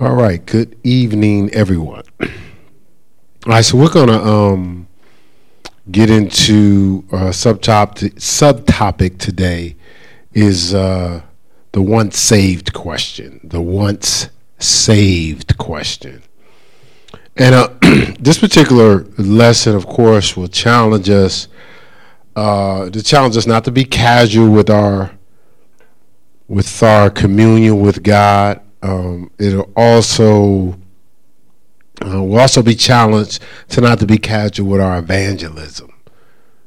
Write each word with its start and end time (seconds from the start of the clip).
All 0.00 0.16
right. 0.16 0.44
Good 0.44 0.76
evening, 0.82 1.54
everyone. 1.54 2.02
All 2.20 2.28
right. 3.46 3.64
So 3.64 3.78
we're 3.78 3.92
gonna 3.92 4.20
um, 4.20 4.88
get 5.88 6.10
into 6.10 7.02
subtopic. 7.12 8.14
Subtopic 8.14 9.18
today 9.18 9.76
is 10.32 10.74
uh, 10.74 11.22
the 11.70 11.80
once 11.80 12.18
saved 12.18 12.72
question. 12.72 13.38
The 13.44 13.60
once 13.60 14.30
saved 14.58 15.56
question. 15.58 16.24
And 17.36 17.54
uh, 17.54 17.68
this 18.18 18.38
particular 18.38 19.04
lesson, 19.16 19.76
of 19.76 19.86
course, 19.86 20.36
will 20.36 20.48
challenge 20.48 21.08
us. 21.08 21.46
Uh, 22.34 22.90
to 22.90 23.00
challenge 23.00 23.36
us 23.36 23.46
not 23.46 23.62
to 23.66 23.70
be 23.70 23.84
casual 23.84 24.50
with 24.50 24.70
our 24.70 25.12
with 26.48 26.82
our 26.82 27.10
communion 27.10 27.80
with 27.80 28.02
God 28.02 28.60
um, 28.84 29.30
it'll 29.38 29.72
also 29.74 30.72
uh, 32.04 32.22
we'll 32.22 32.38
also 32.38 32.62
be 32.62 32.74
challenged 32.74 33.42
to 33.70 33.80
not 33.80 33.98
to 34.00 34.06
be 34.06 34.18
casual 34.18 34.68
with 34.68 34.80
our 34.80 34.98
evangelism, 34.98 35.90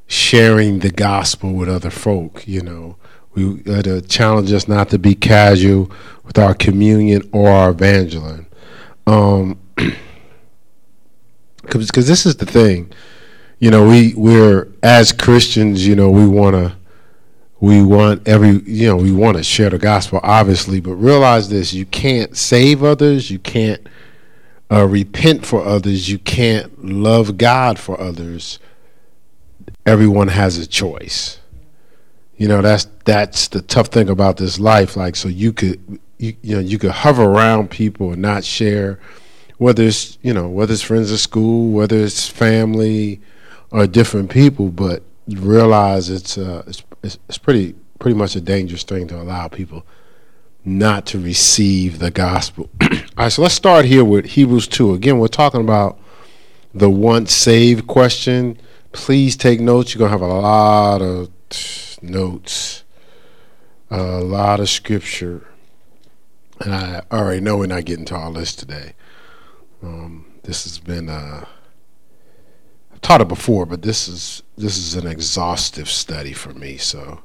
sharing 0.08 0.80
the 0.80 0.90
gospel 0.90 1.54
with 1.54 1.70
other 1.70 1.92
folk. 1.92 2.48
You 2.48 2.62
know, 2.62 2.98
we 3.36 3.62
uh, 3.70 4.02
challenge 4.02 4.52
us 4.52 4.68
not 4.68 4.90
to 4.90 4.98
be 4.98 5.14
casual 5.14 5.92
with 6.24 6.40
our 6.40 6.56
communion 6.56 7.30
or 7.32 7.50
our 7.50 7.70
evangelism. 7.70 8.48
Um, 9.06 9.60
because 11.62 12.08
this 12.08 12.26
is 12.26 12.38
the 12.38 12.48
thing, 12.48 12.92
you 13.60 13.70
know, 13.70 13.88
we 13.88 14.16
we're 14.16 14.70
as 14.82 15.12
Christians, 15.12 15.86
you 15.86 15.96
know, 15.96 16.10
we 16.10 16.28
want 16.28 16.56
to 16.56 16.76
we 17.60 17.84
want 17.84 18.28
every 18.28 18.62
you 18.66 18.88
know 18.88 18.96
we 18.96 19.12
want 19.12 19.36
to 19.38 19.44
share 19.44 19.70
the 19.70 19.80
gospel 19.80 20.20
obviously 20.22 20.80
but 20.80 20.94
realize 20.94 21.50
this 21.50 21.74
you 21.74 21.86
can't 21.86 22.38
save 22.38 22.84
others 22.84 23.32
you 23.32 23.40
can't 23.40 23.88
uh, 24.72 24.86
repent 24.86 25.46
for 25.46 25.66
others 25.66 26.10
you 26.10 26.20
can't 26.20 26.84
love 26.84 27.38
god 27.38 27.80
for 27.80 28.00
others. 28.00 28.60
Everyone 29.86 30.28
has 30.28 30.58
a 30.58 30.68
choice. 30.68 31.40
You 32.36 32.48
know 32.48 32.62
that's 32.62 32.88
that's 33.06 33.48
the 33.48 33.62
tough 33.62 33.88
thing 33.88 34.10
about 34.10 34.38
this 34.38 34.60
life 34.60 34.96
like 34.96 35.16
so 35.16 35.28
you 35.28 35.54
could 35.54 36.00
you, 36.20 36.36
you 36.44 36.56
know 36.56 36.62
you 36.62 36.78
could 36.78 36.92
hover 36.92 37.24
around 37.24 37.72
people 37.72 38.12
and 38.14 38.22
not 38.22 38.44
share 38.44 39.00
whether 39.58 39.82
it's 39.84 40.20
you 40.22 40.34
know 40.34 40.48
whether 40.48 40.74
it's 40.74 40.84
friends 40.84 41.12
at 41.12 41.18
school 41.18 41.72
whether 41.72 41.98
it's 41.98 42.30
family 42.30 43.20
or 43.72 43.88
different 43.88 44.30
people 44.30 44.70
but 44.70 45.02
realize 45.28 46.12
it's 46.12 46.38
uh, 46.38 46.64
it's 46.68 46.84
it's, 47.04 47.18
it's 47.28 47.38
pretty 47.38 47.76
pretty 48.00 48.18
much 48.18 48.36
a 48.36 48.42
dangerous 48.42 48.84
thing 48.84 49.08
to 49.08 49.20
allow 49.20 49.48
people 49.48 49.86
not 50.64 51.06
to 51.08 51.20
receive 51.20 52.00
the 52.00 52.12
gospel. 52.12 52.70
All 52.82 52.90
right, 53.18 53.32
so 53.32 53.42
let's 53.42 53.56
start 53.56 53.86
here 53.86 54.04
with 54.04 54.26
Hebrews 54.26 54.68
2. 54.68 54.94
Again, 54.94 55.18
we're 55.18 55.28
talking 55.28 55.62
about 55.62 55.98
the 56.74 56.90
once 56.90 57.34
saved 57.34 57.88
question. 57.88 58.60
Please 58.92 59.38
take 59.38 59.60
notes. 59.60 59.94
You're 59.94 60.00
going 60.00 60.12
to 60.12 60.20
have 60.20 60.30
a 60.30 60.42
lot 60.42 61.02
of 61.02 61.32
notes, 62.02 62.84
a 63.90 64.20
lot 64.20 64.60
of 64.60 64.70
scripture. 64.70 65.48
And 66.60 66.74
I 66.74 67.02
already 67.12 67.40
know 67.40 67.58
we're 67.58 67.68
not 67.68 67.86
getting 67.86 68.06
to 68.06 68.16
all 68.16 68.34
this 68.34 68.56
today. 68.56 68.94
Um, 69.82 70.26
this 70.44 70.64
has 70.66 70.80
been, 70.80 71.08
uh, 71.08 71.46
I've 72.98 73.02
taught 73.02 73.22
it 73.22 73.28
before, 73.28 73.68
but 73.68 73.84
this 73.84 74.08
is 74.08 74.42
this 74.58 74.76
is 74.76 74.96
an 74.96 75.06
exhaustive 75.06 75.88
study 75.88 76.34
for 76.34 76.52
me. 76.54 76.78
So, 76.78 77.22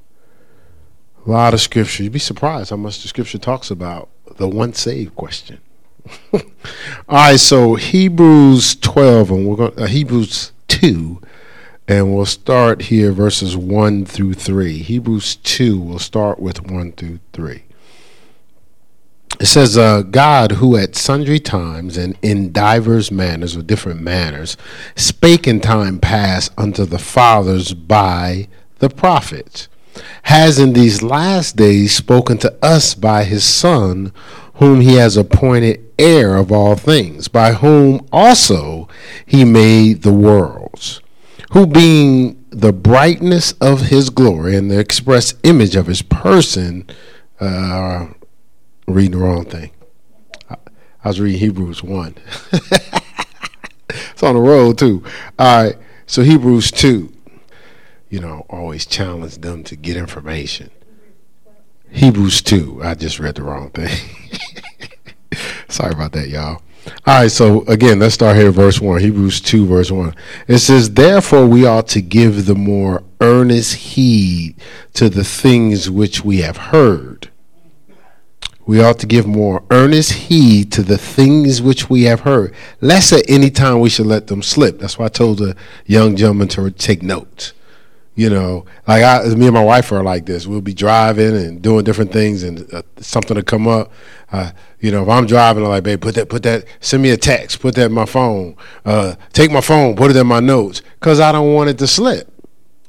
a 1.27 1.31
lot 1.31 1.55
of 1.55 1.63
scripture. 1.63 2.03
You'd 2.03 2.13
be 2.13 2.19
surprised 2.19 2.69
how 2.69 2.77
much 2.77 3.01
the 3.01 3.09
scripture 3.09 3.39
talks 3.39 3.71
about 3.71 4.11
the 4.37 4.47
once 4.47 4.83
saved 4.83 5.17
question. 5.17 5.63
All 6.35 6.43
right, 7.09 7.41
so 7.41 7.77
Hebrews 7.77 8.75
12, 8.77 9.31
and 9.31 9.49
we're 9.49 9.57
going 9.57 9.79
uh, 9.79 9.87
Hebrews 9.87 10.53
2, 10.69 11.23
and 11.89 12.15
we'll 12.15 12.27
start 12.27 12.83
here 12.83 13.11
verses 13.13 13.57
1 13.57 14.05
through 14.05 14.35
3. 14.35 14.77
Hebrews 14.77 15.37
2, 15.37 15.81
we'll 15.81 15.99
start 15.99 16.39
with 16.39 16.71
1 16.71 16.93
through 16.93 17.21
3. 17.33 17.65
It 19.43 19.47
says, 19.47 19.77
uh, 19.77 20.03
God, 20.03 20.53
who 20.53 20.77
at 20.77 20.95
sundry 20.95 21.41
times 21.41 21.97
and 21.97 22.17
in 22.23 22.53
divers 22.53 23.11
manners 23.11 23.57
or 23.57 23.63
different 23.63 24.01
manners 24.01 24.57
spake 24.95 25.49
in 25.49 25.59
time 25.59 25.99
past 25.99 26.53
unto 26.57 26.85
the 26.85 27.01
fathers 27.01 27.75
by 27.75 28.47
the 28.79 28.89
prophets, 28.89 29.69
has 30.23 30.61
in 30.61 30.75
these 30.75 31.03
last 31.03 31.57
days 31.57 31.93
spoken 31.93 32.39
to 32.39 32.57
us 32.63 32.95
by 32.95 33.25
his 33.25 33.43
Son, 33.43 34.13
whom 34.55 34.81
he 34.81 34.95
has 34.95 35.17
appointed 35.17 35.91
heir 35.99 36.37
of 36.37 36.53
all 36.53 36.77
things, 36.77 37.27
by 37.27 37.55
whom 37.55 38.07
also 38.13 38.87
he 39.27 39.45
made 39.45 40.03
the 40.03 40.13
worlds, 40.13 41.01
who 41.51 41.67
being 41.67 42.47
the 42.51 42.73
brightness 42.73 43.55
of 43.61 43.89
his 43.89 44.09
glory 44.09 44.55
and 44.55 44.71
the 44.71 44.79
express 44.79 45.35
image 45.43 45.75
of 45.75 45.89
his 45.89 46.03
person, 46.03 46.87
uh, 47.41 48.07
reading 48.87 49.13
the 49.13 49.19
wrong 49.19 49.45
thing. 49.45 49.71
I, 50.51 50.57
I 51.05 51.09
was 51.09 51.21
reading 51.21 51.41
Hebrews 51.41 51.83
1. 51.83 52.15
it's 52.53 54.23
on 54.23 54.35
the 54.35 54.41
road, 54.41 54.79
too. 54.79 55.03
All 55.39 55.65
right. 55.65 55.77
So, 56.07 56.23
Hebrews 56.23 56.71
2, 56.71 57.13
you 58.11 58.21
know, 58.21 58.45
always 58.51 58.85
challenge 58.85 59.39
them 59.39 59.65
to 59.65 59.77
get 59.77 59.97
information. 59.97 60.71
Hebrews 61.91 62.43
2. 62.43 62.81
I 62.83 62.95
just 62.95 63.19
read 63.19 63.37
the 63.37 63.43
wrong 63.43 63.71
thing. 63.71 63.97
Sorry 65.69 65.93
about 65.93 66.13
that, 66.13 66.29
y'all. 66.29 66.63
All 67.07 67.23
right, 67.23 67.31
so 67.31 67.63
again, 67.63 68.01
let's 68.01 68.15
start 68.15 68.37
here, 68.37 68.51
verse 68.51 68.81
1. 68.81 69.01
Hebrews 69.01 69.41
2, 69.41 69.67
verse 69.67 69.91
1. 69.91 70.15
It 70.49 70.59
says, 70.59 70.93
Therefore, 70.93 71.47
we 71.47 71.65
ought 71.65 71.89
to 71.89 72.03
give 72.03 72.47
the 72.47 72.55
more 72.55 73.05
earnest 73.21 73.75
heed 73.75 74.57
to 74.95 75.09
the 75.09 75.25
things 75.25 75.89
which 75.89 76.25
we 76.25 76.39
have 76.39 76.57
heard 76.57 77.31
we 78.65 78.83
ought 78.83 78.99
to 79.01 79.07
give 79.07 79.27
more 79.27 79.63
earnest 79.71 80.13
heed 80.13 80.71
to 80.73 80.83
the 80.83 80.99
things 80.99 81.61
which 81.61 81.91
we 81.91 82.05
have 82.05 82.21
heard, 82.21 82.55
lest 82.81 83.13
at 83.13 83.29
any 83.29 83.51
time 83.51 83.81
we 83.81 83.89
should 83.89 84.07
let 84.07 84.29
them 84.29 84.43
slip. 84.43 84.79
That's 84.79 84.99
why 84.99 85.07
I 85.07 85.09
told 85.09 85.39
the 85.39 85.57
young 85.87 86.17
gentleman 86.17 86.49
to 86.49 86.71
take 86.71 87.03
notes. 87.03 87.55
You 88.15 88.29
know, 88.29 88.67
like 88.87 89.03
I, 89.03 89.27
me 89.35 89.47
and 89.47 89.55
my 89.55 89.65
wife 89.65 89.91
are 89.91 90.03
like 90.03 90.27
this. 90.27 90.47
We'll 90.47 90.61
be 90.61 90.75
driving 90.75 91.35
and 91.35 91.63
doing 91.63 91.83
different 91.83 92.13
things, 92.13 92.43
and 92.43 92.73
uh, 92.73 92.83
something 92.99 93.35
to 93.37 93.43
come 93.43 93.67
up. 93.67 93.91
Uh, 94.31 94.53
you 94.81 94.91
know, 94.91 95.03
if 95.03 95.09
I'm 95.09 95.27
driving, 95.27 95.65
I'm 95.65 95.71
like, 95.71 95.83
babe, 95.83 96.01
put 96.01 96.15
that, 96.17 96.29
put 96.29 96.43
that, 96.43 96.67
send 96.81 97.03
me 97.03 97.11
a 97.11 97.17
text, 97.17 97.61
put 97.61 97.75
that 97.77 97.87
in 97.87 97.93
my 97.93 98.05
phone. 98.05 98.55
Uh, 98.85 99.15
take 99.33 99.51
my 99.51 99.63
phone, 99.63 99.97
put 99.97 100.11
it 100.11 100.17
in 100.17 100.27
my 100.27 100.41
notes, 100.41 100.83
because 101.01 101.21
I 101.21 101.33
don't 101.33 101.55
want 101.55 101.71
it 101.71 101.79
to 101.79 101.87
slip. 101.87 102.29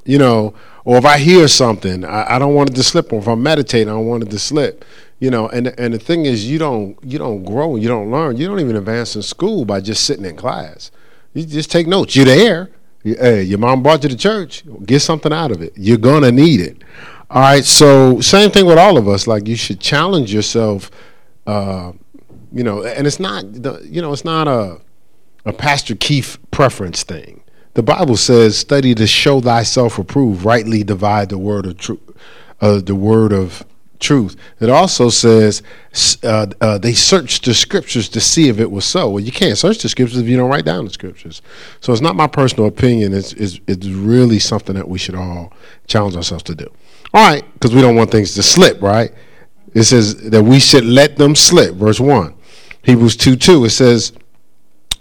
You 0.04 0.18
know, 0.18 0.54
or 0.84 0.98
if 0.98 1.06
I 1.06 1.16
hear 1.16 1.48
something, 1.48 2.04
I, 2.04 2.36
I 2.36 2.38
don't 2.38 2.54
want 2.54 2.70
it 2.70 2.76
to 2.76 2.82
slip. 2.82 3.10
Or 3.10 3.18
if 3.18 3.26
I'm 3.26 3.42
meditating, 3.42 3.88
I 3.88 3.92
don't 3.92 4.06
want 4.06 4.24
it 4.24 4.30
to 4.30 4.38
slip 4.38 4.84
you 5.18 5.30
know 5.30 5.48
and 5.48 5.68
and 5.78 5.94
the 5.94 5.98
thing 5.98 6.26
is 6.26 6.50
you 6.50 6.58
don't 6.58 6.96
you 7.04 7.18
don't 7.18 7.44
grow 7.44 7.76
you 7.76 7.88
don't 7.88 8.10
learn. 8.10 8.36
You 8.36 8.46
don't 8.46 8.60
even 8.60 8.76
advance 8.76 9.16
in 9.16 9.22
school 9.22 9.64
by 9.64 9.80
just 9.80 10.04
sitting 10.04 10.24
in 10.24 10.36
class. 10.36 10.90
You 11.32 11.44
just 11.44 11.70
take 11.70 11.86
notes. 11.86 12.14
You're 12.16 12.26
there. 12.26 12.70
Hey 13.02 13.42
your 13.42 13.58
mom 13.58 13.82
brought 13.82 14.02
you 14.02 14.08
to 14.08 14.16
church. 14.16 14.64
Get 14.84 15.00
something 15.00 15.32
out 15.32 15.50
of 15.50 15.62
it. 15.62 15.72
You're 15.76 15.98
gonna 15.98 16.32
need 16.32 16.60
it. 16.60 16.82
All 17.30 17.40
right 17.42 17.64
so 17.64 18.20
same 18.20 18.50
thing 18.50 18.66
with 18.66 18.78
all 18.78 18.96
of 18.98 19.08
us. 19.08 19.26
Like 19.26 19.46
you 19.46 19.56
should 19.56 19.80
challenge 19.80 20.32
yourself 20.32 20.90
uh, 21.46 21.92
you 22.52 22.64
know 22.64 22.84
and 22.84 23.06
it's 23.06 23.20
not 23.20 23.44
the 23.52 23.80
you 23.84 24.02
know 24.02 24.12
it's 24.12 24.24
not 24.24 24.48
a 24.48 24.80
a 25.46 25.52
pastor 25.52 25.94
keith 25.94 26.38
preference 26.50 27.02
thing. 27.02 27.42
The 27.74 27.82
bible 27.82 28.16
says 28.16 28.56
study 28.56 28.94
to 28.94 29.06
show 29.06 29.40
thyself 29.40 29.98
approved. 29.98 30.44
Rightly 30.44 30.84
divide 30.84 31.28
the 31.28 31.38
word 31.38 31.66
of 31.66 31.78
truth 31.78 32.00
uh, 32.60 32.80
the 32.80 32.94
word 32.94 33.32
of 33.32 33.64
truth. 34.00 34.36
It 34.60 34.70
also 34.70 35.08
says 35.08 35.62
uh, 36.22 36.46
uh, 36.60 36.78
they 36.78 36.92
searched 36.92 37.44
the 37.44 37.54
scriptures 37.54 38.08
to 38.10 38.20
see 38.20 38.48
if 38.48 38.58
it 38.58 38.70
was 38.70 38.84
so. 38.84 39.10
Well, 39.10 39.22
you 39.22 39.32
can't 39.32 39.56
search 39.56 39.82
the 39.82 39.88
scriptures 39.88 40.18
if 40.18 40.26
you 40.26 40.36
don't 40.36 40.50
write 40.50 40.64
down 40.64 40.84
the 40.84 40.90
scriptures. 40.90 41.42
So 41.80 41.92
it's 41.92 42.02
not 42.02 42.16
my 42.16 42.26
personal 42.26 42.66
opinion. 42.66 43.14
It's, 43.14 43.32
it's, 43.34 43.60
it's 43.66 43.86
really 43.86 44.38
something 44.38 44.74
that 44.74 44.88
we 44.88 44.98
should 44.98 45.14
all 45.14 45.52
challenge 45.86 46.16
ourselves 46.16 46.44
to 46.44 46.54
do. 46.54 46.66
All 47.12 47.30
right, 47.30 47.44
because 47.54 47.74
we 47.74 47.80
don't 47.80 47.96
want 47.96 48.10
things 48.10 48.34
to 48.34 48.42
slip, 48.42 48.82
right? 48.82 49.12
It 49.72 49.84
says 49.84 50.30
that 50.30 50.42
we 50.42 50.60
should 50.60 50.84
let 50.84 51.16
them 51.16 51.34
slip. 51.34 51.74
Verse 51.74 52.00
1. 52.00 52.34
Hebrews 52.82 53.16
2 53.16 53.36
2, 53.36 53.64
it 53.64 53.70
says, 53.70 54.12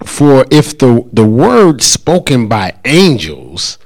For 0.06 0.46
if 0.50 0.78
the, 0.78 1.08
the 1.12 1.26
word 1.26 1.82
spoken 1.82 2.48
by 2.48 2.76
angels 2.86 3.78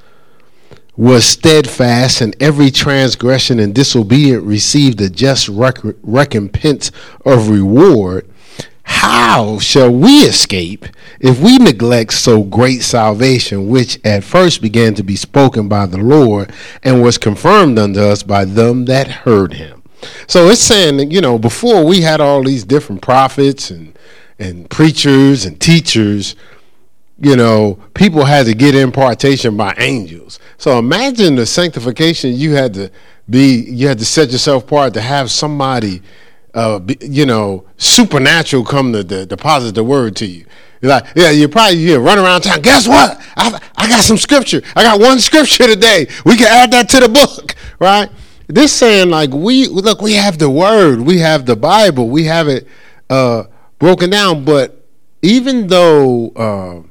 was 0.97 1.23
steadfast, 1.23 2.21
and 2.21 2.35
every 2.41 2.71
transgression 2.71 3.59
and 3.59 3.73
disobedient 3.73 4.43
received 4.43 4.99
a 4.99 5.09
just 5.09 5.47
rec- 5.47 5.77
recompense 6.01 6.91
of 7.23 7.49
reward. 7.49 8.27
How 8.83 9.59
shall 9.59 9.91
we 9.91 10.21
escape 10.21 10.85
if 11.19 11.39
we 11.39 11.57
neglect 11.57 12.13
so 12.13 12.41
great 12.41 12.81
salvation, 12.81 13.67
which 13.67 13.99
at 14.03 14.23
first 14.23 14.61
began 14.61 14.95
to 14.95 15.03
be 15.03 15.15
spoken 15.15 15.67
by 15.67 15.85
the 15.85 15.97
Lord 15.97 16.51
and 16.83 17.03
was 17.03 17.17
confirmed 17.17 17.77
unto 17.77 17.99
us 17.99 18.23
by 18.23 18.45
them 18.45 18.85
that 18.85 19.07
heard 19.07 19.53
him? 19.53 19.83
So 20.25 20.47
it's 20.47 20.61
saying 20.61 20.97
that, 20.97 21.11
you 21.11 21.21
know, 21.21 21.37
before 21.37 21.85
we 21.85 22.01
had 22.01 22.21
all 22.21 22.43
these 22.43 22.63
different 22.63 23.01
prophets 23.01 23.69
and 23.69 23.97
and 24.39 24.69
preachers 24.69 25.45
and 25.45 25.59
teachers, 25.59 26.35
you 27.19 27.35
know, 27.35 27.79
people 27.93 28.25
had 28.25 28.45
to 28.45 28.53
get 28.53 28.75
impartation 28.75 29.57
by 29.57 29.73
angels. 29.77 30.39
So 30.57 30.77
imagine 30.77 31.35
the 31.35 31.45
sanctification 31.45 32.33
you 32.33 32.53
had 32.53 32.73
to 32.75 32.91
be, 33.29 33.65
you 33.69 33.87
had 33.87 33.99
to 33.99 34.05
set 34.05 34.29
yourself 34.29 34.63
apart 34.63 34.93
to 34.93 35.01
have 35.01 35.31
somebody, 35.31 36.01
uh, 36.53 36.79
be, 36.79 36.97
you 37.01 37.25
know, 37.25 37.65
supernatural 37.77 38.63
come 38.63 38.93
to, 38.93 39.03
to 39.03 39.25
deposit 39.25 39.73
the 39.73 39.83
word 39.83 40.15
to 40.17 40.25
you. 40.25 40.45
You're 40.81 40.91
like, 40.91 41.07
yeah, 41.15 41.31
you 41.31 41.47
probably 41.47 41.77
you 41.77 41.97
run 41.97 42.19
around 42.19 42.41
town. 42.41 42.61
Guess 42.61 42.87
what? 42.87 43.19
I, 43.35 43.59
I 43.75 43.87
got 43.89 44.03
some 44.03 44.17
scripture. 44.17 44.61
I 44.75 44.83
got 44.83 44.99
one 44.99 45.19
scripture 45.19 45.65
today. 45.65 46.07
We 46.23 46.37
can 46.37 46.47
add 46.47 46.71
that 46.71 46.87
to 46.89 46.99
the 46.99 47.09
book, 47.09 47.55
right? 47.79 48.09
This 48.47 48.73
saying 48.73 49.09
like 49.09 49.31
we 49.31 49.67
look, 49.67 50.01
we 50.01 50.13
have 50.13 50.37
the 50.37 50.49
word, 50.49 51.01
we 51.01 51.17
have 51.17 51.47
the 51.47 51.55
Bible, 51.55 52.09
we 52.09 52.25
have 52.25 52.47
it 52.47 52.67
uh, 53.09 53.45
broken 53.79 54.11
down. 54.11 54.45
But 54.45 54.85
even 55.23 55.67
though 55.67 56.29
uh, 56.29 56.87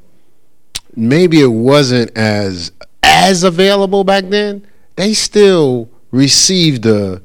maybe 0.97 1.41
it 1.41 1.47
wasn't 1.47 2.17
as 2.17 2.73
as 3.03 3.45
available 3.45 4.03
back 4.03 4.25
then, 4.29 4.67
they 4.97 5.13
still 5.15 5.89
received 6.11 6.87
a 6.87 7.23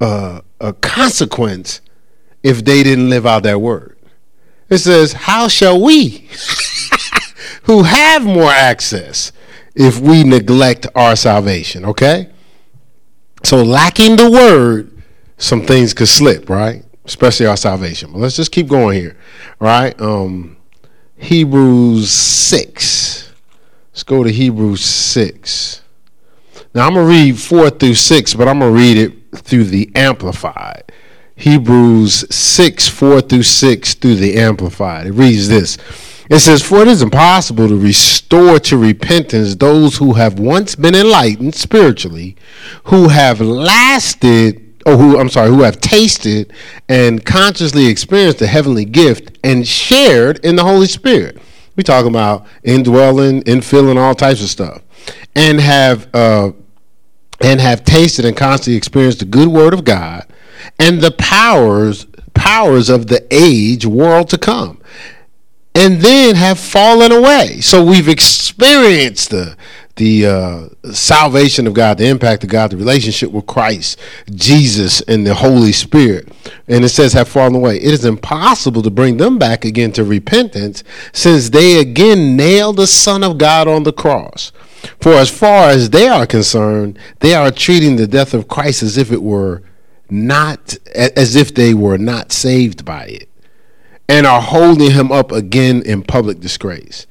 a, 0.00 0.42
a 0.60 0.72
consequence 0.74 1.80
if 2.42 2.64
they 2.64 2.82
didn't 2.82 3.08
live 3.08 3.26
out 3.26 3.42
that 3.44 3.60
word. 3.60 3.96
It 4.68 4.78
says, 4.78 5.12
"How 5.12 5.48
shall 5.48 5.80
we, 5.80 6.28
who 7.64 7.82
have 7.84 8.24
more 8.24 8.50
access, 8.50 9.32
if 9.74 9.98
we 9.98 10.24
neglect 10.24 10.86
our 10.94 11.16
salvation?" 11.16 11.84
Okay. 11.84 12.30
So 13.42 13.62
lacking 13.62 14.16
the 14.16 14.30
word, 14.30 15.02
some 15.36 15.62
things 15.66 15.92
could 15.92 16.08
slip, 16.08 16.48
right? 16.48 16.82
Especially 17.04 17.44
our 17.44 17.58
salvation. 17.58 18.10
But 18.12 18.20
let's 18.20 18.36
just 18.36 18.50
keep 18.50 18.68
going 18.68 18.98
here, 18.98 19.18
right? 19.60 19.98
Um, 20.00 20.56
Hebrews 21.24 22.10
6. 22.10 23.32
Let's 23.92 24.02
go 24.02 24.22
to 24.22 24.30
Hebrews 24.30 24.84
6. 24.84 25.80
Now 26.74 26.86
I'm 26.86 26.94
going 26.94 27.06
to 27.06 27.10
read 27.10 27.38
4 27.38 27.70
through 27.70 27.94
6, 27.94 28.34
but 28.34 28.46
I'm 28.46 28.58
going 28.58 28.74
to 28.74 28.78
read 28.78 28.98
it 28.98 29.38
through 29.38 29.64
the 29.64 29.90
Amplified. 29.94 30.92
Hebrews 31.36 32.26
6, 32.34 32.88
4 32.88 33.20
through 33.22 33.42
6 33.42 33.94
through 33.94 34.16
the 34.16 34.36
Amplified. 34.36 35.06
It 35.06 35.12
reads 35.12 35.48
this. 35.48 35.78
It 36.28 36.40
says, 36.40 36.62
For 36.62 36.82
it 36.82 36.88
is 36.88 37.00
impossible 37.00 37.68
to 37.68 37.76
restore 37.76 38.58
to 38.60 38.76
repentance 38.76 39.54
those 39.54 39.96
who 39.96 40.12
have 40.14 40.38
once 40.38 40.74
been 40.74 40.94
enlightened 40.94 41.54
spiritually, 41.54 42.36
who 42.84 43.08
have 43.08 43.40
lasted, 43.40 44.63
or 44.86 44.96
who, 44.96 45.18
I'm 45.18 45.28
sorry, 45.28 45.48
who 45.48 45.62
have 45.62 45.80
tasted 45.80 46.52
and 46.88 47.24
consciously 47.24 47.86
experienced 47.86 48.38
the 48.38 48.46
heavenly 48.46 48.84
gift 48.84 49.38
and 49.42 49.66
shared 49.66 50.44
in 50.44 50.56
the 50.56 50.64
Holy 50.64 50.86
Spirit. 50.86 51.38
We 51.76 51.82
talking 51.82 52.10
about 52.10 52.46
indwelling, 52.62 53.42
infilling, 53.42 53.96
all 53.96 54.14
types 54.14 54.42
of 54.42 54.48
stuff. 54.48 54.82
And 55.34 55.60
have, 55.60 56.08
uh, 56.14 56.52
and 57.40 57.60
have 57.60 57.84
tasted 57.84 58.24
and 58.24 58.36
constantly 58.36 58.76
experienced 58.76 59.18
the 59.18 59.24
good 59.24 59.48
word 59.48 59.74
of 59.74 59.84
God 59.84 60.26
and 60.78 61.00
the 61.00 61.10
powers 61.10 62.06
powers 62.34 62.88
of 62.90 63.06
the 63.06 63.24
age 63.30 63.86
world 63.86 64.28
to 64.28 64.36
come 64.36 64.80
and 65.74 66.00
then 66.00 66.36
have 66.36 66.58
fallen 66.58 67.10
away. 67.10 67.60
So 67.60 67.84
we've 67.84 68.08
experienced 68.08 69.30
the 69.30 69.56
the 69.96 70.26
uh, 70.26 70.92
salvation 70.92 71.66
of 71.66 71.74
God, 71.74 71.98
the 71.98 72.08
impact 72.08 72.42
of 72.42 72.50
God, 72.50 72.70
the 72.70 72.76
relationship 72.76 73.30
with 73.30 73.46
Christ, 73.46 73.98
Jesus, 74.32 75.00
and 75.02 75.26
the 75.26 75.34
Holy 75.34 75.72
Spirit. 75.72 76.28
And 76.66 76.84
it 76.84 76.88
says 76.88 77.12
have 77.12 77.28
fallen 77.28 77.54
away. 77.54 77.76
It 77.76 77.92
is 77.92 78.04
impossible 78.04 78.82
to 78.82 78.90
bring 78.90 79.18
them 79.18 79.38
back 79.38 79.64
again 79.64 79.92
to 79.92 80.04
repentance 80.04 80.82
since 81.12 81.50
they 81.50 81.78
again 81.78 82.36
nailed 82.36 82.76
the 82.76 82.86
Son 82.86 83.22
of 83.22 83.38
God 83.38 83.68
on 83.68 83.84
the 83.84 83.92
cross. 83.92 84.52
For 85.00 85.12
as 85.12 85.30
far 85.30 85.68
as 85.70 85.90
they 85.90 86.08
are 86.08 86.26
concerned, 86.26 86.98
they 87.20 87.34
are 87.34 87.50
treating 87.50 87.96
the 87.96 88.06
death 88.06 88.34
of 88.34 88.48
Christ 88.48 88.82
as 88.82 88.98
if 88.98 89.12
it 89.12 89.22
were 89.22 89.62
not, 90.10 90.76
as 90.94 91.36
if 91.36 91.54
they 91.54 91.72
were 91.72 91.98
not 91.98 92.32
saved 92.32 92.84
by 92.84 93.06
it 93.06 93.28
and 94.08 94.26
are 94.26 94.42
holding 94.42 94.90
him 94.90 95.10
up 95.10 95.32
again 95.32 95.82
in 95.82 96.02
public 96.02 96.40
disgrace. 96.40 97.06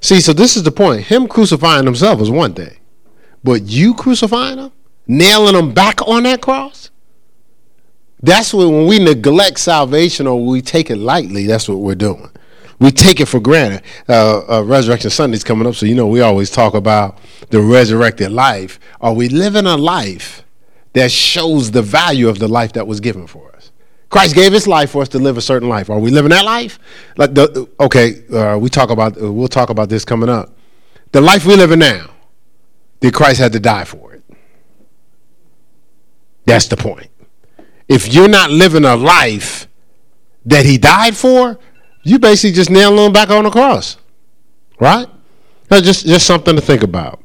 See, 0.00 0.20
so 0.20 0.32
this 0.32 0.56
is 0.56 0.62
the 0.62 0.72
point. 0.72 1.02
Him 1.02 1.28
crucifying 1.28 1.84
himself 1.84 2.20
is 2.20 2.30
one 2.30 2.54
thing, 2.54 2.76
but 3.42 3.62
you 3.62 3.94
crucifying 3.94 4.58
him, 4.58 4.72
nailing 5.06 5.54
him 5.54 5.72
back 5.72 6.06
on 6.06 6.24
that 6.24 6.40
cross, 6.40 6.90
that's 8.22 8.54
when, 8.54 8.72
when 8.72 8.86
we 8.86 8.98
neglect 8.98 9.60
salvation 9.60 10.26
or 10.26 10.44
we 10.44 10.62
take 10.62 10.90
it 10.90 10.96
lightly, 10.96 11.46
that's 11.46 11.68
what 11.68 11.78
we're 11.78 11.94
doing. 11.94 12.30
We 12.80 12.90
take 12.90 13.20
it 13.20 13.26
for 13.26 13.38
granted. 13.38 13.82
Uh, 14.08 14.58
uh, 14.58 14.62
Resurrection 14.62 15.10
Sunday's 15.10 15.44
coming 15.44 15.66
up, 15.66 15.74
so 15.74 15.86
you 15.86 15.94
know 15.94 16.06
we 16.06 16.20
always 16.20 16.50
talk 16.50 16.74
about 16.74 17.18
the 17.50 17.60
resurrected 17.60 18.32
life. 18.32 18.80
Are 19.00 19.12
we 19.12 19.28
living 19.28 19.66
a 19.66 19.76
life 19.76 20.42
that 20.94 21.10
shows 21.10 21.70
the 21.70 21.82
value 21.82 22.28
of 22.28 22.38
the 22.38 22.48
life 22.48 22.72
that 22.72 22.86
was 22.86 23.00
given 23.00 23.26
for 23.26 23.53
us? 23.53 23.53
Christ 24.14 24.36
gave 24.36 24.52
his 24.52 24.68
life 24.68 24.92
for 24.92 25.02
us 25.02 25.08
to 25.08 25.18
live 25.18 25.38
a 25.38 25.40
certain 25.40 25.68
life. 25.68 25.90
Are 25.90 25.98
we 25.98 26.12
living 26.12 26.30
that 26.30 26.44
life? 26.44 26.78
Like 27.16 27.34
the 27.34 27.68
okay, 27.80 28.24
uh, 28.28 28.56
we 28.56 28.68
talk 28.70 28.90
about 28.90 29.20
uh, 29.20 29.32
we'll 29.32 29.48
talk 29.48 29.70
about 29.70 29.88
this 29.88 30.04
coming 30.04 30.28
up. 30.28 30.56
The 31.10 31.20
life 31.20 31.44
we 31.44 31.56
live 31.56 31.72
in 31.72 31.80
now, 31.80 32.10
did 33.00 33.12
Christ 33.12 33.40
had 33.40 33.52
to 33.54 33.58
die 33.58 33.82
for 33.82 34.14
it? 34.14 34.22
That's 36.46 36.68
the 36.68 36.76
point. 36.76 37.10
If 37.88 38.14
you're 38.14 38.28
not 38.28 38.52
living 38.52 38.84
a 38.84 38.94
life 38.94 39.66
that 40.44 40.64
he 40.64 40.78
died 40.78 41.16
for, 41.16 41.58
you 42.04 42.20
basically 42.20 42.54
just 42.54 42.70
nail 42.70 42.96
him 42.96 43.12
back 43.12 43.30
on 43.30 43.42
the 43.42 43.50
cross, 43.50 43.96
right? 44.78 45.08
That's 45.66 45.84
just 45.84 46.06
just 46.06 46.24
something 46.24 46.54
to 46.54 46.62
think 46.62 46.84
about. 46.84 47.20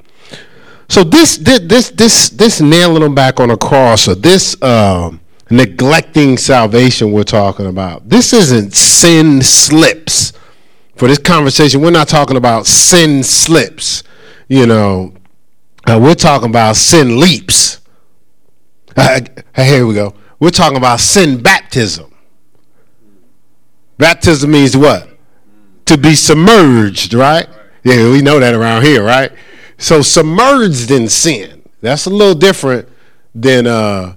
So 0.88 1.03
this 1.03 1.38
this 1.38 1.59
this 1.59 1.92
this 1.92 2.30
this 2.31 2.62
nailing 2.62 3.03
him 3.03 3.13
back 3.13 3.39
on 3.39 3.50
the 3.50 3.57
cross, 3.57 4.07
or 4.07 4.15
this. 4.15 4.59
Um, 4.63 5.21
neglecting 5.50 6.38
salvation 6.38 7.12
we're 7.12 7.24
talking 7.24 7.66
about. 7.66 8.07
This 8.07 8.34
isn't 8.34 8.74
sin 8.74 9.42
slips. 9.42 10.34
For 10.96 11.07
this 11.07 11.18
conversation, 11.18 11.81
we're 11.81 11.92
not 11.92 12.07
talking 12.07 12.38
about 12.38 12.68
sin 12.68 13.24
slips. 13.24 14.04
You 14.48 14.66
know, 14.66 15.13
uh, 15.88 16.00
we're 16.01 16.16
talking 16.16 16.50
about 16.50 16.75
sin 16.75 17.19
leaps. 17.19 17.80
Uh, 18.96 19.22
here 19.56 19.86
we 19.86 19.94
go. 19.94 20.13
We're 20.40 20.50
talking 20.50 20.78
about 20.78 21.00
sin 21.00 21.42
baptism. 21.42 22.13
Baptism 23.98 24.52
means 24.52 24.75
what? 24.75 25.10
To 25.85 25.97
be 25.97 26.16
submerged, 26.16 27.14
right? 27.14 27.47
Yeah, 27.83 28.09
we 28.12 28.21
know 28.21 28.40
that 28.40 28.54
around 28.54 28.83
here, 28.83 29.04
right? 29.04 29.31
So 29.78 30.02
submerged 30.02 30.92
in 30.92 31.07
sin. 31.07 31.64
That's 31.81 32.06
a 32.06 32.09
little 32.09 32.35
different 32.35 32.90
than 33.33 33.68
uh, 33.68 34.16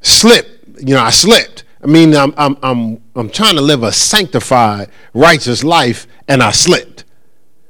slip 0.00 0.53
you 0.84 0.94
know, 0.94 1.02
I 1.02 1.10
slipped. 1.10 1.64
I 1.82 1.86
mean, 1.86 2.14
I'm, 2.14 2.32
I'm, 2.36 2.56
I'm, 2.62 3.02
I'm 3.14 3.30
trying 3.30 3.56
to 3.56 3.60
live 3.60 3.82
a 3.82 3.92
sanctified, 3.92 4.88
righteous 5.12 5.62
life, 5.62 6.06
and 6.28 6.42
I 6.42 6.50
slipped. 6.50 7.04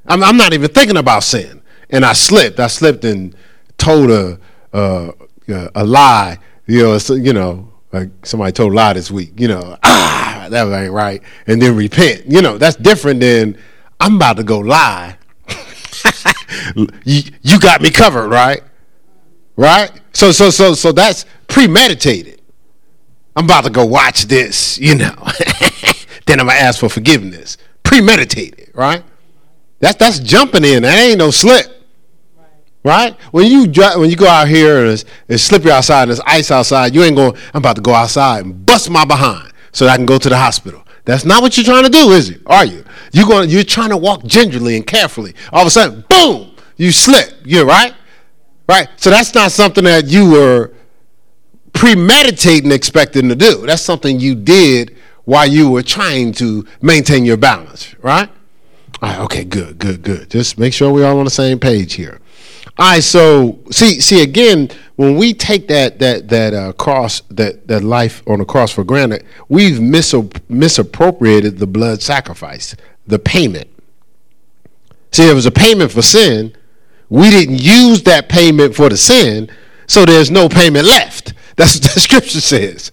I'm, 0.05 0.23
I'm 0.23 0.37
not 0.37 0.53
even 0.53 0.69
thinking 0.69 0.97
about 0.97 1.23
sin, 1.23 1.61
and 1.89 2.05
I 2.05 2.13
slipped. 2.13 2.59
I 2.59 2.67
slipped 2.67 3.03
and 3.03 3.35
told 3.77 4.11
a, 4.11 4.39
uh, 4.73 5.11
a 5.47 5.83
lie. 5.83 6.37
You 6.67 6.83
know, 6.83 7.15
you 7.15 7.33
know, 7.33 7.71
like 7.91 8.09
somebody 8.23 8.51
told 8.51 8.73
a 8.73 8.75
lie 8.75 8.93
this 8.93 9.11
week. 9.11 9.39
You 9.39 9.49
know, 9.49 9.77
ah, 9.83 10.47
that 10.49 10.67
ain't 10.67 10.93
right, 10.93 11.21
and 11.47 11.61
then 11.61 11.75
repent. 11.75 12.25
You 12.27 12.41
know, 12.41 12.57
that's 12.57 12.75
different 12.75 13.19
than 13.19 13.57
I'm 13.99 14.15
about 14.15 14.37
to 14.37 14.43
go 14.43 14.59
lie. 14.59 15.17
you, 16.75 17.21
you 17.41 17.59
got 17.59 17.81
me 17.81 17.91
covered, 17.91 18.29
right? 18.29 18.61
Right? 19.55 19.91
So, 20.13 20.31
so, 20.31 20.49
so, 20.49 20.73
so 20.73 20.91
that's 20.91 21.25
premeditated. 21.47 22.34
I'm 23.35 23.45
about 23.45 23.65
to 23.65 23.69
go 23.69 23.85
watch 23.85 24.25
this, 24.25 24.77
you 24.77 24.95
know. 24.95 25.15
then 26.25 26.39
I'm 26.39 26.47
gonna 26.47 26.53
ask 26.53 26.79
for 26.79 26.89
forgiveness. 26.89 27.57
Premeditated, 27.83 28.71
right? 28.73 29.03
That's 29.79 29.95
that's 29.95 30.19
jumping 30.19 30.63
in. 30.63 30.83
That 30.83 30.97
ain't 30.97 31.19
no 31.19 31.31
slip. 31.31 31.67
Right? 32.83 33.19
When 33.31 33.47
you 33.47 33.65
when 33.97 34.11
you 34.11 34.15
go 34.15 34.27
out 34.27 34.47
here 34.47 34.81
and 34.81 34.91
it's, 34.91 35.05
it's 35.27 35.41
slippery 35.41 35.71
outside 35.71 36.03
and 36.03 36.11
there's 36.11 36.19
ice 36.21 36.51
outside, 36.51 36.93
you 36.93 37.03
ain't 37.03 37.15
going, 37.15 37.35
I'm 37.51 37.57
about 37.57 37.77
to 37.77 37.81
go 37.81 37.93
outside 37.93 38.45
and 38.45 38.63
bust 38.63 38.91
my 38.91 39.05
behind 39.05 39.51
so 39.71 39.85
that 39.85 39.93
I 39.93 39.97
can 39.97 40.05
go 40.05 40.19
to 40.19 40.29
the 40.29 40.37
hospital. 40.37 40.85
That's 41.03 41.25
not 41.25 41.41
what 41.41 41.57
you're 41.57 41.65
trying 41.65 41.83
to 41.83 41.89
do, 41.89 42.11
is 42.11 42.29
it? 42.29 42.41
Are 42.45 42.63
you? 42.63 42.85
You're 43.11 43.25
going 43.25 43.49
you're 43.49 43.63
trying 43.63 43.89
to 43.89 43.97
walk 43.97 44.23
gingerly 44.25 44.75
and 44.75 44.85
carefully. 44.85 45.33
All 45.51 45.61
of 45.61 45.67
a 45.67 45.71
sudden, 45.71 46.05
boom, 46.09 46.55
you 46.77 46.91
slip. 46.91 47.33
You're 47.43 47.65
right? 47.65 47.93
Right? 48.69 48.87
So 48.97 49.09
that's 49.09 49.33
not 49.33 49.51
something 49.51 49.83
that 49.83 50.05
you 50.05 50.29
were 50.29 50.74
premeditating 51.75 52.71
expecting 52.71 53.29
to 53.29 53.35
do. 53.35 53.65
That's 53.67 53.83
something 53.83 54.19
you 54.19 54.33
did 54.33 54.95
while 55.25 55.47
you 55.47 55.69
were 55.69 55.83
trying 55.83 56.31
to 56.33 56.65
maintain 56.81 57.25
your 57.25 57.37
balance, 57.37 57.93
right? 58.01 58.29
All 59.01 59.09
right, 59.09 59.19
okay, 59.21 59.43
good, 59.43 59.77
good, 59.77 60.01
good. 60.01 60.29
Just 60.29 60.57
make 60.57 60.73
sure 60.73 60.91
we're 60.91 61.05
all 61.05 61.19
on 61.19 61.25
the 61.25 61.31
same 61.31 61.59
page 61.59 61.93
here. 61.93 62.19
All 62.77 62.93
right, 62.93 63.03
so 63.03 63.59
see, 63.71 63.99
see 64.01 64.23
again, 64.23 64.69
when 64.95 65.15
we 65.15 65.33
take 65.33 65.67
that 65.67 65.99
that 65.99 66.29
that 66.29 66.53
uh, 66.53 66.73
cross, 66.73 67.21
that 67.29 67.67
that 67.67 67.83
life 67.83 68.23
on 68.27 68.39
the 68.39 68.45
cross 68.45 68.71
for 68.71 68.83
granted, 68.83 69.25
we've 69.49 69.81
mis- 69.81 70.15
misappropriated 70.49 71.57
the 71.57 71.67
blood 71.67 72.01
sacrifice, 72.01 72.75
the 73.05 73.19
payment. 73.19 73.69
See, 75.11 75.29
it 75.29 75.33
was 75.33 75.45
a 75.45 75.51
payment 75.51 75.91
for 75.91 76.01
sin. 76.01 76.55
We 77.09 77.29
didn't 77.29 77.61
use 77.61 78.03
that 78.03 78.27
payment 78.27 78.75
for 78.75 78.89
the 78.89 78.97
sin, 78.97 79.49
so 79.87 80.05
there's 80.05 80.31
no 80.31 80.49
payment 80.49 80.85
left. 80.85 81.33
That's 81.55 81.75
what 81.75 81.83
the 81.93 81.99
scripture 81.99 82.41
says. 82.41 82.91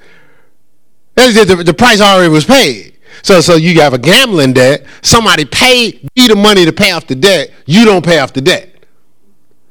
The, 1.14 1.62
the 1.64 1.74
price 1.74 2.00
already 2.00 2.30
was 2.30 2.44
paid. 2.44 2.98
So, 3.22 3.40
so 3.40 3.54
you 3.54 3.80
have 3.80 3.92
a 3.92 3.98
gambling 3.98 4.54
debt. 4.54 4.84
Somebody 5.02 5.44
paid 5.44 6.08
you 6.16 6.28
the 6.28 6.36
money 6.36 6.64
to 6.64 6.72
pay 6.72 6.90
off 6.90 7.06
the 7.06 7.14
debt. 7.14 7.52
You 7.66 7.84
don't 7.84 8.04
pay 8.04 8.18
off 8.18 8.32
the 8.32 8.40
debt. 8.40 8.86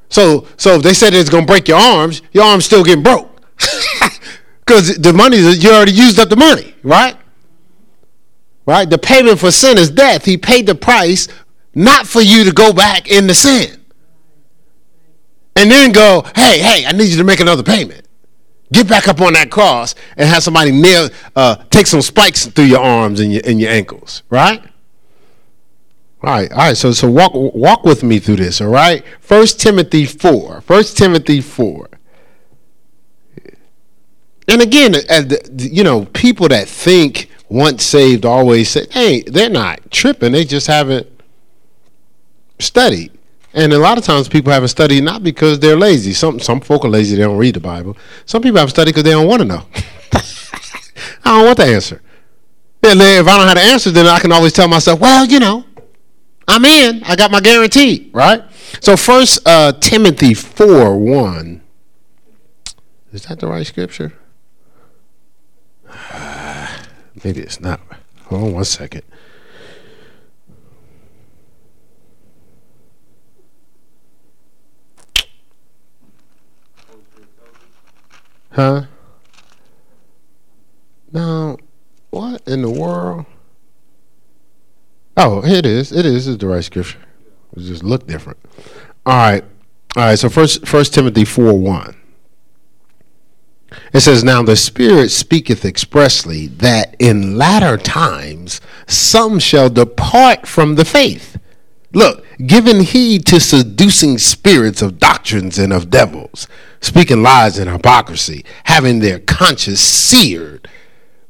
So, 0.09 0.47
so 0.57 0.75
if 0.75 0.83
they 0.83 0.93
said 0.93 1.13
it's 1.13 1.29
gonna 1.29 1.45
break 1.45 1.67
your 1.67 1.79
arms, 1.79 2.21
your 2.31 2.43
arm's 2.43 2.65
still 2.65 2.83
getting 2.83 3.03
broke 3.03 3.41
because 4.65 4.97
the 4.97 5.13
money 5.13 5.37
you 5.37 5.71
already 5.71 5.93
used 5.93 6.19
up 6.19 6.29
the 6.29 6.35
money, 6.35 6.75
right? 6.83 7.17
Right. 8.65 8.89
The 8.89 8.97
payment 8.97 9.39
for 9.39 9.51
sin 9.51 9.77
is 9.77 9.89
death. 9.89 10.25
He 10.25 10.37
paid 10.37 10.67
the 10.67 10.75
price 10.75 11.27
not 11.73 12.07
for 12.07 12.21
you 12.21 12.43
to 12.43 12.51
go 12.51 12.71
back 12.71 13.09
into 13.09 13.33
sin 13.33 13.80
and 15.55 15.69
then 15.69 15.91
go, 15.91 16.23
hey, 16.35 16.59
hey, 16.59 16.85
I 16.85 16.91
need 16.91 17.09
you 17.09 17.17
to 17.17 17.23
make 17.23 17.39
another 17.39 17.63
payment. 17.63 18.07
Get 18.71 18.87
back 18.87 19.07
up 19.07 19.19
on 19.19 19.33
that 19.33 19.51
cross 19.51 19.95
and 20.15 20.27
have 20.29 20.43
somebody 20.43 20.71
nail, 20.71 21.09
uh, 21.35 21.55
take 21.69 21.87
some 21.87 22.01
spikes 22.01 22.45
through 22.45 22.65
your 22.65 22.79
arms 22.79 23.19
and 23.19 23.33
your, 23.33 23.41
and 23.45 23.59
your 23.59 23.69
ankles, 23.69 24.23
right? 24.29 24.61
All 26.23 26.29
right, 26.29 26.51
all 26.51 26.57
right. 26.57 26.77
So 26.77 26.91
so 26.91 27.09
walk 27.09 27.31
walk 27.33 27.83
with 27.83 28.03
me 28.03 28.19
through 28.19 28.35
this. 28.35 28.61
All 28.61 28.67
right. 28.67 29.03
First 29.19 29.59
Timothy 29.59 30.05
four. 30.05 30.61
First 30.61 30.95
Timothy 30.95 31.41
four. 31.41 31.89
And 34.47 34.61
again, 34.61 34.93
as 35.09 35.27
the, 35.27 35.69
you 35.71 35.83
know, 35.83 36.05
people 36.05 36.47
that 36.49 36.67
think 36.67 37.29
once 37.49 37.83
saved 37.83 38.25
always 38.25 38.69
say, 38.69 38.85
hey, 38.91 39.21
they're 39.21 39.49
not 39.49 39.89
tripping. 39.91 40.33
They 40.33 40.45
just 40.45 40.67
haven't 40.67 41.07
studied. 42.59 43.11
And 43.53 43.73
a 43.73 43.79
lot 43.79 43.97
of 43.97 44.03
times 44.03 44.29
people 44.29 44.51
haven't 44.53 44.69
studied 44.69 45.03
not 45.03 45.23
because 45.23 45.59
they're 45.59 45.75
lazy. 45.75 46.13
Some 46.13 46.39
some 46.39 46.61
folk 46.61 46.85
are 46.85 46.89
lazy, 46.89 47.15
they 47.15 47.23
don't 47.23 47.37
read 47.37 47.55
the 47.55 47.59
Bible. 47.59 47.97
Some 48.25 48.41
people 48.41 48.59
haven't 48.59 48.71
studied 48.71 48.91
because 48.91 49.03
they 49.03 49.11
don't 49.11 49.27
want 49.27 49.41
to 49.41 49.47
know. 49.47 49.65
I 51.23 51.37
don't 51.37 51.45
want 51.45 51.57
the 51.57 51.65
answer. 51.65 52.01
If 52.83 53.27
I 53.27 53.37
don't 53.37 53.47
have 53.47 53.55
the 53.55 53.61
answer, 53.61 53.91
then 53.91 54.07
I 54.07 54.19
can 54.19 54.31
always 54.31 54.53
tell 54.53 54.67
myself, 54.67 54.99
well, 54.99 55.25
you 55.25 55.39
know, 55.39 55.65
I'm 56.47 56.65
in. 56.65 57.03
I 57.03 57.15
got 57.15 57.29
my 57.31 57.39
guarantee, 57.39 58.09
right? 58.13 58.43
So 58.79 58.97
first 58.97 59.39
uh, 59.45 59.73
Timothy 59.73 60.33
4 60.33 60.97
1. 60.97 61.61
Is 63.13 63.25
that 63.25 63.39
the 63.39 63.47
right 63.47 63.65
scripture? 63.67 64.13
maybe 67.23 67.41
it's 67.41 67.59
not. 67.59 67.81
Hold 68.25 68.43
on 68.43 68.53
one 68.53 68.65
second. 68.65 69.03
Huh? 78.51 78.83
Now, 81.11 81.57
what 82.09 82.41
in 82.47 82.61
the 82.61 82.69
world? 82.69 83.25
Oh, 85.17 85.43
it 85.45 85.65
is. 85.65 85.91
It 85.91 86.05
is. 86.05 86.27
It's 86.27 86.39
the 86.39 86.47
right 86.47 86.63
scripture. 86.63 86.99
It 87.55 87.61
just 87.61 87.83
look 87.83 88.07
different. 88.07 88.39
All 89.05 89.15
right. 89.15 89.43
All 89.97 90.03
right. 90.03 90.19
So 90.19 90.29
first, 90.29 90.67
First 90.67 90.93
Timothy 90.93 91.25
four 91.25 91.53
one. 91.53 91.95
It 93.93 94.01
says, 94.01 94.23
"Now 94.23 94.43
the 94.43 94.55
Spirit 94.55 95.11
speaketh 95.11 95.63
expressly 95.63 96.47
that 96.47 96.95
in 96.99 97.37
latter 97.37 97.77
times 97.77 98.59
some 98.87 99.39
shall 99.39 99.69
depart 99.69 100.47
from 100.47 100.75
the 100.75 100.85
faith." 100.85 101.37
Look, 101.93 102.25
giving 102.45 102.81
heed 102.81 103.25
to 103.27 103.39
seducing 103.39 104.17
spirits 104.17 104.81
of 104.81 104.99
doctrines 104.99 105.57
and 105.57 105.73
of 105.73 105.89
devils, 105.89 106.47
speaking 106.79 107.21
lies 107.21 107.57
and 107.57 107.69
hypocrisy, 107.69 108.45
having 108.65 108.99
their 108.99 109.19
conscience 109.19 109.81
seared 109.81 110.69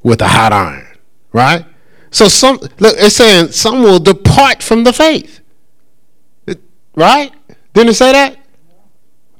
with 0.03 0.21
a 0.21 0.27
hot 0.27 0.53
iron. 0.53 0.87
Right? 1.33 1.65
So 2.11 2.27
some 2.27 2.57
look, 2.79 2.95
it's 2.97 3.15
saying 3.15 3.51
some 3.51 3.81
will 3.81 3.99
depart 3.99 4.61
from 4.61 4.83
the 4.83 4.93
faith. 4.93 5.39
It, 6.45 6.61
right? 6.95 7.31
Didn't 7.73 7.91
it 7.91 7.95
say 7.95 8.11
that? 8.11 8.37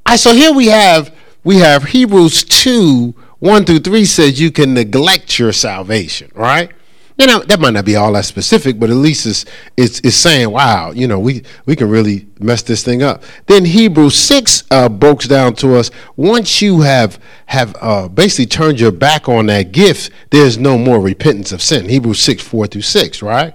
I 0.06 0.16
so 0.16 0.34
here 0.34 0.54
we 0.54 0.68
have 0.68 1.14
we 1.44 1.58
have 1.58 1.86
Hebrews 1.86 2.44
2, 2.46 3.14
1 3.40 3.66
through 3.66 3.80
3 3.80 4.06
says 4.06 4.40
you 4.40 4.52
can 4.52 4.74
neglect 4.74 5.38
your 5.38 5.52
salvation, 5.52 6.32
right? 6.34 6.72
You 7.18 7.28
know, 7.28 7.40
that 7.40 7.60
might 7.60 7.72
not 7.72 7.86
be 7.86 7.96
all 7.96 8.14
that 8.14 8.26
specific, 8.26 8.80
but 8.80 8.90
at 8.90 8.96
least 8.96 9.26
it's, 9.26 9.46
it's, 9.78 10.00
it's 10.00 10.16
saying, 10.16 10.50
wow, 10.50 10.92
you 10.92 11.08
know, 11.08 11.20
we, 11.20 11.44
we 11.66 11.76
can 11.76 11.90
really 11.90 12.28
mess 12.40 12.64
this 12.64 12.84
thing 12.84 13.04
up. 13.04 13.24
Then 13.48 13.66
Hebrews 13.66 14.16
6 14.16 14.64
uh, 14.72 14.90
breaks 14.90 15.28
down 15.28 15.56
to 15.56 15.76
us 15.76 15.92
once 16.16 16.62
you 16.62 16.82
have, 16.82 17.20
have 17.48 17.76
uh, 17.82 18.08
basically 18.08 18.46
turned 18.48 18.80
your 18.80 18.92
back 18.92 19.28
on 19.28 19.48
that 19.48 19.72
gift, 19.72 20.12
there's 20.30 20.58
no 20.58 20.78
more 20.78 21.00
repentance 21.00 21.52
of 21.52 21.62
sin. 21.62 21.88
Hebrews 21.90 22.20
6, 22.22 22.42
4 22.44 22.68
through 22.68 22.82
6, 22.82 23.22
right? 23.22 23.54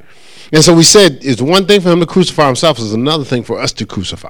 And 0.53 0.63
so 0.63 0.75
we 0.75 0.85
said 0.85 1.19
it's 1.23 1.43
one 1.43 1.67
thing 1.67 1.81
for 1.81 1.91
him 1.91 2.01
to 2.01 2.07
crucify 2.07 2.47
himself, 2.47 2.79
it's 2.79 2.93
another 2.93 3.25
thing 3.25 3.43
for 3.43 3.59
us 3.59 3.73
to 3.73 3.87
crucify, 3.87 4.29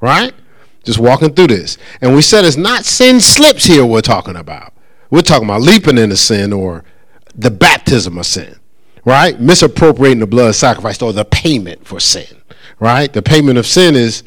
right? 0.00 0.34
Just 0.84 0.98
walking 0.98 1.32
through 1.32 1.46
this. 1.46 1.78
And 2.02 2.14
we 2.14 2.20
said 2.20 2.44
it's 2.44 2.58
not 2.58 2.84
sin 2.84 3.20
slips 3.20 3.64
here 3.64 3.86
we're 3.86 4.02
talking 4.02 4.36
about. 4.36 4.74
We're 5.08 5.22
talking 5.22 5.48
about 5.48 5.62
leaping 5.62 5.96
into 5.96 6.16
sin 6.16 6.52
or 6.52 6.84
the 7.34 7.50
baptism 7.50 8.18
of 8.18 8.26
sin 8.26 8.56
right? 9.04 9.38
Misappropriating 9.38 10.20
the 10.20 10.26
blood 10.26 10.54
sacrifice 10.54 11.00
or 11.02 11.12
the 11.12 11.24
payment 11.24 11.86
for 11.86 12.00
sin, 12.00 12.42
right? 12.78 13.12
The 13.12 13.22
payment 13.22 13.58
of 13.58 13.66
sin 13.66 13.94
is 13.94 14.22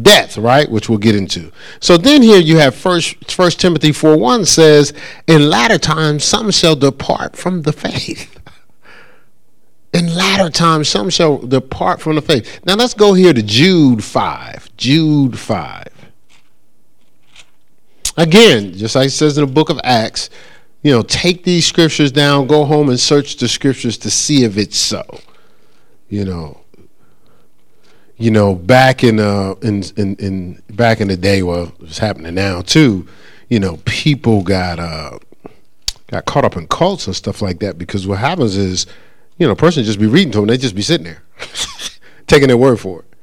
death, 0.00 0.36
right? 0.38 0.70
Which 0.70 0.88
we'll 0.88 0.98
get 0.98 1.16
into. 1.16 1.50
So 1.80 1.96
then 1.96 2.22
here 2.22 2.40
you 2.40 2.58
have 2.58 2.74
first 2.74 3.30
First 3.30 3.60
Timothy 3.60 3.92
4 3.92 4.16
1 4.16 4.44
says, 4.44 4.92
In 5.26 5.48
latter 5.48 5.78
times 5.78 6.24
some 6.24 6.50
shall 6.50 6.76
depart 6.76 7.36
from 7.36 7.62
the 7.62 7.72
faith. 7.72 8.32
In 9.92 10.14
latter 10.14 10.50
times 10.50 10.88
some 10.88 11.08
shall 11.08 11.38
depart 11.38 12.00
from 12.00 12.16
the 12.16 12.22
faith. 12.22 12.60
Now 12.66 12.74
let's 12.74 12.94
go 12.94 13.14
here 13.14 13.32
to 13.32 13.42
Jude 13.42 14.04
5. 14.04 14.76
Jude 14.76 15.38
5. 15.38 15.86
Again, 18.18 18.72
just 18.72 18.94
like 18.94 19.08
it 19.08 19.10
says 19.10 19.36
in 19.36 19.44
the 19.46 19.52
book 19.52 19.68
of 19.68 19.78
Acts, 19.84 20.30
you 20.86 20.92
know, 20.92 21.02
take 21.02 21.42
these 21.42 21.66
scriptures 21.66 22.12
down, 22.12 22.46
go 22.46 22.64
home 22.64 22.90
and 22.90 23.00
search 23.00 23.38
the 23.38 23.48
scriptures 23.48 23.98
to 23.98 24.08
see 24.08 24.44
if 24.44 24.56
it's 24.56 24.78
so. 24.78 25.02
You 26.08 26.24
know, 26.24 26.60
you 28.18 28.30
know, 28.30 28.54
back 28.54 29.02
in 29.02 29.18
uh 29.18 29.56
in 29.62 29.82
in, 29.96 30.14
in 30.20 30.62
back 30.70 31.00
in 31.00 31.08
the 31.08 31.16
day, 31.16 31.42
well, 31.42 31.72
it's 31.80 31.98
happening 31.98 32.36
now 32.36 32.60
too. 32.60 33.04
You 33.48 33.58
know, 33.58 33.78
people 33.84 34.44
got 34.44 34.78
uh 34.78 35.18
got 36.06 36.24
caught 36.24 36.44
up 36.44 36.56
in 36.56 36.68
cults 36.68 37.08
and 37.08 37.16
stuff 37.16 37.42
like 37.42 37.58
that 37.58 37.78
because 37.78 38.06
what 38.06 38.20
happens 38.20 38.56
is, 38.56 38.86
you 39.38 39.46
know, 39.48 39.54
a 39.54 39.56
person 39.56 39.82
just 39.82 39.98
be 39.98 40.06
reading 40.06 40.30
to 40.34 40.38
them, 40.38 40.46
they 40.46 40.56
just 40.56 40.76
be 40.76 40.82
sitting 40.82 41.06
there, 41.06 41.24
taking 42.28 42.46
their 42.46 42.56
word 42.56 42.78
for 42.78 43.00
it. 43.00 43.15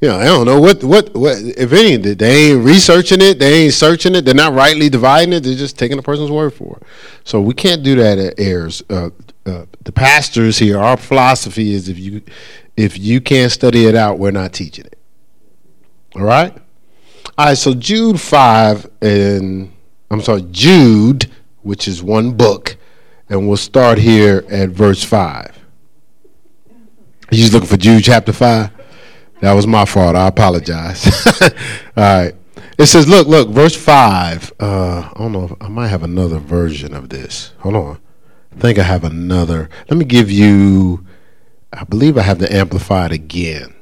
You 0.00 0.08
know, 0.08 0.18
I 0.18 0.24
don't 0.24 0.46
know 0.46 0.58
what 0.58 0.82
what 0.82 1.14
what 1.14 1.36
if 1.38 1.72
any 1.72 1.96
they 1.96 2.52
ain't 2.52 2.64
researching 2.64 3.20
it, 3.20 3.38
they 3.38 3.64
ain't 3.64 3.74
searching 3.74 4.14
it, 4.14 4.24
they're 4.24 4.34
not 4.34 4.54
rightly 4.54 4.88
dividing 4.88 5.34
it, 5.34 5.40
they're 5.40 5.54
just 5.54 5.78
taking 5.78 5.98
a 5.98 6.02
person's 6.02 6.30
word 6.30 6.54
for 6.54 6.78
it. 6.80 6.86
So 7.24 7.40
we 7.40 7.52
can't 7.52 7.82
do 7.82 7.94
that 7.96 8.18
at 8.18 8.40
Ayers. 8.40 8.82
Uh, 8.88 9.10
uh, 9.44 9.66
the 9.82 9.92
pastors 9.92 10.58
here, 10.58 10.78
our 10.78 10.96
philosophy 10.96 11.74
is 11.74 11.88
if 11.88 11.98
you 11.98 12.22
if 12.78 12.98
you 12.98 13.20
can't 13.20 13.52
study 13.52 13.84
it 13.84 13.94
out, 13.94 14.18
we're 14.18 14.30
not 14.30 14.54
teaching 14.54 14.86
it. 14.86 14.98
All 16.16 16.22
right? 16.22 16.56
All 17.36 17.46
right, 17.46 17.58
so 17.58 17.74
Jude 17.74 18.20
5 18.20 18.90
and 19.02 19.70
I'm 20.10 20.22
sorry, 20.22 20.42
Jude, 20.50 21.30
which 21.62 21.86
is 21.86 22.02
one 22.02 22.32
book, 22.32 22.76
and 23.28 23.46
we'll 23.46 23.56
start 23.58 23.98
here 23.98 24.44
at 24.50 24.70
verse 24.70 25.04
5. 25.04 25.58
He's 27.30 27.52
looking 27.52 27.68
for 27.68 27.76
Jude 27.76 28.02
chapter 28.02 28.32
5? 28.32 28.79
That 29.40 29.52
was 29.52 29.66
my 29.66 29.84
fault. 29.84 30.16
I 30.16 30.28
apologize. 30.28 31.06
All 31.42 31.50
right. 31.96 32.34
It 32.78 32.86
says, 32.86 33.08
look, 33.08 33.26
look, 33.26 33.50
verse 33.50 33.76
5. 33.76 34.54
Uh, 34.58 35.10
I 35.14 35.18
don't 35.18 35.32
know. 35.32 35.56
I 35.60 35.68
might 35.68 35.88
have 35.88 36.02
another 36.02 36.38
version 36.38 36.94
of 36.94 37.10
this. 37.10 37.52
Hold 37.58 37.76
on. 37.76 38.00
I 38.52 38.58
think 38.58 38.78
I 38.78 38.82
have 38.82 39.04
another. 39.04 39.68
Let 39.88 39.96
me 39.98 40.04
give 40.04 40.30
you, 40.30 41.04
I 41.72 41.84
believe 41.84 42.16
I 42.16 42.22
have 42.22 42.38
to 42.38 42.52
amplify 42.54 43.06
it 43.06 43.12
again. 43.12 43.74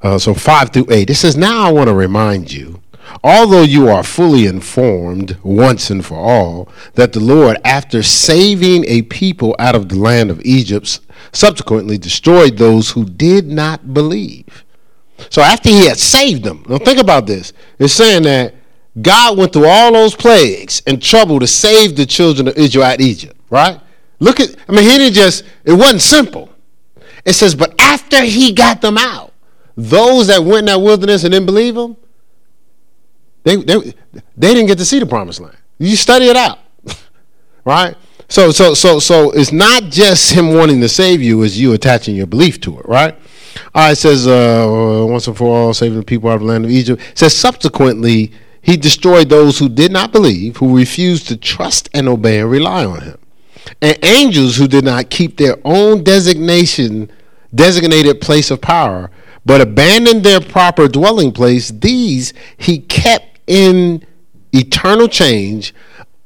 Uh, 0.00 0.18
so 0.18 0.32
5 0.32 0.70
through 0.70 0.86
8. 0.90 1.10
It 1.10 1.14
says, 1.16 1.36
Now 1.36 1.66
I 1.66 1.72
want 1.72 1.88
to 1.88 1.94
remind 1.94 2.52
you, 2.52 2.82
although 3.22 3.62
you 3.62 3.88
are 3.88 4.02
fully 4.02 4.46
informed 4.46 5.36
once 5.42 5.90
and 5.90 6.04
for 6.04 6.16
all, 6.16 6.68
that 6.94 7.12
the 7.12 7.20
Lord, 7.20 7.58
after 7.64 8.02
saving 8.02 8.84
a 8.86 9.02
people 9.02 9.54
out 9.58 9.74
of 9.74 9.88
the 9.88 9.96
land 9.96 10.30
of 10.30 10.40
Egypt, 10.42 11.00
subsequently 11.32 11.98
destroyed 11.98 12.56
those 12.56 12.90
who 12.90 13.04
did 13.04 13.46
not 13.46 13.92
believe. 13.94 14.64
So 15.30 15.42
after 15.42 15.68
he 15.68 15.86
had 15.86 15.98
saved 15.98 16.44
them, 16.44 16.64
now 16.68 16.78
think 16.78 17.00
about 17.00 17.26
this. 17.26 17.52
It's 17.78 17.92
saying 17.92 18.22
that 18.22 18.54
God 19.00 19.36
went 19.36 19.52
through 19.52 19.66
all 19.66 19.92
those 19.92 20.14
plagues 20.14 20.82
and 20.86 21.02
trouble 21.02 21.40
to 21.40 21.46
save 21.46 21.96
the 21.96 22.06
children 22.06 22.48
of 22.48 22.56
Israel 22.56 22.84
at 22.84 23.00
Egypt, 23.00 23.38
right? 23.50 23.80
Look 24.20 24.40
at, 24.40 24.54
I 24.68 24.72
mean, 24.72 24.84
he 24.84 24.98
didn't 24.98 25.14
just, 25.14 25.44
it 25.64 25.72
wasn't 25.72 26.02
simple. 26.02 26.50
It 27.24 27.34
says, 27.34 27.54
but 27.54 27.78
after 27.80 28.22
he 28.24 28.52
got 28.52 28.80
them 28.80 28.96
out, 28.98 29.32
those 29.76 30.26
that 30.28 30.42
went 30.42 30.60
in 30.60 30.64
that 30.66 30.80
wilderness 30.80 31.24
and 31.24 31.32
didn't 31.32 31.46
believe 31.46 31.76
him, 31.76 31.96
they, 33.44 33.56
they, 33.56 33.94
they 34.36 34.54
didn't 34.54 34.66
get 34.66 34.78
to 34.78 34.84
see 34.84 34.98
the 34.98 35.06
promised 35.06 35.40
land. 35.40 35.56
You 35.78 35.96
study 35.96 36.26
it 36.26 36.36
out, 36.36 36.58
right? 37.64 37.96
So, 38.28 38.50
so, 38.50 38.74
so, 38.74 38.98
so 38.98 39.30
it's 39.30 39.52
not 39.52 39.84
just 39.84 40.32
him 40.32 40.52
wanting 40.54 40.80
to 40.82 40.88
save 40.88 41.22
you; 41.22 41.42
it's 41.42 41.56
you 41.56 41.72
attaching 41.72 42.14
your 42.14 42.26
belief 42.26 42.60
to 42.62 42.78
it, 42.78 42.86
right? 42.86 43.14
All 43.74 43.84
right, 43.84 43.92
it 43.92 43.96
says 43.96 44.26
uh, 44.26 45.06
once 45.08 45.26
and 45.26 45.36
for 45.36 45.46
all, 45.46 45.74
saving 45.74 45.98
the 45.98 46.04
people 46.04 46.28
out 46.28 46.34
of 46.34 46.40
the 46.40 46.46
land 46.46 46.64
of 46.64 46.70
Egypt. 46.70 47.00
It 47.00 47.18
says 47.18 47.34
subsequently, 47.34 48.32
he 48.60 48.76
destroyed 48.76 49.28
those 49.30 49.58
who 49.58 49.68
did 49.68 49.92
not 49.92 50.12
believe, 50.12 50.58
who 50.58 50.76
refused 50.76 51.28
to 51.28 51.36
trust 51.36 51.88
and 51.94 52.06
obey 52.06 52.40
and 52.40 52.50
rely 52.50 52.84
on 52.84 53.00
him, 53.00 53.18
and 53.80 53.98
angels 54.04 54.56
who 54.56 54.68
did 54.68 54.84
not 54.84 55.08
keep 55.08 55.38
their 55.38 55.56
own 55.64 56.04
designation, 56.04 57.10
designated 57.54 58.20
place 58.20 58.50
of 58.50 58.60
power, 58.60 59.10
but 59.48 59.62
abandoned 59.62 60.22
their 60.22 60.40
proper 60.40 60.86
dwelling 60.88 61.32
place. 61.32 61.70
These 61.70 62.34
he 62.58 62.80
kept 62.80 63.40
in 63.46 64.04
eternal 64.52 65.08
change 65.08 65.74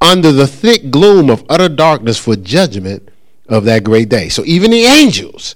under 0.00 0.32
the 0.32 0.48
thick 0.48 0.90
gloom 0.90 1.30
of 1.30 1.44
utter 1.48 1.68
darkness 1.68 2.18
for 2.18 2.34
judgment 2.34 3.08
of 3.48 3.64
that 3.64 3.84
great 3.84 4.08
day. 4.08 4.28
So 4.28 4.44
even 4.44 4.72
the 4.72 4.82
angels 4.82 5.54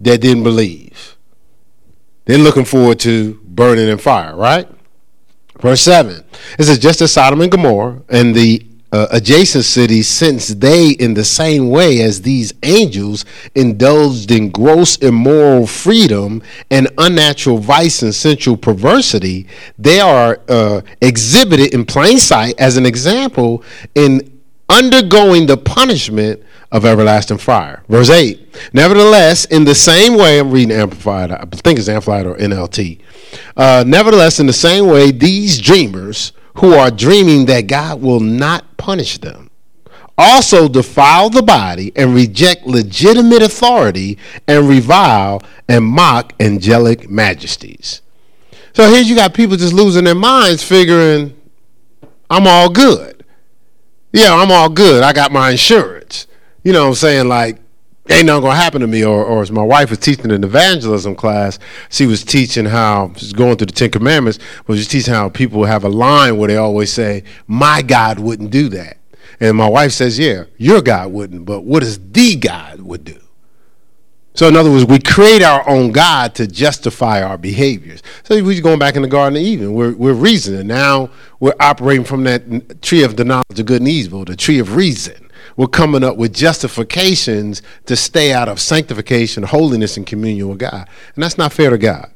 that 0.00 0.20
didn't 0.20 0.42
believe, 0.42 1.16
they're 2.26 2.36
looking 2.36 2.66
forward 2.66 3.00
to 3.00 3.40
burning 3.44 3.88
in 3.88 3.96
fire, 3.96 4.36
right? 4.36 4.68
Verse 5.60 5.80
7. 5.80 6.22
It 6.58 6.64
says, 6.64 6.78
just 6.78 7.00
as 7.00 7.10
Sodom 7.10 7.40
and 7.40 7.50
Gomorrah 7.50 8.02
and 8.10 8.34
the 8.34 8.66
uh, 8.94 9.08
adjacent 9.10 9.64
cities, 9.64 10.06
since 10.06 10.48
they, 10.54 10.90
in 10.90 11.14
the 11.14 11.24
same 11.24 11.68
way 11.68 12.00
as 12.00 12.22
these 12.22 12.54
angels, 12.62 13.24
indulged 13.56 14.30
in 14.30 14.50
gross 14.50 14.96
immoral 14.98 15.66
freedom 15.66 16.40
and 16.70 16.86
unnatural 16.98 17.58
vice 17.58 18.02
and 18.02 18.14
sensual 18.14 18.56
perversity, 18.56 19.48
they 19.76 19.98
are 19.98 20.40
uh, 20.48 20.80
exhibited 21.02 21.74
in 21.74 21.84
plain 21.84 22.18
sight 22.18 22.54
as 22.60 22.76
an 22.76 22.86
example 22.86 23.64
in 23.96 24.40
undergoing 24.68 25.46
the 25.46 25.56
punishment 25.56 26.40
of 26.70 26.84
everlasting 26.84 27.38
fire. 27.38 27.82
Verse 27.88 28.10
8. 28.10 28.70
Nevertheless, 28.72 29.44
in 29.46 29.64
the 29.64 29.74
same 29.74 30.16
way, 30.16 30.38
I'm 30.38 30.52
reading 30.52 30.70
Amplified, 30.70 31.32
I 31.32 31.44
think 31.46 31.80
it's 31.80 31.88
Amplified 31.88 32.26
or 32.26 32.36
NLT. 32.36 33.00
Uh, 33.56 33.82
nevertheless, 33.84 34.38
in 34.38 34.46
the 34.46 34.52
same 34.52 34.86
way, 34.86 35.10
these 35.10 35.60
dreamers 35.60 36.32
who 36.54 36.74
are 36.74 36.90
dreaming 36.90 37.46
that 37.46 37.62
God 37.62 38.00
will 38.00 38.20
not 38.20 38.76
punish 38.76 39.18
them 39.18 39.50
also 40.16 40.68
defile 40.68 41.30
the 41.30 41.42
body 41.42 41.92
and 41.96 42.14
reject 42.14 42.66
legitimate 42.66 43.42
authority 43.42 44.18
and 44.46 44.68
revile 44.68 45.42
and 45.68 45.84
mock 45.84 46.32
angelic 46.40 47.10
majesties. 47.10 48.00
So 48.74 48.88
here 48.88 49.02
you 49.02 49.14
got 49.14 49.34
people 49.34 49.56
just 49.56 49.72
losing 49.72 50.04
their 50.04 50.14
minds 50.14 50.62
figuring, 50.62 51.34
I'm 52.30 52.46
all 52.46 52.70
good. 52.70 53.24
Yeah, 54.12 54.34
I'm 54.34 54.50
all 54.50 54.68
good. 54.68 55.02
I 55.02 55.12
got 55.12 55.32
my 55.32 55.50
insurance. 55.50 56.26
You 56.62 56.72
know 56.72 56.82
what 56.82 56.88
I'm 56.88 56.94
saying? 56.94 57.28
Like, 57.28 57.58
ain't 58.08 58.26
nothing 58.26 58.42
gonna 58.42 58.56
happen 58.56 58.80
to 58.80 58.86
me. 58.86 59.04
Or, 59.04 59.24
or 59.24 59.42
as 59.42 59.50
my 59.50 59.62
wife 59.62 59.90
was 59.90 59.98
teaching 59.98 60.30
an 60.30 60.44
evangelism 60.44 61.14
class, 61.14 61.58
she 61.88 62.06
was 62.06 62.24
teaching 62.24 62.66
how 62.66 63.12
she's 63.16 63.32
going 63.32 63.56
through 63.56 63.66
the 63.66 63.72
Ten 63.72 63.90
Commandments, 63.90 64.38
but 64.66 64.76
she's 64.76 64.88
teaching 64.88 65.14
how 65.14 65.28
people 65.28 65.64
have 65.64 65.84
a 65.84 65.88
line 65.88 66.36
where 66.36 66.48
they 66.48 66.56
always 66.56 66.92
say, 66.92 67.24
"My 67.46 67.82
God 67.82 68.18
wouldn't 68.18 68.50
do 68.50 68.68
that," 68.70 68.98
and 69.40 69.56
my 69.56 69.68
wife 69.68 69.92
says, 69.92 70.18
"Yeah, 70.18 70.44
your 70.56 70.82
God 70.82 71.12
wouldn't, 71.12 71.44
but 71.44 71.64
what 71.64 71.80
does 71.80 71.98
the 71.98 72.36
God 72.36 72.82
would 72.82 73.04
do?" 73.04 73.16
So 74.36 74.48
in 74.48 74.56
other 74.56 74.70
words, 74.70 74.84
we 74.84 74.98
create 74.98 75.42
our 75.42 75.66
own 75.68 75.92
God 75.92 76.34
to 76.34 76.48
justify 76.48 77.22
our 77.22 77.38
behaviors. 77.38 78.02
So 78.24 78.42
we're 78.42 78.60
going 78.60 78.80
back 78.80 78.96
in 78.96 79.02
the 79.02 79.08
Garden 79.08 79.36
of 79.36 79.42
Eden. 79.42 79.74
We're, 79.74 79.94
we're 79.94 80.12
reasoning. 80.12 80.66
Now 80.66 81.10
we're 81.38 81.54
operating 81.60 82.04
from 82.04 82.24
that 82.24 82.82
tree 82.82 83.04
of 83.04 83.16
the 83.16 83.24
knowledge 83.24 83.60
of 83.60 83.66
good 83.66 83.80
and 83.80 83.88
evil, 83.88 84.24
the 84.24 84.34
tree 84.34 84.58
of 84.58 84.74
reason 84.74 85.23
we're 85.56 85.66
coming 85.66 86.02
up 86.02 86.16
with 86.16 86.34
justifications 86.34 87.62
to 87.86 87.96
stay 87.96 88.32
out 88.32 88.48
of 88.48 88.60
sanctification, 88.60 89.42
holiness, 89.42 89.96
and 89.96 90.06
communion 90.06 90.48
with 90.48 90.58
God. 90.58 90.88
And 91.14 91.22
that's 91.22 91.38
not 91.38 91.52
fair 91.52 91.70
to 91.70 91.78
God. 91.78 92.10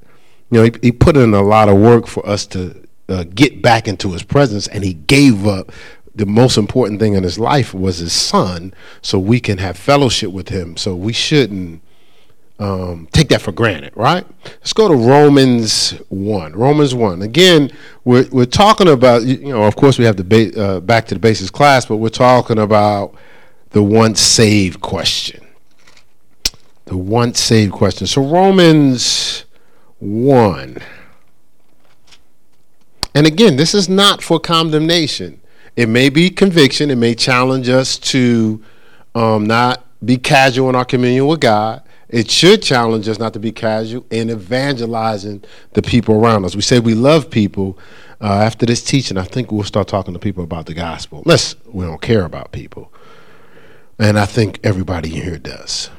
You 0.50 0.58
know, 0.58 0.64
he, 0.64 0.72
he 0.82 0.92
put 0.92 1.16
in 1.16 1.34
a 1.34 1.42
lot 1.42 1.68
of 1.68 1.76
work 1.76 2.06
for 2.06 2.26
us 2.26 2.46
to 2.48 2.86
uh, 3.08 3.24
get 3.34 3.62
back 3.62 3.88
into 3.88 4.12
his 4.12 4.22
presence, 4.22 4.66
and 4.66 4.84
he 4.84 4.94
gave 4.94 5.46
up 5.46 5.72
the 6.14 6.26
most 6.26 6.56
important 6.56 6.98
thing 7.00 7.14
in 7.14 7.22
his 7.22 7.38
life 7.38 7.72
was 7.72 7.98
his 7.98 8.12
son, 8.12 8.74
so 9.02 9.18
we 9.18 9.38
can 9.40 9.58
have 9.58 9.76
fellowship 9.76 10.32
with 10.32 10.48
him. 10.48 10.76
So 10.76 10.96
we 10.96 11.12
shouldn't 11.12 11.80
um, 12.58 13.08
take 13.12 13.28
that 13.28 13.40
for 13.40 13.52
granted, 13.52 13.92
right? 13.94 14.26
Let's 14.44 14.72
go 14.72 14.88
to 14.88 14.94
Romans 14.94 15.90
1. 16.08 16.52
Romans 16.54 16.94
1. 16.94 17.22
Again, 17.22 17.70
we're, 18.04 18.26
we're 18.32 18.46
talking 18.46 18.88
about, 18.88 19.22
you 19.22 19.50
know, 19.50 19.62
of 19.62 19.76
course, 19.76 19.98
we 19.98 20.04
have 20.04 20.16
the 20.16 20.24
ba- 20.24 20.60
uh, 20.60 20.80
back 20.80 21.06
to 21.06 21.14
the 21.14 21.20
basics 21.20 21.50
class, 21.50 21.86
but 21.86 21.98
we're 21.98 22.08
talking 22.08 22.58
about 22.58 23.14
the 23.70 23.82
once 23.82 24.20
saved 24.20 24.80
question. 24.80 25.46
The 26.86 26.96
once 26.96 27.40
saved 27.40 27.72
question. 27.72 28.06
So, 28.06 28.22
Romans 28.22 29.44
1. 29.98 30.78
And 33.14 33.26
again, 33.26 33.56
this 33.56 33.74
is 33.74 33.88
not 33.88 34.22
for 34.22 34.38
condemnation. 34.38 35.40
It 35.76 35.88
may 35.88 36.08
be 36.08 36.30
conviction. 36.30 36.90
It 36.90 36.96
may 36.96 37.14
challenge 37.14 37.68
us 37.68 37.98
to 37.98 38.62
um, 39.14 39.46
not 39.46 39.84
be 40.04 40.16
casual 40.16 40.68
in 40.68 40.74
our 40.74 40.84
communion 40.84 41.26
with 41.26 41.40
God. 41.40 41.82
It 42.08 42.30
should 42.30 42.62
challenge 42.62 43.06
us 43.08 43.18
not 43.18 43.34
to 43.34 43.38
be 43.38 43.52
casual 43.52 44.06
in 44.10 44.30
evangelizing 44.30 45.44
the 45.74 45.82
people 45.82 46.14
around 46.14 46.44
us. 46.44 46.56
We 46.56 46.62
say 46.62 46.80
we 46.80 46.94
love 46.94 47.30
people. 47.30 47.78
Uh, 48.20 48.42
after 48.42 48.66
this 48.66 48.82
teaching, 48.82 49.16
I 49.16 49.22
think 49.22 49.52
we'll 49.52 49.62
start 49.62 49.86
talking 49.86 50.14
to 50.14 50.18
people 50.18 50.42
about 50.42 50.66
the 50.66 50.74
gospel. 50.74 51.22
Unless 51.24 51.54
we 51.66 51.84
don't 51.84 52.00
care 52.02 52.24
about 52.24 52.50
people. 52.50 52.92
And 53.98 54.18
I 54.18 54.26
think 54.26 54.60
everybody 54.62 55.08
here 55.08 55.38
does. 55.38 55.90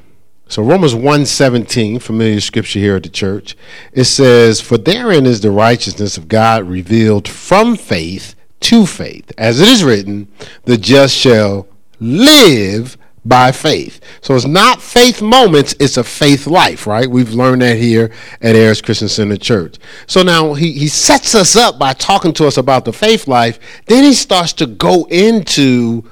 So 0.48 0.64
Romans 0.64 0.96
1:17, 0.96 2.00
familiar 2.00 2.40
scripture 2.40 2.80
here 2.80 2.96
at 2.96 3.04
the 3.04 3.10
church, 3.10 3.56
it 3.94 4.06
says, 4.06 4.62
"For 4.62 4.78
therein 4.78 5.26
is 5.26 5.42
the 5.42 5.52
righteousness 5.52 6.18
of 6.18 6.28
God 6.28 6.68
revealed 6.68 7.28
from 7.28 7.76
faith 7.76 8.36
to 8.62 8.86
faith, 8.86 9.32
as 9.38 9.60
it 9.60 9.68
is 9.68 9.84
written, 9.84 10.28
the 10.66 10.78
just 10.78 11.16
shall 11.16 11.68
live 12.00 12.98
by 13.26 13.52
faith. 13.52 14.00
So 14.22 14.36
it's 14.36 14.46
not 14.46 14.82
faith 14.82 15.22
moments, 15.22 15.76
it's 15.80 15.98
a 15.98 16.04
faith 16.04 16.48
life, 16.48 16.88
right? 16.88 17.10
We've 17.10 17.34
learned 17.34 17.62
that 17.62 17.78
here 17.78 18.12
at 18.42 18.56
Ayers 18.56 18.82
Christian 18.82 19.10
Center 19.10 19.38
Church. 19.38 19.76
So 20.08 20.24
now 20.24 20.54
he, 20.54 20.72
he 20.72 20.88
sets 20.88 21.36
us 21.36 21.56
up 21.56 21.78
by 21.78 21.94
talking 21.94 22.34
to 22.34 22.48
us 22.48 22.58
about 22.58 22.86
the 22.86 22.94
faith 22.94 23.28
life. 23.28 23.60
Then 23.86 24.04
he 24.04 24.14
starts 24.14 24.54
to 24.54 24.66
go 24.66 25.06
into 25.06 26.04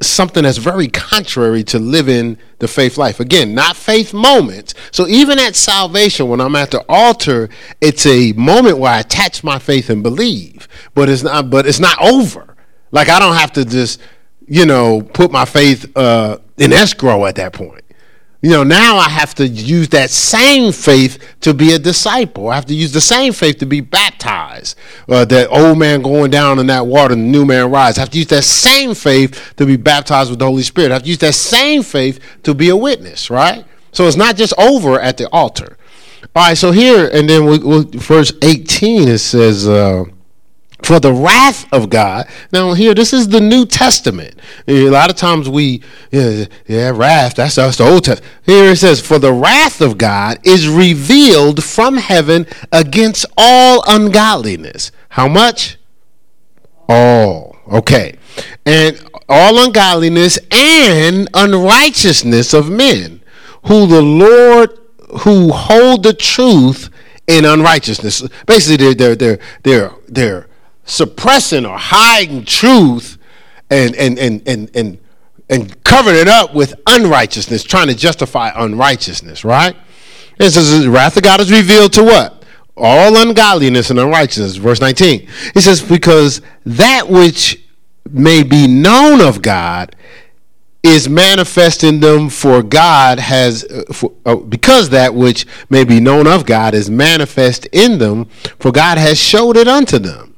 something 0.00 0.44
that's 0.44 0.58
very 0.58 0.88
contrary 0.88 1.64
to 1.64 1.78
living 1.78 2.38
the 2.58 2.68
faith 2.68 2.96
life. 2.96 3.20
Again, 3.20 3.54
not 3.54 3.76
faith 3.76 4.14
moments. 4.14 4.74
So 4.92 5.06
even 5.08 5.38
at 5.38 5.56
salvation, 5.56 6.28
when 6.28 6.40
I'm 6.40 6.54
at 6.56 6.70
the 6.70 6.84
altar, 6.88 7.48
it's 7.80 8.06
a 8.06 8.32
moment 8.32 8.78
where 8.78 8.92
I 8.92 9.00
attach 9.00 9.42
my 9.42 9.58
faith 9.58 9.90
and 9.90 10.02
believe. 10.02 10.68
But 10.94 11.08
it's 11.08 11.22
not 11.22 11.50
but 11.50 11.66
it's 11.66 11.80
not 11.80 12.00
over. 12.00 12.56
Like 12.90 13.08
I 13.08 13.18
don't 13.18 13.34
have 13.34 13.52
to 13.52 13.64
just 13.64 14.00
you 14.48 14.64
know, 14.64 15.02
put 15.02 15.30
my 15.30 15.44
faith 15.44 15.90
uh, 15.96 16.38
in 16.56 16.72
escrow 16.72 17.26
at 17.26 17.36
that 17.36 17.52
point. 17.52 17.82
You 18.40 18.50
know, 18.50 18.62
now 18.62 18.98
I 18.98 19.08
have 19.08 19.34
to 19.36 19.48
use 19.48 19.88
that 19.88 20.10
same 20.10 20.72
faith 20.72 21.18
to 21.40 21.52
be 21.52 21.72
a 21.72 21.78
disciple. 21.78 22.50
I 22.50 22.54
have 22.54 22.66
to 22.66 22.74
use 22.74 22.92
the 22.92 23.00
same 23.00 23.32
faith 23.32 23.58
to 23.58 23.66
be 23.66 23.80
baptized. 23.80 24.78
Uh, 25.08 25.24
that 25.24 25.48
old 25.48 25.78
man 25.78 26.02
going 26.02 26.30
down 26.30 26.60
in 26.60 26.68
that 26.68 26.86
water 26.86 27.14
and 27.14 27.22
the 27.24 27.28
new 27.28 27.44
man 27.44 27.68
rise. 27.72 27.98
I 27.98 28.02
have 28.02 28.10
to 28.10 28.18
use 28.18 28.28
that 28.28 28.44
same 28.44 28.94
faith 28.94 29.54
to 29.56 29.66
be 29.66 29.76
baptized 29.76 30.30
with 30.30 30.38
the 30.38 30.44
Holy 30.44 30.62
Spirit. 30.62 30.92
I 30.92 30.94
have 30.94 31.02
to 31.02 31.08
use 31.08 31.18
that 31.18 31.34
same 31.34 31.82
faith 31.82 32.20
to 32.44 32.54
be 32.54 32.68
a 32.68 32.76
witness, 32.76 33.28
right? 33.28 33.64
So 33.90 34.06
it's 34.06 34.16
not 34.16 34.36
just 34.36 34.54
over 34.56 35.00
at 35.00 35.16
the 35.16 35.28
altar. 35.30 35.76
All 36.36 36.46
right, 36.46 36.56
so 36.56 36.70
here, 36.70 37.10
and 37.12 37.28
then 37.28 37.44
we, 37.44 37.58
we, 37.58 37.84
verse 37.98 38.32
18, 38.42 39.08
it 39.08 39.18
says, 39.18 39.66
uh, 39.66 40.04
for 40.82 41.00
the 41.00 41.12
wrath 41.12 41.70
of 41.72 41.90
God. 41.90 42.28
Now, 42.52 42.72
here, 42.72 42.94
this 42.94 43.12
is 43.12 43.28
the 43.28 43.40
New 43.40 43.66
Testament. 43.66 44.38
A 44.66 44.88
lot 44.88 45.10
of 45.10 45.16
times 45.16 45.48
we, 45.48 45.82
yeah, 46.10 46.44
yeah 46.66 46.90
wrath, 46.94 47.34
that's, 47.34 47.56
that's 47.56 47.78
the 47.78 47.84
Old 47.84 48.04
Testament. 48.04 48.32
Here 48.44 48.72
it 48.72 48.76
says, 48.76 49.00
For 49.00 49.18
the 49.18 49.32
wrath 49.32 49.80
of 49.80 49.98
God 49.98 50.38
is 50.44 50.68
revealed 50.68 51.64
from 51.64 51.96
heaven 51.96 52.46
against 52.72 53.26
all 53.36 53.82
ungodliness. 53.86 54.92
How 55.10 55.28
much? 55.28 55.78
All. 56.88 57.56
Okay. 57.70 58.16
And 58.64 59.02
all 59.28 59.62
ungodliness 59.64 60.38
and 60.50 61.28
unrighteousness 61.34 62.54
of 62.54 62.70
men, 62.70 63.20
who 63.66 63.86
the 63.86 64.00
Lord, 64.00 64.78
who 65.20 65.50
hold 65.52 66.04
the 66.04 66.14
truth 66.14 66.88
in 67.26 67.44
unrighteousness. 67.44 68.26
Basically, 68.46 68.94
they're 68.94 69.14
they're 69.14 69.16
they're 69.16 69.38
they're, 69.62 69.92
they're 70.08 70.47
suppressing 70.88 71.66
or 71.66 71.76
hiding 71.78 72.44
truth 72.44 73.18
and 73.70 73.94
and 73.96 74.18
and 74.18 74.42
and 74.46 74.70
and 74.74 74.98
and 75.50 75.84
covering 75.84 76.16
it 76.16 76.28
up 76.28 76.54
with 76.54 76.74
unrighteousness, 76.86 77.62
trying 77.62 77.88
to 77.88 77.94
justify 77.94 78.50
unrighteousness, 78.54 79.44
right? 79.44 79.76
It 80.38 80.50
says 80.50 80.82
the 80.82 80.90
wrath 80.90 81.16
of 81.16 81.22
God 81.22 81.40
is 81.40 81.50
revealed 81.50 81.92
to 81.94 82.04
what? 82.04 82.44
All 82.76 83.16
ungodliness 83.16 83.90
and 83.90 83.98
unrighteousness. 83.98 84.56
Verse 84.56 84.80
19. 84.80 85.28
He 85.54 85.60
says, 85.60 85.82
because 85.82 86.42
that 86.64 87.08
which 87.08 87.64
may 88.08 88.42
be 88.42 88.68
known 88.68 89.20
of 89.20 89.42
God 89.42 89.96
is 90.82 91.08
manifest 91.08 91.82
in 91.82 91.98
them 91.98 92.28
for 92.28 92.62
God 92.62 93.18
has 93.18 93.66
for, 93.92 94.12
uh, 94.24 94.36
because 94.36 94.90
that 94.90 95.12
which 95.12 95.44
may 95.68 95.82
be 95.82 95.98
known 95.98 96.26
of 96.26 96.46
God 96.46 96.72
is 96.72 96.88
manifest 96.88 97.66
in 97.72 97.98
them 97.98 98.26
for 98.60 98.70
God 98.70 98.96
has 98.96 99.18
showed 99.18 99.56
it 99.56 99.66
unto 99.66 99.98
them 99.98 100.36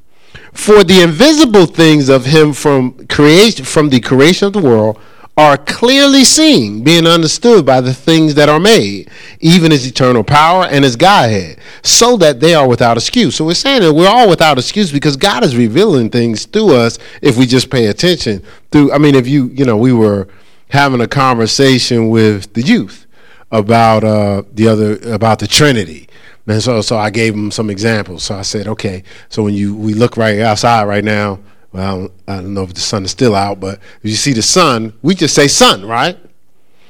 for 0.53 0.83
the 0.83 1.01
invisible 1.01 1.65
things 1.65 2.09
of 2.09 2.25
him 2.25 2.53
from 2.53 3.07
creation 3.07 3.65
from 3.65 3.89
the 3.89 3.99
creation 3.99 4.47
of 4.47 4.53
the 4.53 4.61
world 4.61 4.99
are 5.37 5.57
clearly 5.57 6.23
seen, 6.25 6.83
being 6.83 7.07
understood 7.07 7.65
by 7.65 7.79
the 7.79 7.93
things 7.93 8.35
that 8.35 8.49
are 8.49 8.59
made, 8.59 9.09
even 9.39 9.71
his 9.71 9.87
eternal 9.87 10.23
power 10.23 10.65
and 10.65 10.83
his 10.83 10.95
Godhead, 10.97 11.57
so 11.81 12.17
that 12.17 12.41
they 12.41 12.53
are 12.53 12.67
without 12.67 12.97
excuse. 12.97 13.35
So 13.35 13.45
we're 13.45 13.53
saying 13.53 13.81
that 13.81 13.93
we're 13.93 14.09
all 14.09 14.29
without 14.29 14.57
excuse 14.57 14.91
because 14.91 15.15
God 15.15 15.43
is 15.43 15.55
revealing 15.55 16.09
things 16.09 16.45
to 16.47 16.67
us 16.75 16.99
if 17.21 17.37
we 17.37 17.45
just 17.45 17.69
pay 17.69 17.87
attention. 17.87 18.43
Through, 18.71 18.91
I 18.91 18.97
mean, 18.97 19.15
if 19.15 19.27
you, 19.27 19.47
you 19.47 19.63
know, 19.63 19.77
we 19.77 19.93
were 19.93 20.27
having 20.69 21.01
a 21.01 21.07
conversation 21.07 22.09
with 22.09 22.53
the 22.53 22.61
youth 22.61 23.07
about 23.51 24.03
uh, 24.03 24.43
the 24.53 24.67
other 24.67 24.97
about 25.11 25.39
the 25.39 25.47
Trinity. 25.47 26.07
And 26.47 26.61
so, 26.61 26.81
so 26.81 26.97
I 26.97 27.09
gave 27.09 27.33
him 27.33 27.51
some 27.51 27.69
examples. 27.69 28.23
So 28.23 28.35
I 28.35 28.41
said, 28.41 28.67
okay, 28.67 29.03
so 29.29 29.43
when 29.43 29.53
you 29.53 29.75
we 29.75 29.93
look 29.93 30.17
right 30.17 30.39
outside 30.39 30.85
right 30.85 31.03
now, 31.03 31.39
well, 31.71 31.83
I 31.83 31.97
don't, 31.97 32.11
I 32.27 32.35
don't 32.37 32.53
know 32.53 32.63
if 32.63 32.73
the 32.73 32.81
sun 32.81 33.05
is 33.05 33.11
still 33.11 33.35
out, 33.35 33.59
but 33.59 33.79
if 34.01 34.09
you 34.09 34.15
see 34.15 34.33
the 34.33 34.41
sun, 34.41 34.93
we 35.01 35.15
just 35.15 35.35
say 35.35 35.47
sun, 35.47 35.85
right? 35.85 36.17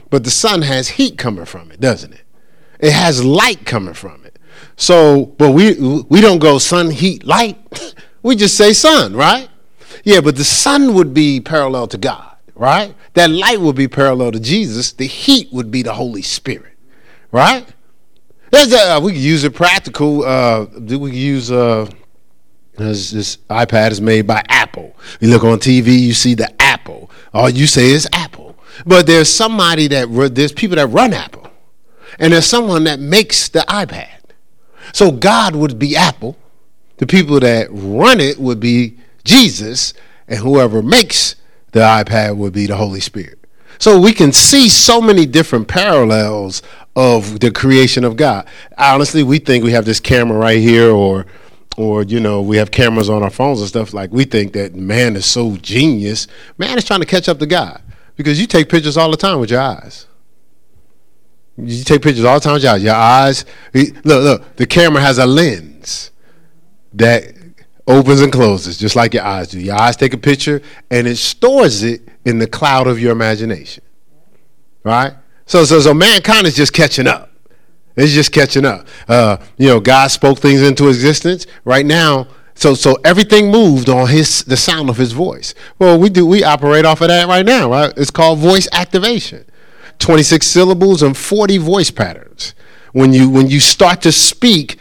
But 0.10 0.24
the 0.24 0.32
sun 0.32 0.64
has 0.64 0.90
heat 0.90 1.18
coming 1.18 1.46
from 1.46 1.72
it, 1.72 1.80
doesn't 1.80 2.14
it? 2.14 2.22
It 2.80 2.94
has 2.94 3.24
light 3.24 3.66
coming 3.66 3.94
from 3.94 4.26
it. 4.26 4.40
So, 4.76 5.26
but 5.38 5.52
we 5.52 5.80
we 6.10 6.22
don't 6.22 6.40
go 6.40 6.58
sun, 6.58 6.90
heat, 6.90 7.24
light. 7.24 7.58
we 8.24 8.36
just 8.36 8.58
say 8.58 8.74
sun, 8.74 9.16
right? 9.16 9.50
Yeah, 10.04 10.22
but 10.22 10.36
the 10.36 10.44
sun 10.44 10.96
would 10.96 11.14
be 11.14 11.40
parallel 11.40 11.88
to 11.88 11.98
God, 11.98 12.36
right? 12.56 12.96
That 13.14 13.30
light 13.30 13.60
would 13.60 13.76
be 13.76 13.88
parallel 13.88 14.32
to 14.32 14.40
Jesus. 14.40 14.94
The 14.94 15.06
heat 15.06 15.50
would 15.52 15.70
be 15.70 15.84
the 15.84 15.94
Holy 15.94 16.22
Spirit, 16.24 16.74
right? 17.32 17.68
There's 18.52 18.74
a, 18.74 18.98
uh, 18.98 19.00
we 19.00 19.14
use 19.14 19.44
it 19.46 19.56
practical. 19.56 20.24
Uh, 20.24 20.66
we 20.66 21.10
could 21.10 21.16
use 21.16 21.52
uh, 21.52 21.90
this, 22.78 23.12
this 23.12 23.38
iPad 23.50 23.92
is 23.92 24.02
made 24.02 24.28
by 24.28 24.44
Apple. 24.50 24.96
You 25.22 25.30
look 25.30 25.44
on 25.44 25.58
TV, 25.60 25.98
you 25.98 26.14
see 26.14 26.34
the 26.34 26.54
Apple. 26.62 27.10
All 27.34 27.50
you 27.50 27.66
say 27.66 27.92
is 27.92 28.08
Apple. 28.12 28.58
But 28.86 29.08
there's 29.08 29.34
somebody 29.34 29.88
that 29.88 30.32
there's 30.36 30.52
people 30.52 30.76
that 30.76 30.88
run 30.88 31.14
Apple, 31.14 31.48
and 32.20 32.34
there's 32.34 32.46
someone 32.46 32.84
that 32.86 33.00
makes 33.00 33.50
the 33.50 33.60
iPad. 33.62 34.10
So 34.94 35.12
God 35.12 35.56
would 35.56 35.80
be 35.80 35.96
Apple. 35.96 36.38
The 36.98 37.08
people 37.08 37.40
that 37.40 37.68
run 37.72 38.20
it 38.20 38.40
would 38.40 38.60
be 38.60 38.98
Jesus, 39.24 39.94
and 40.28 40.40
whoever 40.40 40.82
makes 40.82 41.36
the 41.72 41.80
iPad 41.80 42.38
would 42.38 42.54
be 42.54 42.66
the 42.66 42.76
Holy 42.76 43.00
Spirit. 43.00 43.40
So 43.80 44.00
we 44.00 44.14
can 44.14 44.32
see 44.32 44.70
so 44.70 45.02
many 45.02 45.26
different 45.26 45.68
parallels 45.68 46.62
of 46.96 47.40
the 47.40 47.52
creation 47.52 48.04
of 48.04 48.16
God. 48.16 48.48
Honestly, 48.78 49.24
we 49.24 49.40
think 49.40 49.64
we 49.64 49.72
have 49.72 49.86
this 49.86 50.00
camera 50.00 50.38
right 50.38 50.60
here, 50.60 50.92
or 50.92 51.26
or 51.78 52.04
you 52.04 52.20
know 52.20 52.42
we 52.42 52.58
have 52.58 52.72
cameras 52.72 53.10
on 53.10 53.24
our 53.24 53.30
phones 53.30 53.60
and 53.60 53.70
stuff. 53.70 53.94
Like 53.94 54.12
we 54.12 54.26
think 54.26 54.54
that 54.54 54.76
man 54.76 55.16
is 55.16 55.26
so 55.26 55.56
genius. 55.58 56.28
Man 56.58 56.78
is 56.78 56.84
trying 56.84 57.00
to 57.00 57.06
catch 57.06 57.30
up 57.30 57.40
to 57.40 57.46
god. 57.46 57.82
Because 58.18 58.40
you 58.40 58.46
take 58.46 58.70
pictures 58.70 58.98
all 58.98 59.10
the 59.10 59.18
time 59.18 59.40
with 59.40 59.50
your 59.50 59.62
eyes. 59.62 60.06
You 61.58 61.84
take 61.84 62.02
pictures 62.02 62.26
all 62.26 62.36
the 62.36 62.44
time 62.44 62.54
with 62.54 62.64
your 62.64 62.74
eyes. 62.74 62.84
Your 62.84 62.96
eyes 62.96 63.46
look 63.74 64.24
look 64.24 64.56
the 64.58 64.66
camera 64.66 65.02
has 65.02 65.18
a 65.18 65.26
lens 65.26 66.12
that 66.94 67.34
opens 67.88 68.22
and 68.22 68.32
closes 68.32 68.78
just 68.78 68.96
like 68.96 69.14
your 69.14 69.24
eyes 69.24 69.48
do. 69.48 69.60
Your 69.60 69.80
eyes 69.80 69.96
take 69.96 70.14
a 70.14 70.18
picture 70.18 70.62
and 70.90 71.08
it 71.08 71.16
stores 71.16 71.84
it 71.84 72.02
in 72.26 72.40
the 72.40 72.48
cloud 72.48 72.88
of 72.88 73.00
your 73.00 73.12
imagination. 73.14 73.84
Right 74.84 75.14
so 75.52 75.66
so 75.66 75.80
so 75.80 75.94
mankind 75.94 76.48
is 76.48 76.56
just 76.56 76.74
catching 76.74 77.08
up 77.08 77.32
it's 77.96 78.14
just 78.14 78.32
catching 78.32 78.66
up. 78.66 78.88
Uh, 79.08 79.38
you 79.58 79.68
know, 79.68 79.80
God 79.80 80.08
spoke 80.08 80.40
things 80.40 80.62
into 80.62 80.88
existence. 80.88 81.46
Right 81.66 81.86
now, 81.86 82.28
so 82.56 82.74
so 82.74 82.98
everything 83.04 83.52
moved 83.52 83.90
on 83.90 84.08
his 84.08 84.44
the 84.44 84.58
sound 84.58 84.90
of 84.90 84.98
his 84.98 85.12
voice. 85.12 85.54
Well, 85.80 86.00
we 86.00 86.10
do 86.10 86.26
we 86.26 86.44
operate 86.44 86.86
off 86.86 87.02
of 87.02 87.10
that 87.10 87.28
right 87.28 87.46
now, 87.46 87.70
right? 87.70 87.94
It's 87.98 88.12
called 88.12 88.40
voice 88.40 88.68
activation. 88.72 89.46
26 90.00 90.48
syllables 90.48 91.04
and 91.04 91.16
40 91.16 91.58
voice 91.60 91.92
patterns. 91.92 92.56
When 92.94 93.14
you 93.14 93.30
when 93.30 93.48
you 93.48 93.60
start 93.60 94.02
to 94.02 94.12
speak, 94.12 94.78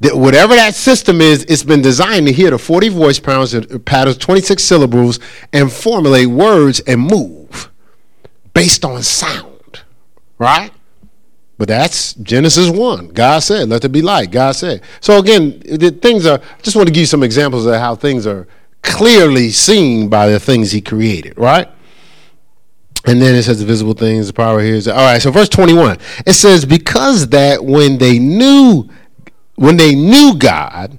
that 0.00 0.16
whatever 0.16 0.54
that 0.54 0.74
system 0.74 1.20
is, 1.20 1.44
it's 1.44 1.62
been 1.62 1.82
designed 1.82 2.26
to 2.26 2.32
hear 2.32 2.50
the 2.50 2.58
40 2.58 2.88
voice 2.88 3.18
patterns, 3.18 3.66
patterns, 3.84 4.16
26 4.18 4.62
syllables, 4.62 5.20
and 5.52 5.72
formulate 5.72 6.28
words 6.28 6.80
and 6.80 7.00
move 7.00 7.70
based 8.54 8.84
on 8.84 9.02
sound. 9.02 9.53
Right? 10.38 10.72
But 11.56 11.68
that's 11.68 12.14
Genesis 12.14 12.68
1. 12.68 13.08
God 13.08 13.38
said, 13.40 13.68
let 13.68 13.82
there 13.82 13.88
be 13.88 14.02
light. 14.02 14.30
God 14.30 14.52
said. 14.52 14.82
So 15.00 15.18
again, 15.18 15.60
the 15.60 15.90
things 15.90 16.26
are, 16.26 16.40
I 16.40 16.62
just 16.62 16.76
want 16.76 16.88
to 16.88 16.92
give 16.92 17.02
you 17.02 17.06
some 17.06 17.22
examples 17.22 17.66
of 17.66 17.74
how 17.76 17.94
things 17.94 18.26
are 18.26 18.48
clearly 18.82 19.50
seen 19.50 20.08
by 20.08 20.28
the 20.28 20.40
things 20.40 20.72
he 20.72 20.80
created, 20.80 21.38
right? 21.38 21.68
And 23.06 23.20
then 23.20 23.34
it 23.34 23.42
says 23.44 23.60
the 23.60 23.66
visible 23.66 23.94
things, 23.94 24.26
the 24.26 24.32
power 24.32 24.60
here 24.60 24.74
is 24.74 24.88
all 24.88 24.96
right. 24.96 25.20
So 25.20 25.30
verse 25.30 25.48
21, 25.48 25.98
it 26.26 26.32
says, 26.32 26.64
because 26.64 27.28
that 27.28 27.64
when 27.64 27.98
they 27.98 28.18
knew, 28.18 28.88
when 29.56 29.76
they 29.76 29.94
knew 29.94 30.36
God, 30.36 30.98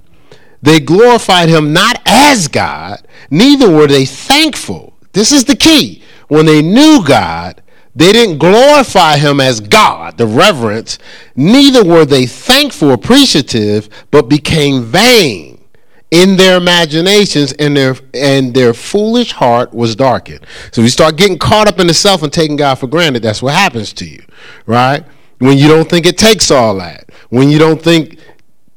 they 0.62 0.80
glorified 0.80 1.48
him 1.48 1.72
not 1.72 2.00
as 2.06 2.48
God, 2.48 3.06
neither 3.30 3.70
were 3.70 3.86
they 3.86 4.04
thankful. 4.04 4.94
This 5.12 5.32
is 5.32 5.44
the 5.44 5.56
key. 5.56 6.02
When 6.28 6.46
they 6.46 6.62
knew 6.62 7.04
God, 7.06 7.62
they 7.96 8.12
didn't 8.12 8.36
glorify 8.36 9.16
him 9.16 9.40
as 9.40 9.58
God, 9.58 10.18
the 10.18 10.26
reverence, 10.26 10.98
neither 11.34 11.82
were 11.82 12.04
they 12.04 12.26
thankful, 12.26 12.92
appreciative, 12.92 13.88
but 14.10 14.28
became 14.28 14.84
vain 14.84 15.64
in 16.10 16.36
their 16.36 16.58
imaginations 16.58 17.52
and 17.54 17.74
their 17.74 17.96
and 18.12 18.52
their 18.54 18.74
foolish 18.74 19.32
heart 19.32 19.72
was 19.72 19.96
darkened. 19.96 20.46
So 20.72 20.82
you 20.82 20.90
start 20.90 21.16
getting 21.16 21.38
caught 21.38 21.68
up 21.68 21.80
in 21.80 21.86
the 21.86 21.94
self 21.94 22.22
and 22.22 22.30
taking 22.30 22.56
God 22.56 22.76
for 22.76 22.86
granted, 22.86 23.22
that's 23.22 23.42
what 23.42 23.54
happens 23.54 23.94
to 23.94 24.04
you. 24.04 24.22
Right? 24.66 25.02
When 25.38 25.56
you 25.56 25.66
don't 25.66 25.88
think 25.88 26.06
it 26.06 26.18
takes 26.18 26.50
all 26.50 26.76
that. 26.76 27.10
When 27.30 27.48
you 27.48 27.58
don't 27.58 27.80
think 27.80 28.18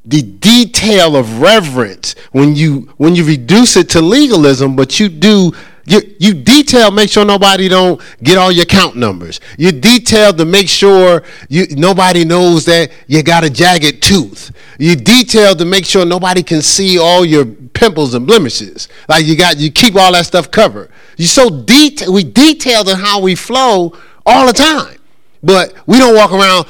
the 0.05 0.21
detail 0.21 1.15
of 1.15 1.39
reverence 1.39 2.15
when 2.31 2.55
you 2.55 2.89
when 2.97 3.15
you 3.15 3.25
reduce 3.25 3.75
it 3.75 3.89
to 3.89 4.01
legalism 4.01 4.75
but 4.75 4.99
you 4.99 5.09
do 5.09 5.51
you, 5.89 6.15
you 6.19 6.33
detail 6.35 6.91
make 6.91 7.09
sure 7.09 7.25
nobody 7.25 7.67
don't 7.67 7.99
get 8.21 8.37
all 8.37 8.51
your 8.51 8.65
count 8.65 8.95
numbers. 8.95 9.39
You 9.57 9.71
detail 9.71 10.31
to 10.33 10.45
make 10.45 10.69
sure 10.69 11.23
you 11.49 11.65
nobody 11.71 12.23
knows 12.23 12.65
that 12.65 12.91
you 13.07 13.23
got 13.23 13.43
a 13.43 13.49
jagged 13.49 14.03
tooth. 14.03 14.51
You 14.77 14.95
detail 14.95 15.55
to 15.55 15.65
make 15.65 15.85
sure 15.85 16.05
nobody 16.05 16.43
can 16.43 16.61
see 16.61 16.99
all 16.99 17.25
your 17.25 17.43
pimples 17.45 18.13
and 18.13 18.27
blemishes. 18.27 18.87
Like 19.07 19.25
you 19.25 19.35
got 19.35 19.57
you 19.57 19.71
keep 19.71 19.95
all 19.95 20.11
that 20.13 20.27
stuff 20.27 20.51
covered. 20.51 20.91
You 21.17 21.25
so 21.25 21.49
detail 21.49 22.13
we 22.13 22.23
detail 22.23 22.87
in 22.87 22.97
how 22.97 23.19
we 23.19 23.33
flow 23.33 23.97
all 24.27 24.45
the 24.45 24.53
time. 24.53 24.95
But 25.41 25.73
we 25.87 25.97
don't 25.97 26.15
walk 26.15 26.31
around 26.31 26.67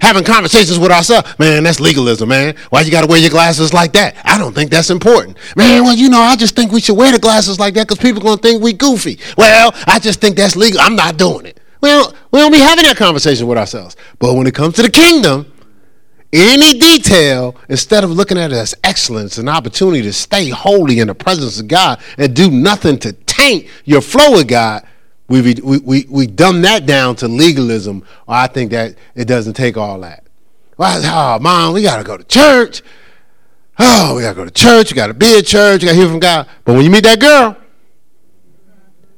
having 0.00 0.24
conversations 0.24 0.78
with 0.78 0.90
ourselves. 0.90 1.38
Man, 1.38 1.62
that's 1.62 1.80
legalism, 1.80 2.28
man. 2.28 2.56
Why 2.70 2.80
you 2.82 2.90
got 2.90 3.02
to 3.02 3.06
wear 3.06 3.18
your 3.18 3.30
glasses 3.30 3.72
like 3.72 3.92
that? 3.92 4.16
I 4.24 4.38
don't 4.38 4.54
think 4.54 4.70
that's 4.70 4.90
important. 4.90 5.36
Man, 5.56 5.84
well, 5.84 5.96
you 5.96 6.08
know, 6.08 6.20
I 6.20 6.36
just 6.36 6.56
think 6.56 6.72
we 6.72 6.80
should 6.80 6.96
wear 6.96 7.12
the 7.12 7.18
glasses 7.18 7.58
like 7.60 7.74
that 7.74 7.86
because 7.86 8.02
people 8.02 8.20
going 8.20 8.38
to 8.38 8.42
think 8.42 8.62
we 8.62 8.72
goofy. 8.72 9.18
Well, 9.36 9.72
I 9.86 9.98
just 9.98 10.20
think 10.20 10.36
that's 10.36 10.56
legal. 10.56 10.80
I'm 10.80 10.96
not 10.96 11.16
doing 11.16 11.46
it. 11.46 11.60
Well, 11.80 12.14
we 12.30 12.40
don't 12.40 12.52
be 12.52 12.58
having 12.58 12.84
that 12.84 12.96
conversation 12.96 13.46
with 13.46 13.58
ourselves. 13.58 13.96
But 14.18 14.34
when 14.34 14.46
it 14.46 14.54
comes 14.54 14.74
to 14.74 14.82
the 14.82 14.90
kingdom, 14.90 15.50
any 16.32 16.78
detail, 16.78 17.56
instead 17.68 18.04
of 18.04 18.10
looking 18.10 18.38
at 18.38 18.52
it 18.52 18.56
as 18.56 18.74
excellence, 18.84 19.38
an 19.38 19.48
opportunity 19.48 20.02
to 20.02 20.12
stay 20.12 20.48
holy 20.48 21.00
in 21.00 21.08
the 21.08 21.14
presence 21.14 21.58
of 21.58 21.68
God 21.68 22.00
and 22.18 22.36
do 22.36 22.50
nothing 22.50 22.98
to 23.00 23.12
taint 23.12 23.66
your 23.84 24.00
flow 24.00 24.32
with 24.32 24.46
God, 24.48 24.86
we, 25.30 25.54
we, 25.62 25.78
we, 25.78 26.06
we 26.10 26.26
dumb 26.26 26.60
that 26.62 26.86
down 26.86 27.14
to 27.16 27.28
legalism. 27.28 28.04
Or 28.26 28.34
I 28.34 28.48
think 28.48 28.72
that 28.72 28.96
it 29.14 29.26
doesn't 29.26 29.54
take 29.54 29.76
all 29.76 30.00
that. 30.00 30.24
Well, 30.76 31.00
oh, 31.04 31.40
mom, 31.40 31.72
we 31.72 31.82
got 31.82 31.98
to 31.98 32.04
go 32.04 32.16
to 32.16 32.24
church. 32.24 32.82
Oh, 33.78 34.16
we 34.16 34.22
got 34.22 34.30
to 34.30 34.34
go 34.34 34.44
to 34.44 34.50
church. 34.50 34.90
We 34.90 34.96
got 34.96 35.06
to 35.06 35.14
be 35.14 35.38
at 35.38 35.46
church. 35.46 35.82
We 35.82 35.86
got 35.86 35.92
to 35.92 35.98
hear 35.98 36.08
from 36.08 36.18
God. 36.18 36.48
But 36.64 36.74
when 36.74 36.84
you 36.84 36.90
meet 36.90 37.04
that 37.04 37.20
girl, 37.20 37.56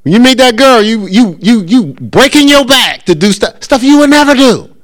when 0.02 0.12
you 0.12 0.20
meet 0.20 0.36
that 0.36 0.56
girl, 0.56 0.82
you 0.82 1.06
you 1.06 1.38
you 1.40 1.62
you 1.62 1.94
breaking 1.94 2.48
your 2.48 2.64
back 2.64 3.04
to 3.04 3.14
do 3.14 3.32
stuff 3.32 3.62
stuff 3.62 3.82
you 3.82 3.98
would 3.98 4.10
never 4.10 4.34
do. 4.34 4.74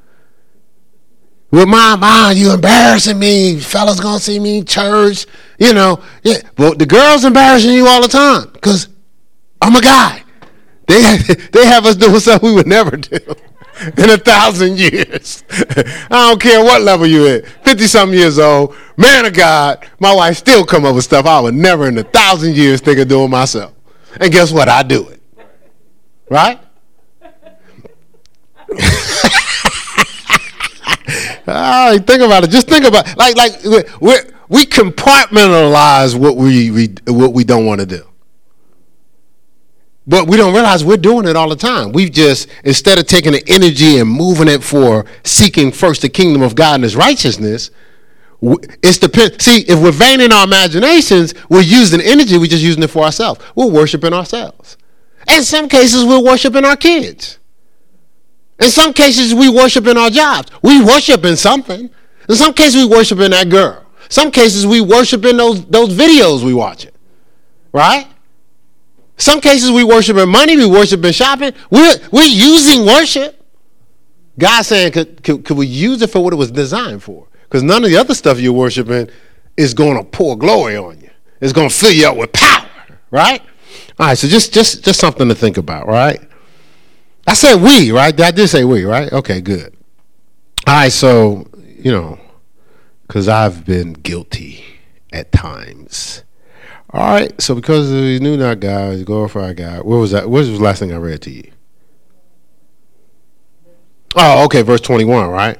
With 1.50 1.68
my 1.68 1.96
mom, 1.96 2.36
you 2.36 2.52
embarrassing 2.52 3.18
me. 3.18 3.58
Fellas 3.58 4.00
gonna 4.00 4.20
see 4.20 4.38
me 4.38 4.58
in 4.58 4.64
church. 4.64 5.26
You 5.58 5.74
know, 5.74 6.00
yeah. 6.22 6.38
But 6.54 6.78
the 6.78 6.86
girls 6.86 7.24
embarrassing 7.24 7.72
you 7.72 7.86
all 7.86 8.00
the 8.00 8.08
time 8.08 8.48
because 8.52 8.88
I'm 9.60 9.74
a 9.74 9.82
guy. 9.82 10.22
They 10.88 11.18
they 11.52 11.66
have 11.66 11.86
us 11.86 11.96
doing 11.96 12.18
stuff 12.18 12.42
we 12.42 12.52
would 12.52 12.66
never 12.66 12.96
do 12.96 13.16
in 13.96 14.10
a 14.10 14.18
thousand 14.18 14.78
years. 14.78 15.44
I 15.50 16.28
don't 16.28 16.40
care 16.40 16.64
what 16.64 16.82
level 16.82 17.06
you're 17.06 17.36
at. 17.36 17.46
Fifty 17.64 17.86
something 17.86 18.18
years 18.18 18.38
old, 18.38 18.74
man 18.96 19.26
of 19.26 19.34
God. 19.34 19.86
My 20.00 20.14
wife 20.14 20.36
still 20.36 20.64
come 20.64 20.84
up 20.84 20.94
with 20.94 21.04
stuff 21.04 21.26
I 21.26 21.40
would 21.40 21.54
never 21.54 21.86
in 21.86 21.98
a 21.98 22.02
thousand 22.02 22.56
years 22.56 22.80
think 22.80 22.98
of 22.98 23.08
doing 23.08 23.30
myself. 23.30 23.74
And 24.20 24.32
guess 24.32 24.50
what? 24.50 24.68
I 24.68 24.82
do 24.82 25.08
it. 25.08 25.20
Right? 26.30 26.60
Right, 31.46 31.98
think 32.06 32.20
about 32.20 32.44
it. 32.44 32.50
Just 32.50 32.68
think 32.68 32.84
about 32.84 33.08
it. 33.08 33.16
like 33.16 33.36
like 33.36 33.64
we 34.00 34.14
we 34.48 34.66
compartmentalize 34.66 36.18
what 36.18 36.36
we, 36.36 36.70
we 36.70 36.94
what 37.06 37.32
we 37.32 37.44
don't 37.44 37.66
want 37.66 37.80
to 37.80 37.86
do. 37.86 38.07
But 40.08 40.26
we 40.26 40.38
don't 40.38 40.54
realize 40.54 40.82
we're 40.82 40.96
doing 40.96 41.28
it 41.28 41.36
all 41.36 41.50
the 41.50 41.56
time. 41.56 41.92
We've 41.92 42.10
just 42.10 42.48
instead 42.64 42.98
of 42.98 43.06
taking 43.06 43.32
the 43.32 43.44
energy 43.46 43.98
and 43.98 44.08
moving 44.08 44.48
it 44.48 44.64
for 44.64 45.04
seeking 45.22 45.70
first 45.70 46.00
the 46.00 46.08
kingdom 46.08 46.40
of 46.40 46.54
God 46.54 46.76
and 46.76 46.84
His 46.84 46.96
righteousness, 46.96 47.70
it's 48.40 48.98
the 48.98 49.36
see 49.38 49.60
if 49.68 49.78
we're 49.78 49.92
vain 49.92 50.22
in 50.22 50.32
our 50.32 50.44
imaginations, 50.44 51.34
we're 51.50 51.60
using 51.60 52.00
energy. 52.00 52.38
We're 52.38 52.46
just 52.46 52.62
using 52.62 52.82
it 52.82 52.88
for 52.88 53.04
ourselves. 53.04 53.40
We're 53.54 53.70
worshiping 53.70 54.14
ourselves. 54.14 54.78
In 55.28 55.42
some 55.42 55.68
cases, 55.68 56.06
we're 56.06 56.24
worshiping 56.24 56.64
our 56.64 56.76
kids. 56.76 57.38
In 58.60 58.70
some 58.70 58.94
cases, 58.94 59.34
we 59.34 59.50
worship 59.50 59.86
in 59.86 59.98
our 59.98 60.08
jobs. 60.08 60.50
We 60.62 60.82
worship 60.82 61.26
in 61.26 61.36
something. 61.36 61.90
In 62.28 62.34
some 62.34 62.54
cases, 62.54 62.76
we 62.76 62.86
worship 62.86 63.18
in 63.20 63.32
that 63.32 63.50
girl. 63.50 63.84
Some 64.08 64.30
cases, 64.30 64.66
we 64.66 64.80
worship 64.80 65.26
in 65.26 65.36
those, 65.36 65.66
those 65.66 65.94
videos 65.94 66.42
we 66.42 66.54
watch 66.54 66.86
it. 66.86 66.94
Right? 67.72 68.08
Some 69.18 69.40
cases, 69.40 69.70
we 69.70 69.84
worship 69.84 70.16
in 70.16 70.28
money. 70.28 70.56
We 70.56 70.66
worship 70.66 71.04
in 71.04 71.12
shopping. 71.12 71.52
We're, 71.70 71.96
we're 72.10 72.24
using 72.24 72.86
worship. 72.86 73.44
God 74.38 74.62
saying, 74.62 74.92
could, 74.92 75.22
could, 75.22 75.44
could 75.44 75.56
we 75.56 75.66
use 75.66 76.00
it 76.00 76.10
for 76.10 76.22
what 76.22 76.32
it 76.32 76.36
was 76.36 76.50
designed 76.50 77.02
for? 77.02 77.26
Because 77.42 77.62
none 77.62 77.82
of 77.82 77.90
the 77.90 77.96
other 77.96 78.14
stuff 78.14 78.38
you're 78.40 78.52
worshiping 78.52 79.10
is 79.56 79.74
going 79.74 79.96
to 79.96 80.04
pour 80.04 80.38
glory 80.38 80.76
on 80.76 81.00
you. 81.00 81.10
It's 81.40 81.52
going 81.52 81.68
to 81.68 81.74
fill 81.74 81.92
you 81.92 82.08
up 82.08 82.16
with 82.16 82.32
power. 82.32 82.68
Right? 83.10 83.42
All 83.98 84.06
right, 84.06 84.18
so 84.18 84.28
just, 84.28 84.54
just, 84.54 84.84
just 84.84 85.00
something 85.00 85.28
to 85.28 85.34
think 85.34 85.56
about, 85.56 85.88
right? 85.88 86.20
I 87.26 87.34
said 87.34 87.60
we, 87.60 87.90
right? 87.90 88.18
I 88.20 88.30
did 88.30 88.48
say 88.48 88.64
we, 88.64 88.84
right? 88.84 89.12
Okay, 89.12 89.40
good. 89.40 89.76
All 90.66 90.74
right, 90.74 90.92
so, 90.92 91.48
you 91.66 91.90
know, 91.90 92.18
because 93.06 93.28
I've 93.28 93.64
been 93.64 93.94
guilty 93.94 94.64
at 95.12 95.32
times. 95.32 96.22
All 96.90 97.06
right, 97.06 97.40
so 97.40 97.54
because 97.54 97.90
we 97.90 98.18
knew 98.18 98.36
not 98.36 98.60
God, 98.60 98.96
we 98.96 99.04
glorified 99.04 99.58
God. 99.58 99.84
What 99.84 99.96
was 99.96 100.12
that? 100.12 100.28
What 100.28 100.38
was 100.38 100.58
the 100.58 100.64
last 100.64 100.78
thing 100.78 100.92
I 100.92 100.96
read 100.96 101.20
to 101.22 101.30
you? 101.30 101.50
Oh, 104.16 104.44
okay, 104.46 104.62
verse 104.62 104.80
21, 104.80 105.28
right? 105.28 105.58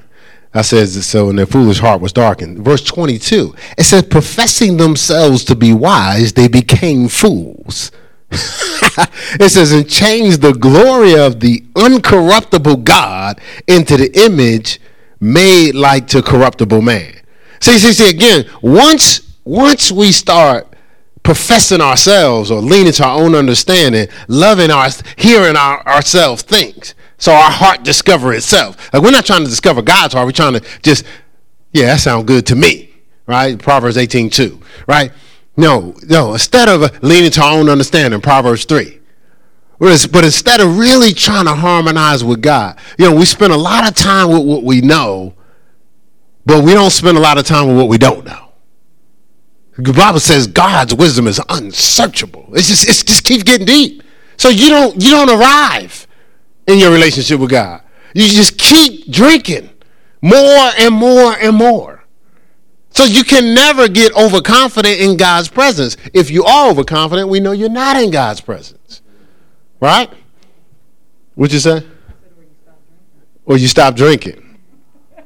I 0.53 0.63
says 0.63 1.05
so, 1.05 1.29
and 1.29 1.37
their 1.37 1.45
foolish 1.45 1.79
heart 1.79 2.01
was 2.01 2.11
darkened. 2.11 2.65
Verse 2.65 2.83
22, 2.83 3.55
it 3.77 3.83
says, 3.83 4.01
professing 4.03 4.77
themselves 4.77 5.43
to 5.45 5.55
be 5.55 5.71
wise, 5.71 6.33
they 6.33 6.47
became 6.47 7.07
fools 7.07 7.91
it 8.31 9.51
says, 9.51 9.71
and 9.71 9.89
changed 9.89 10.41
the 10.41 10.53
glory 10.53 11.15
of 11.15 11.39
the 11.39 11.61
uncorruptible 11.73 12.83
God 12.83 13.41
into 13.67 13.97
the 13.97 14.11
image 14.25 14.79
made 15.19 15.73
like 15.73 16.07
to 16.07 16.21
corruptible 16.21 16.81
man. 16.81 17.15
See, 17.59 17.79
see, 17.79 17.93
see, 17.93 18.09
again, 18.09 18.45
once 18.61 19.21
once 19.43 19.91
we 19.91 20.11
start 20.11 20.68
professing 21.29 21.79
ourselves 21.79 22.49
or 22.49 22.59
leaning 22.59 22.91
to 22.91 23.05
our 23.05 23.21
own 23.21 23.35
understanding, 23.35 24.07
loving 24.27 24.71
our 24.71 24.89
hearing 25.15 25.55
our, 25.55 25.85
ourselves 25.85 26.41
things. 26.41 26.95
So 27.19 27.31
our 27.31 27.51
heart 27.51 27.83
discover 27.83 28.33
itself. 28.33 28.91
Like 28.91 29.03
we're 29.03 29.11
not 29.11 29.27
trying 29.27 29.43
to 29.43 29.47
discover 29.47 29.83
God's 29.83 30.15
heart, 30.15 30.25
we're 30.25 30.31
trying 30.31 30.53
to 30.53 30.65
just, 30.81 31.05
yeah, 31.71 31.85
that 31.85 31.99
sounds 31.99 32.25
good 32.25 32.47
to 32.47 32.55
me. 32.55 32.95
Right? 33.27 33.59
Proverbs 33.59 33.95
18 33.95 34.31
2. 34.31 34.59
Right? 34.87 35.11
No, 35.55 35.95
no. 36.07 36.33
Instead 36.33 36.67
of 36.67 37.03
leaning 37.03 37.29
to 37.29 37.43
our 37.43 37.59
own 37.59 37.69
understanding, 37.69 38.19
Proverbs 38.21 38.65
3. 38.65 38.99
But 39.77 40.23
instead 40.23 40.61
of 40.61 40.79
really 40.79 41.13
trying 41.13 41.45
to 41.45 41.53
harmonize 41.53 42.23
with 42.23 42.41
God, 42.41 42.79
you 42.97 43.07
know, 43.07 43.15
we 43.15 43.25
spend 43.25 43.53
a 43.53 43.57
lot 43.57 43.87
of 43.87 43.93
time 43.93 44.29
with 44.29 44.47
what 44.47 44.63
we 44.63 44.81
know, 44.81 45.35
but 46.47 46.63
we 46.63 46.73
don't 46.73 46.89
spend 46.89 47.19
a 47.19 47.21
lot 47.21 47.37
of 47.37 47.45
time 47.45 47.67
with 47.67 47.77
what 47.77 47.87
we 47.87 47.99
don't 47.99 48.25
know. 48.25 48.48
The 49.79 49.93
Bible 49.93 50.19
says 50.19 50.45
God's 50.45 50.93
wisdom 50.93 51.25
is 51.25 51.39
unsearchable. 51.47 52.49
It's 52.53 52.67
just 52.67 52.83
it 52.83 53.07
just 53.07 53.23
keeps 53.23 53.43
getting 53.43 53.65
deep. 53.65 54.03
So 54.35 54.49
you 54.49 54.69
don't 54.69 55.01
you 55.01 55.09
don't 55.11 55.29
arrive 55.29 56.05
in 56.67 56.79
your 56.79 56.91
relationship 56.91 57.39
with 57.39 57.51
God. 57.51 57.81
You 58.13 58.27
just 58.27 58.57
keep 58.57 59.09
drinking 59.09 59.69
more 60.21 60.71
and 60.77 60.93
more 60.93 61.33
and 61.33 61.55
more. 61.55 62.03
So 62.89 63.05
you 63.05 63.23
can 63.23 63.53
never 63.53 63.87
get 63.87 64.13
overconfident 64.17 64.99
in 64.99 65.15
God's 65.15 65.47
presence. 65.47 65.95
If 66.13 66.29
you 66.29 66.43
are 66.43 66.69
overconfident, 66.71 67.29
we 67.29 67.39
know 67.39 67.53
you're 67.53 67.69
not 67.69 67.95
in 67.95 68.11
God's 68.11 68.41
presence. 68.41 69.01
Right? 69.79 70.11
What'd 71.35 71.53
you 71.53 71.59
say? 71.59 71.85
Or 73.45 73.57
you 73.57 73.69
stop 73.69 73.95
drinking. 73.95 74.48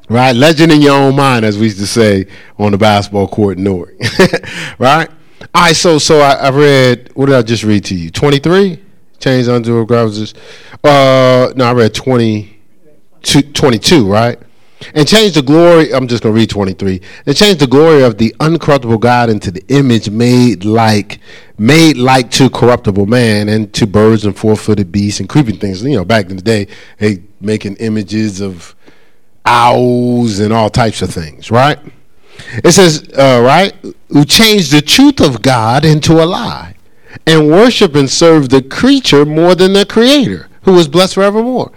Right? 0.09 0.35
Legend 0.35 0.71
in 0.71 0.81
your 0.81 0.95
own 0.95 1.15
mind, 1.15 1.45
as 1.45 1.57
we 1.57 1.65
used 1.65 1.79
to 1.79 1.87
say 1.87 2.27
on 2.59 2.71
the 2.71 2.77
basketball 2.77 3.27
court 3.27 3.57
in 3.57 3.63
Newark. 3.63 3.93
right? 4.79 5.09
All 5.55 5.61
right, 5.61 5.75
so 5.75 5.97
so 5.97 6.19
I, 6.19 6.33
I, 6.33 6.49
read, 6.49 7.11
what 7.15 7.27
did 7.27 7.35
I 7.35 7.41
just 7.41 7.63
read 7.63 7.85
to 7.85 7.95
you? 7.95 8.11
23? 8.11 8.81
Change 9.19 9.47
under. 9.47 9.81
Uh, 9.81 11.53
no, 11.55 11.65
I 11.65 11.73
read 11.73 11.93
20, 11.93 12.59
22, 13.21 14.05
right? 14.05 14.37
and 14.95 15.07
change 15.07 15.33
the 15.33 15.41
glory. 15.41 15.93
I'm 15.93 16.07
just 16.07 16.23
to 16.23 16.31
read 16.31 16.49
23. 16.49 17.01
And 17.25 17.35
change 17.35 17.59
the 17.59 17.67
glory 17.67 18.03
of 18.03 18.17
the 18.17 18.35
uncorruptible 18.39 18.99
God 18.99 19.29
into 19.29 19.51
the 19.51 19.63
image 19.69 20.09
made 20.09 20.65
like 20.65 21.19
made 21.57 21.97
like 21.97 22.31
to 22.31 22.49
corruptible 22.49 23.05
man 23.05 23.49
and 23.49 23.71
to 23.73 23.85
birds 23.85 24.25
and 24.25 24.35
four-footed 24.35 24.91
beasts 24.91 25.19
and 25.19 25.29
creeping 25.29 25.57
things. 25.57 25.83
You 25.83 25.97
know, 25.97 26.05
back 26.05 26.29
in 26.29 26.35
the 26.35 26.41
day, 26.41 26.67
they 26.97 27.23
making 27.39 27.75
images 27.77 28.41
of 28.41 28.75
owls 29.45 30.39
and 30.39 30.53
all 30.53 30.69
types 30.69 31.01
of 31.01 31.13
things, 31.13 31.51
right? 31.51 31.79
It 32.63 32.71
says, 32.71 33.09
uh, 33.17 33.41
right, 33.43 33.73
who 34.09 34.25
changed 34.25 34.71
the 34.71 34.81
truth 34.81 35.19
of 35.21 35.41
God 35.41 35.85
into 35.85 36.23
a 36.23 36.25
lie 36.25 36.75
and 37.25 37.49
worship 37.49 37.95
and 37.95 38.09
serve 38.09 38.49
the 38.49 38.61
creature 38.61 39.25
more 39.25 39.55
than 39.55 39.73
the 39.73 39.85
creator 39.85 40.49
who 40.63 40.77
is 40.77 40.87
blessed 40.87 41.15
forevermore. 41.15 41.71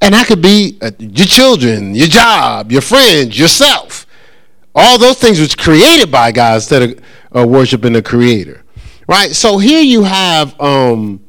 And 0.00 0.14
that 0.14 0.26
could 0.26 0.42
be 0.42 0.78
uh, 0.80 0.92
your 0.98 1.26
children, 1.26 1.94
your 1.94 2.06
job, 2.06 2.70
your 2.70 2.82
friends, 2.82 3.38
yourself. 3.38 4.06
All 4.74 4.98
those 4.98 5.18
things 5.18 5.40
was 5.40 5.54
created 5.54 6.10
by 6.10 6.30
God 6.30 6.56
instead 6.56 6.82
of 6.82 7.00
uh, 7.36 7.46
worshiping 7.46 7.94
the 7.94 8.02
Creator, 8.02 8.62
right? 9.08 9.30
So 9.32 9.58
here 9.58 9.82
you 9.82 10.04
have, 10.04 10.58
um, 10.60 11.20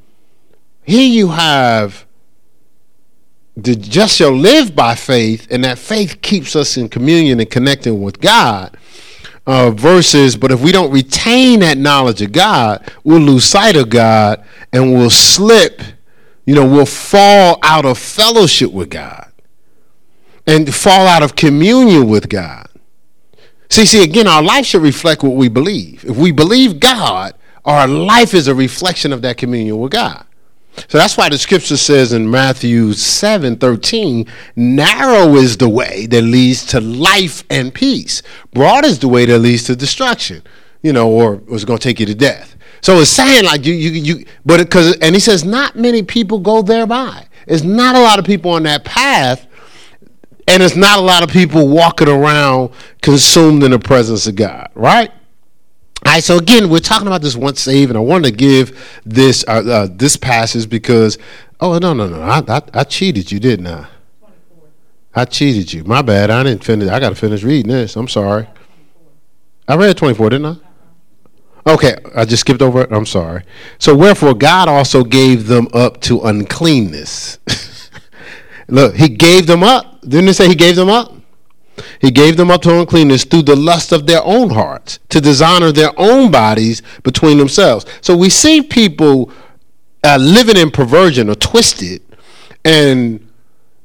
here 0.83 1.09
you 1.09 1.29
have 1.29 2.05
the 3.63 3.75
just 3.75 4.15
shall 4.15 4.31
live 4.31 4.75
by 4.75 4.95
faith, 4.95 5.47
and 5.51 5.63
that 5.63 5.77
faith 5.77 6.21
keeps 6.21 6.55
us 6.55 6.77
in 6.77 6.89
communion 6.89 7.39
and 7.39 7.49
connecting 7.49 8.01
with 8.01 8.19
God. 8.19 8.75
Uh, 9.47 9.71
versus, 9.71 10.35
but 10.35 10.51
if 10.51 10.61
we 10.61 10.71
don't 10.71 10.91
retain 10.91 11.61
that 11.61 11.77
knowledge 11.77 12.21
of 12.21 12.31
God, 12.31 12.91
we'll 13.03 13.19
lose 13.19 13.45
sight 13.45 13.75
of 13.75 13.89
God 13.89 14.45
and 14.71 14.93
we'll 14.93 15.09
slip 15.09 15.81
you 16.49 16.55
know, 16.55 16.65
we'll 16.65 16.87
fall 16.87 17.59
out 17.61 17.85
of 17.85 17.99
fellowship 17.99 18.71
with 18.71 18.89
God 18.89 19.31
and 20.47 20.73
fall 20.73 21.05
out 21.05 21.21
of 21.21 21.35
communion 21.35 22.09
with 22.09 22.27
God. 22.27 22.65
See, 23.69 23.85
see, 23.85 24.03
again, 24.03 24.25
our 24.25 24.41
life 24.41 24.65
should 24.65 24.81
reflect 24.81 25.21
what 25.21 25.35
we 25.35 25.47
believe. 25.47 26.03
If 26.05 26.17
we 26.17 26.31
believe 26.31 26.79
God, 26.79 27.35
our 27.65 27.87
life 27.87 28.33
is 28.33 28.47
a 28.47 28.55
reflection 28.55 29.13
of 29.13 29.21
that 29.21 29.37
communion 29.37 29.77
with 29.77 29.91
God. 29.91 30.25
So 30.87 30.97
that's 30.97 31.17
why 31.17 31.29
the 31.29 31.37
scripture 31.37 31.77
says 31.77 32.13
in 32.13 32.29
Matthew 32.29 32.93
7 32.93 33.57
13, 33.57 34.25
narrow 34.55 35.35
is 35.35 35.57
the 35.57 35.69
way 35.69 36.05
that 36.07 36.21
leads 36.21 36.65
to 36.67 36.79
life 36.79 37.43
and 37.49 37.73
peace. 37.73 38.21
Broad 38.53 38.85
is 38.85 38.99
the 38.99 39.07
way 39.07 39.25
that 39.25 39.39
leads 39.39 39.63
to 39.65 39.75
destruction, 39.75 40.41
you 40.81 40.93
know, 40.93 41.09
or 41.09 41.41
is 41.49 41.65
going 41.65 41.79
to 41.79 41.83
take 41.83 41.99
you 41.99 42.05
to 42.05 42.15
death. 42.15 42.55
So 42.81 42.99
it's 42.99 43.09
saying 43.09 43.45
like 43.45 43.65
you 43.65 43.73
you 43.73 43.91
you 43.91 44.25
but 44.45 44.57
because 44.57 44.97
and 44.99 45.13
he 45.13 45.19
says 45.19 45.43
not 45.43 45.75
many 45.75 46.03
people 46.03 46.39
go 46.39 46.61
thereby. 46.61 47.25
It's 47.45 47.63
not 47.63 47.95
a 47.95 47.99
lot 47.99 48.19
of 48.19 48.25
people 48.25 48.51
on 48.51 48.63
that 48.63 48.85
path, 48.85 49.47
and 50.47 50.63
it's 50.63 50.75
not 50.75 50.99
a 50.99 51.01
lot 51.01 51.23
of 51.23 51.29
people 51.29 51.67
walking 51.67 52.07
around 52.07 52.71
consumed 53.01 53.63
in 53.63 53.71
the 53.71 53.79
presence 53.79 54.27
of 54.27 54.35
God, 54.35 54.69
right? 54.75 55.11
All 56.05 56.13
right, 56.13 56.23
so 56.23 56.37
again, 56.37 56.69
we're 56.69 56.79
talking 56.79 57.07
about 57.07 57.21
this 57.21 57.35
once 57.35 57.61
saved, 57.61 57.91
and 57.91 57.97
I 57.97 58.01
wanted 58.01 58.29
to 58.29 58.35
give 58.35 58.99
this 59.05 59.43
uh, 59.47 59.63
uh, 59.65 59.87
this 59.91 60.15
passage 60.15 60.69
because 60.69 61.17
oh 61.59 61.77
no 61.77 61.93
no 61.93 62.07
no 62.07 62.21
I, 62.21 62.41
I, 62.47 62.61
I 62.73 62.83
cheated 62.85 63.31
you 63.31 63.39
didn't 63.39 63.67
I? 63.67 63.87
I 65.13 65.25
cheated 65.25 65.73
you. 65.73 65.83
My 65.83 66.01
bad. 66.01 66.29
I 66.29 66.43
didn't 66.43 66.63
finish. 66.63 66.89
I 66.89 66.99
got 66.99 67.09
to 67.09 67.15
finish 67.15 67.43
reading 67.43 67.71
this. 67.71 67.95
I'm 67.95 68.07
sorry. 68.07 68.47
I 69.67 69.75
read 69.75 69.97
24, 69.97 70.29
didn't 70.29 70.45
I? 70.45 71.71
Okay, 71.71 71.95
I 72.15 72.25
just 72.25 72.41
skipped 72.41 72.61
over 72.61 72.81
it. 72.81 72.91
I'm 72.91 73.05
sorry. 73.05 73.43
So, 73.79 73.95
wherefore, 73.95 74.33
God 74.33 74.67
also 74.67 75.03
gave 75.03 75.47
them 75.47 75.67
up 75.73 75.99
to 76.01 76.21
uncleanness. 76.21 77.39
Look, 78.67 78.95
He 78.95 79.09
gave 79.09 79.45
them 79.45 79.63
up. 79.63 80.01
Didn't 80.01 80.29
it 80.29 80.35
say 80.35 80.47
He 80.47 80.55
gave 80.55 80.75
them 80.75 80.89
up? 80.89 81.13
He 81.99 82.11
gave 82.11 82.37
them 82.37 82.51
up 82.51 82.61
to 82.63 82.79
uncleanness 82.79 83.23
through 83.23 83.43
the 83.43 83.55
lust 83.55 83.91
of 83.91 84.05
their 84.05 84.23
own 84.23 84.49
hearts, 84.49 84.99
to 85.09 85.21
dishonor 85.21 85.71
their 85.71 85.91
own 85.97 86.31
bodies 86.31 86.81
between 87.03 87.37
themselves. 87.37 87.85
So, 88.01 88.15
we 88.15 88.29
see 88.29 88.61
people 88.61 89.31
uh, 90.03 90.17
living 90.17 90.57
in 90.57 90.71
perversion 90.71 91.29
or 91.29 91.35
twisted, 91.35 92.01
and 92.63 93.25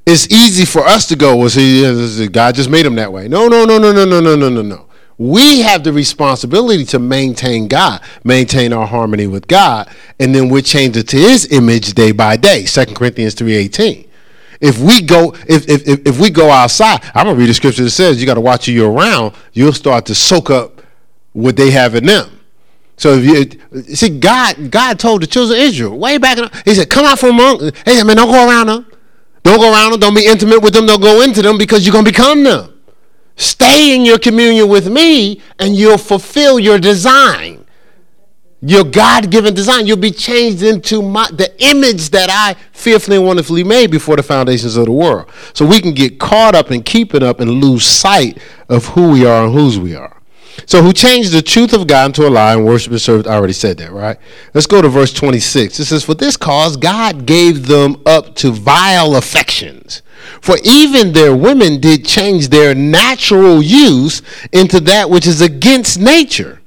it's 0.07 0.31
easy 0.31 0.65
for 0.65 0.83
us 0.87 1.09
to 1.09 1.17
go, 1.17 1.35
well, 1.37 1.49
see, 1.49 2.29
God 2.29 2.55
just 2.55 2.69
made 2.69 2.85
them 2.85 2.97
that 2.97 3.13
way. 3.13 3.27
No, 3.27 3.49
no, 3.49 3.65
no, 3.65 3.79
no, 3.79 3.91
no, 3.91 4.05
no, 4.05 4.21
no, 4.21 4.37
no, 4.37 4.49
no, 4.51 4.63
no. 4.63 4.87
We 5.17 5.61
have 5.61 5.85
the 5.85 5.93
responsibility 5.93 6.85
to 6.87 6.99
maintain 6.99 7.69
God, 7.69 8.03
maintain 8.25 8.73
our 8.73 8.87
harmony 8.87 9.29
with 9.29 9.47
God, 9.47 9.89
and 10.19 10.35
then 10.35 10.49
we 10.49 10.61
change 10.61 10.97
it 10.97 11.09
to 11.09 11.17
His 11.17 11.51
image 11.53 11.95
day 11.95 12.11
by 12.11 12.37
day. 12.37 12.65
Second 12.65 12.97
Corinthians 12.97 13.35
three 13.35 13.55
eighteen. 13.55 14.09
If 14.65 14.79
we 14.79 15.03
go, 15.03 15.35
if, 15.47 15.69
if 15.69 16.07
if 16.07 16.19
we 16.19 16.31
go 16.31 16.51
outside, 16.51 17.03
I'm 17.15 17.27
gonna 17.27 17.39
read 17.39 17.51
a 17.51 17.55
scripture 17.55 17.85
that 17.85 17.91
says 17.91 18.19
you 18.19 18.25
got 18.25 18.35
to 18.35 18.41
watch 18.41 18.67
you're 18.67 18.91
around. 18.91 19.35
You'll 19.53 19.75
start 19.75 20.07
to 20.07 20.15
soak 20.15 20.49
up 20.49 20.81
what 21.35 21.55
they 21.55 21.71
have 21.71 21.95
in 21.95 22.07
them. 22.07 22.31
So 22.97 23.13
if 23.13 23.25
you 23.27 23.83
see, 23.95 24.09
God, 24.19 24.71
God 24.71 24.99
told 24.99 25.21
the 25.21 25.27
children 25.27 25.59
of 25.61 25.65
Israel 25.67 25.99
way 25.99 26.17
back. 26.17 26.39
In, 26.39 26.49
he 26.65 26.75
said, 26.75 26.89
"Come 26.89 27.05
out 27.05 27.19
from 27.19 27.31
among." 27.31 27.73
Hey, 27.85 28.03
man, 28.05 28.17
don't 28.17 28.31
go 28.31 28.49
around 28.49 28.69
them. 28.69 28.87
Don't 29.43 29.61
go 29.61 29.71
around 29.71 29.91
them. 29.91 30.01
Don't 30.01 30.15
be 30.15 30.25
intimate 30.25 30.63
with 30.63 30.73
them. 30.73 30.87
Don't 30.87 31.03
go 31.03 31.21
into 31.21 31.43
them 31.43 31.59
because 31.59 31.85
you're 31.85 31.93
gonna 31.93 32.05
become 32.05 32.43
them. 32.43 32.73
Stay 33.37 33.95
in 33.95 34.07
your 34.07 34.19
communion 34.19 34.69
with 34.69 34.89
me, 34.89 35.43
and 35.59 35.77
you'll 35.77 35.99
fulfill 35.99 36.59
your 36.59 36.79
design, 36.79 37.64
your 38.67 38.85
God-given 38.85 39.55
design. 39.55 39.87
You'll 39.87 39.97
be 39.97 40.11
changed 40.11 40.63
into 40.63 41.03
my, 41.03 41.29
the 41.31 41.53
image 41.63 42.11
that 42.11 42.31
I 42.31 42.59
fearfully 42.73 43.17
and 43.17 43.27
wonderfully 43.27 43.65
made 43.65 43.91
before 43.91 44.17
the 44.17 44.23
foundations 44.23 44.77
of 44.77 44.87
the 44.87 44.93
world. 44.93 45.31
So 45.53 45.67
we 45.67 45.81
can 45.81 45.93
get 45.93 46.19
caught 46.19 46.55
up 46.55 46.71
and 46.71 46.85
keep 46.85 47.15
it 47.15 47.23
up 47.23 47.41
and 47.41 47.51
lose 47.51 47.85
sight 47.85 48.39
of 48.69 48.87
who 48.87 49.13
we 49.13 49.27
are 49.27 49.45
and 49.45 49.55
whose 49.55 49.79
we 49.79 49.95
are. 49.95 50.15
So 50.67 50.83
who 50.83 50.93
changed 50.93 51.33
the 51.33 51.43
truth 51.43 51.73
of 51.73 51.87
God 51.87 52.07
into 52.07 52.27
a 52.27 52.31
lie 52.31 52.55
and 52.55 52.65
worship 52.65 52.93
and 52.93 53.01
serve? 53.01 53.27
I 53.27 53.35
already 53.35 53.53
said 53.53 53.77
that, 53.79 53.93
right? 53.93 54.17
Let's 54.55 54.67
go 54.67 54.81
to 54.81 54.89
verse 54.89 55.13
26. 55.13 55.81
It 55.81 55.85
says, 55.85 56.05
For 56.05 56.15
this 56.15 56.37
cause 56.37 56.77
God 56.77 57.27
gave 57.27 57.67
them 57.67 58.01
up 58.07 58.35
to 58.37 58.53
vile 58.53 59.17
affections. 59.17 60.03
For 60.41 60.57
even 60.65 61.13
their 61.13 61.37
women 61.37 61.81
did 61.81 62.07
change 62.07 62.49
their 62.49 62.75
natural 62.75 63.63
use 63.63 64.23
into 64.53 64.81
that 64.81 65.11
which 65.11 65.27
is 65.27 65.41
against 65.41 65.99
nature. 65.99 66.61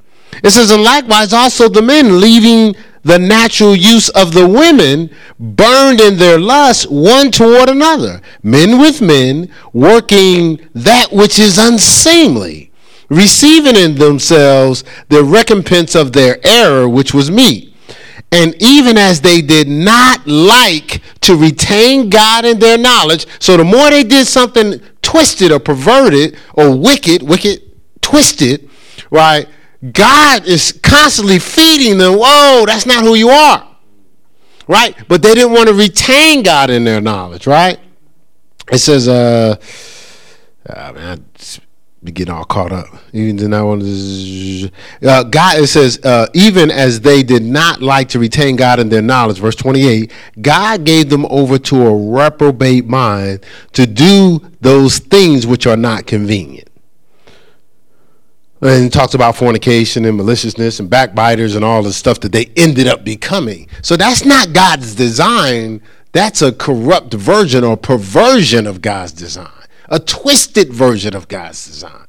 It 0.43 0.51
says, 0.51 0.71
And 0.71 0.83
likewise 0.83 1.33
also 1.33 1.69
the 1.69 1.81
men, 1.81 2.21
leaving 2.21 2.75
the 3.03 3.19
natural 3.19 3.75
use 3.75 4.09
of 4.09 4.33
the 4.33 4.47
women, 4.47 5.09
burned 5.39 6.01
in 6.01 6.17
their 6.17 6.39
lust 6.39 6.91
one 6.91 7.31
toward 7.31 7.69
another, 7.69 8.21
men 8.43 8.79
with 8.79 9.01
men, 9.01 9.51
working 9.73 10.59
that 10.73 11.11
which 11.11 11.39
is 11.39 11.57
unseemly 11.57 12.67
receiving 13.09 13.75
in 13.75 13.95
themselves 13.95 14.83
the 15.09 15.23
recompense 15.23 15.95
of 15.95 16.13
their 16.13 16.45
error, 16.45 16.87
which 16.87 17.13
was 17.13 17.31
meet. 17.31 17.73
And 18.31 18.61
even 18.61 18.97
as 18.97 19.21
they 19.21 19.41
did 19.41 19.69
not 19.69 20.27
like 20.27 21.01
to 21.21 21.35
retain 21.35 22.09
God 22.09 22.43
in 22.43 22.59
their 22.59 22.77
knowledge, 22.77 23.25
so 23.39 23.55
the 23.55 23.63
more 23.63 23.89
they 23.89 24.03
did 24.03 24.27
something 24.27 24.81
twisted 25.01 25.51
or 25.51 25.59
perverted 25.59 26.37
or 26.53 26.75
wicked, 26.75 27.23
wicked, 27.23 27.61
twisted, 28.01 28.69
right? 29.09 29.47
God 29.91 30.45
is 30.45 30.71
constantly 30.83 31.39
feeding 31.39 31.97
them, 31.97 32.13
whoa, 32.13 32.65
that's 32.65 32.85
not 32.85 33.03
who 33.03 33.15
you 33.15 33.29
are. 33.29 33.67
Right? 34.67 34.95
But 35.07 35.21
they 35.21 35.33
didn't 35.33 35.53
want 35.53 35.69
to 35.69 35.73
retain 35.73 36.43
God 36.43 36.69
in 36.69 36.83
their 36.83 36.99
knowledge, 36.99 37.47
right? 37.47 37.79
It 38.71 38.79
says, 38.79 39.07
uh, 39.07 39.55
uh 40.67 40.91
man, 40.93 41.25
be 42.03 42.11
getting 42.11 42.33
all 42.33 42.45
caught 42.45 42.71
up. 42.71 42.87
Even 43.11 43.35
did 43.35 43.49
not 43.49 43.65
want 43.65 43.81
to. 43.81 44.71
Uh, 45.03 45.23
God, 45.23 45.59
it 45.59 45.67
says, 45.67 45.99
uh, 46.03 46.27
even 46.33 46.69
as 46.69 47.01
they 47.01 47.23
did 47.23 47.43
not 47.43 47.81
like 47.81 48.09
to 48.09 48.19
retain 48.19 48.55
God 48.55 48.79
in 48.79 48.89
their 48.89 49.01
knowledge, 49.01 49.39
verse 49.39 49.55
28, 49.55 50.11
God 50.41 50.83
gave 50.85 51.09
them 51.09 51.25
over 51.25 51.57
to 51.57 51.87
a 51.87 51.95
reprobate 51.95 52.85
mind 52.85 53.43
to 53.73 53.87
do 53.87 54.39
those 54.61 54.99
things 54.99 55.47
which 55.47 55.65
are 55.65 55.77
not 55.77 56.05
convenient. 56.05 56.66
And 58.59 58.91
talks 58.91 59.13
about 59.13 59.35
fornication 59.35 60.05
and 60.05 60.17
maliciousness 60.17 60.79
and 60.79 60.89
backbiters 60.89 61.55
and 61.55 61.63
all 61.63 61.83
the 61.83 61.93
stuff 61.93 62.19
that 62.21 62.31
they 62.31 62.51
ended 62.55 62.87
up 62.87 63.03
becoming. 63.03 63.67
So 63.83 63.95
that's 63.95 64.25
not 64.25 64.51
God's 64.53 64.95
design. 64.95 65.81
That's 66.11 66.41
a 66.41 66.51
corrupt 66.51 67.13
version 67.13 67.63
or 67.63 67.77
perversion 67.77 68.65
of 68.65 68.81
God's 68.81 69.11
design 69.11 69.51
a 69.89 69.99
twisted 69.99 70.71
version 70.71 71.15
of 71.15 71.27
God's 71.27 71.65
design. 71.65 72.05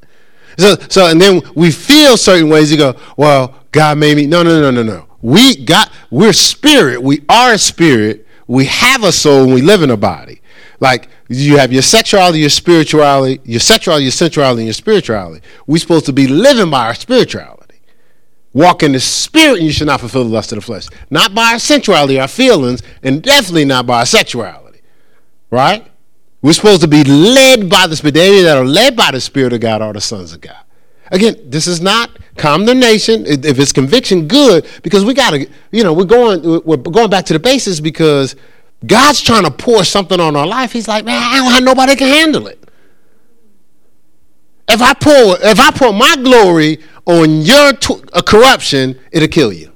So, 0.59 0.77
so, 0.89 1.07
and 1.07 1.21
then 1.21 1.43
we 1.55 1.71
feel 1.71 2.17
certain 2.17 2.49
ways. 2.49 2.71
You 2.71 2.79
go, 2.79 2.97
well, 3.17 3.55
God 3.71 3.99
made 3.99 4.17
me. 4.17 4.27
No, 4.27 4.43
no, 4.43 4.61
no, 4.61 4.71
no, 4.71 4.83
no. 4.83 5.07
We 5.23 5.65
got, 5.65 5.93
we're 6.11 6.33
spirit. 6.33 7.03
We 7.03 7.25
are 7.29 7.57
spirit. 7.59 8.27
We 8.47 8.65
have 8.65 9.05
a 9.05 9.13
soul 9.13 9.45
and 9.45 9.55
we 9.55 9.63
live 9.63 9.83
in 9.83 9.91
a 9.91 9.97
body. 9.97 10.41
Like 10.81 11.09
you 11.29 11.59
have 11.59 11.73
your 11.73 11.83
sexuality, 11.83 12.41
your 12.41 12.51
spirituality, 12.51 13.41
your 13.45 13.61
sexuality, 13.61 14.05
your 14.05 14.13
sensuality, 14.13 14.63
and 14.63 14.67
your 14.67 14.75
spirituality. 14.75 15.45
We're 15.67 15.79
supposed 15.79 16.07
to 16.07 16.13
be 16.13 16.27
living 16.27 16.71
by 16.71 16.87
our 16.87 16.95
spirituality. 16.95 17.81
Walk 18.53 18.83
in 18.83 18.93
the 18.93 19.01
spirit, 19.01 19.59
and 19.59 19.67
you 19.67 19.73
should 19.73 19.87
not 19.87 20.01
fulfill 20.01 20.25
the 20.25 20.31
lust 20.31 20.53
of 20.53 20.57
the 20.57 20.63
flesh. 20.63 20.87
Not 21.11 21.35
by 21.35 21.53
our 21.53 21.59
sensuality, 21.59 22.19
our 22.19 22.29
feelings, 22.29 22.83
and 23.03 23.23
definitely 23.23 23.65
not 23.65 23.87
by 23.87 24.01
our 24.01 24.07
sexuality. 24.07 24.81
Right? 25.51 25.87
We're 26.41 26.53
supposed 26.53 26.83
to 26.83 26.89
be 26.89 27.05
led 27.05 27.69
by 27.69 27.87
the 27.87 27.97
Spirit. 27.97 28.15
They 28.15 28.43
that 28.43 28.57
are 28.57 28.65
led 28.65 28.97
by 28.97 29.11
the 29.11 29.21
Spirit 29.21 29.53
of 29.53 29.61
God 29.61 29.83
are 29.83 29.93
the 29.93 30.01
sons 30.01 30.33
of 30.33 30.41
God. 30.41 30.57
Again, 31.11 31.37
this 31.45 31.67
is 31.67 31.81
not 31.81 32.11
condemnation. 32.37 33.25
If 33.27 33.59
it's 33.59 33.73
conviction, 33.73 34.29
good, 34.29 34.67
because 34.83 35.05
we 35.05 35.15
got 35.15 35.31
to, 35.31 35.49
you 35.73 35.83
know, 35.83 35.93
we're 35.93 36.05
going, 36.05 36.63
we're 36.65 36.77
going 36.77 37.11
back 37.11 37.25
to 37.27 37.33
the 37.33 37.39
basis 37.39 37.81
because 37.81 38.37
God's 38.87 39.21
trying 39.21 39.45
to 39.45 39.51
pour 39.51 39.85
something 39.85 40.21
on 40.21 40.37
our 40.37 40.47
life. 40.47 40.73
He's 40.73 40.89
like, 40.89 41.05
man, 41.05 41.21
I 41.21 41.37
don't 41.39 41.53
have 41.53 41.63
nobody 41.65 41.97
can 41.97 42.09
handle 42.09 42.47
it. 42.47 42.63
If 44.69 44.83
I 44.83 44.95
pour, 44.95 45.37
if 45.41 45.59
I 45.59 45.71
pour 45.71 45.93
my 45.93 46.17
glory 46.17 46.79
on 47.07 47.41
your 47.41 47.73
t- 47.73 48.03
uh, 48.13 48.23
corruption, 48.23 48.99
it'll 49.11 49.29
kill 49.29 49.53
you. 49.53 49.73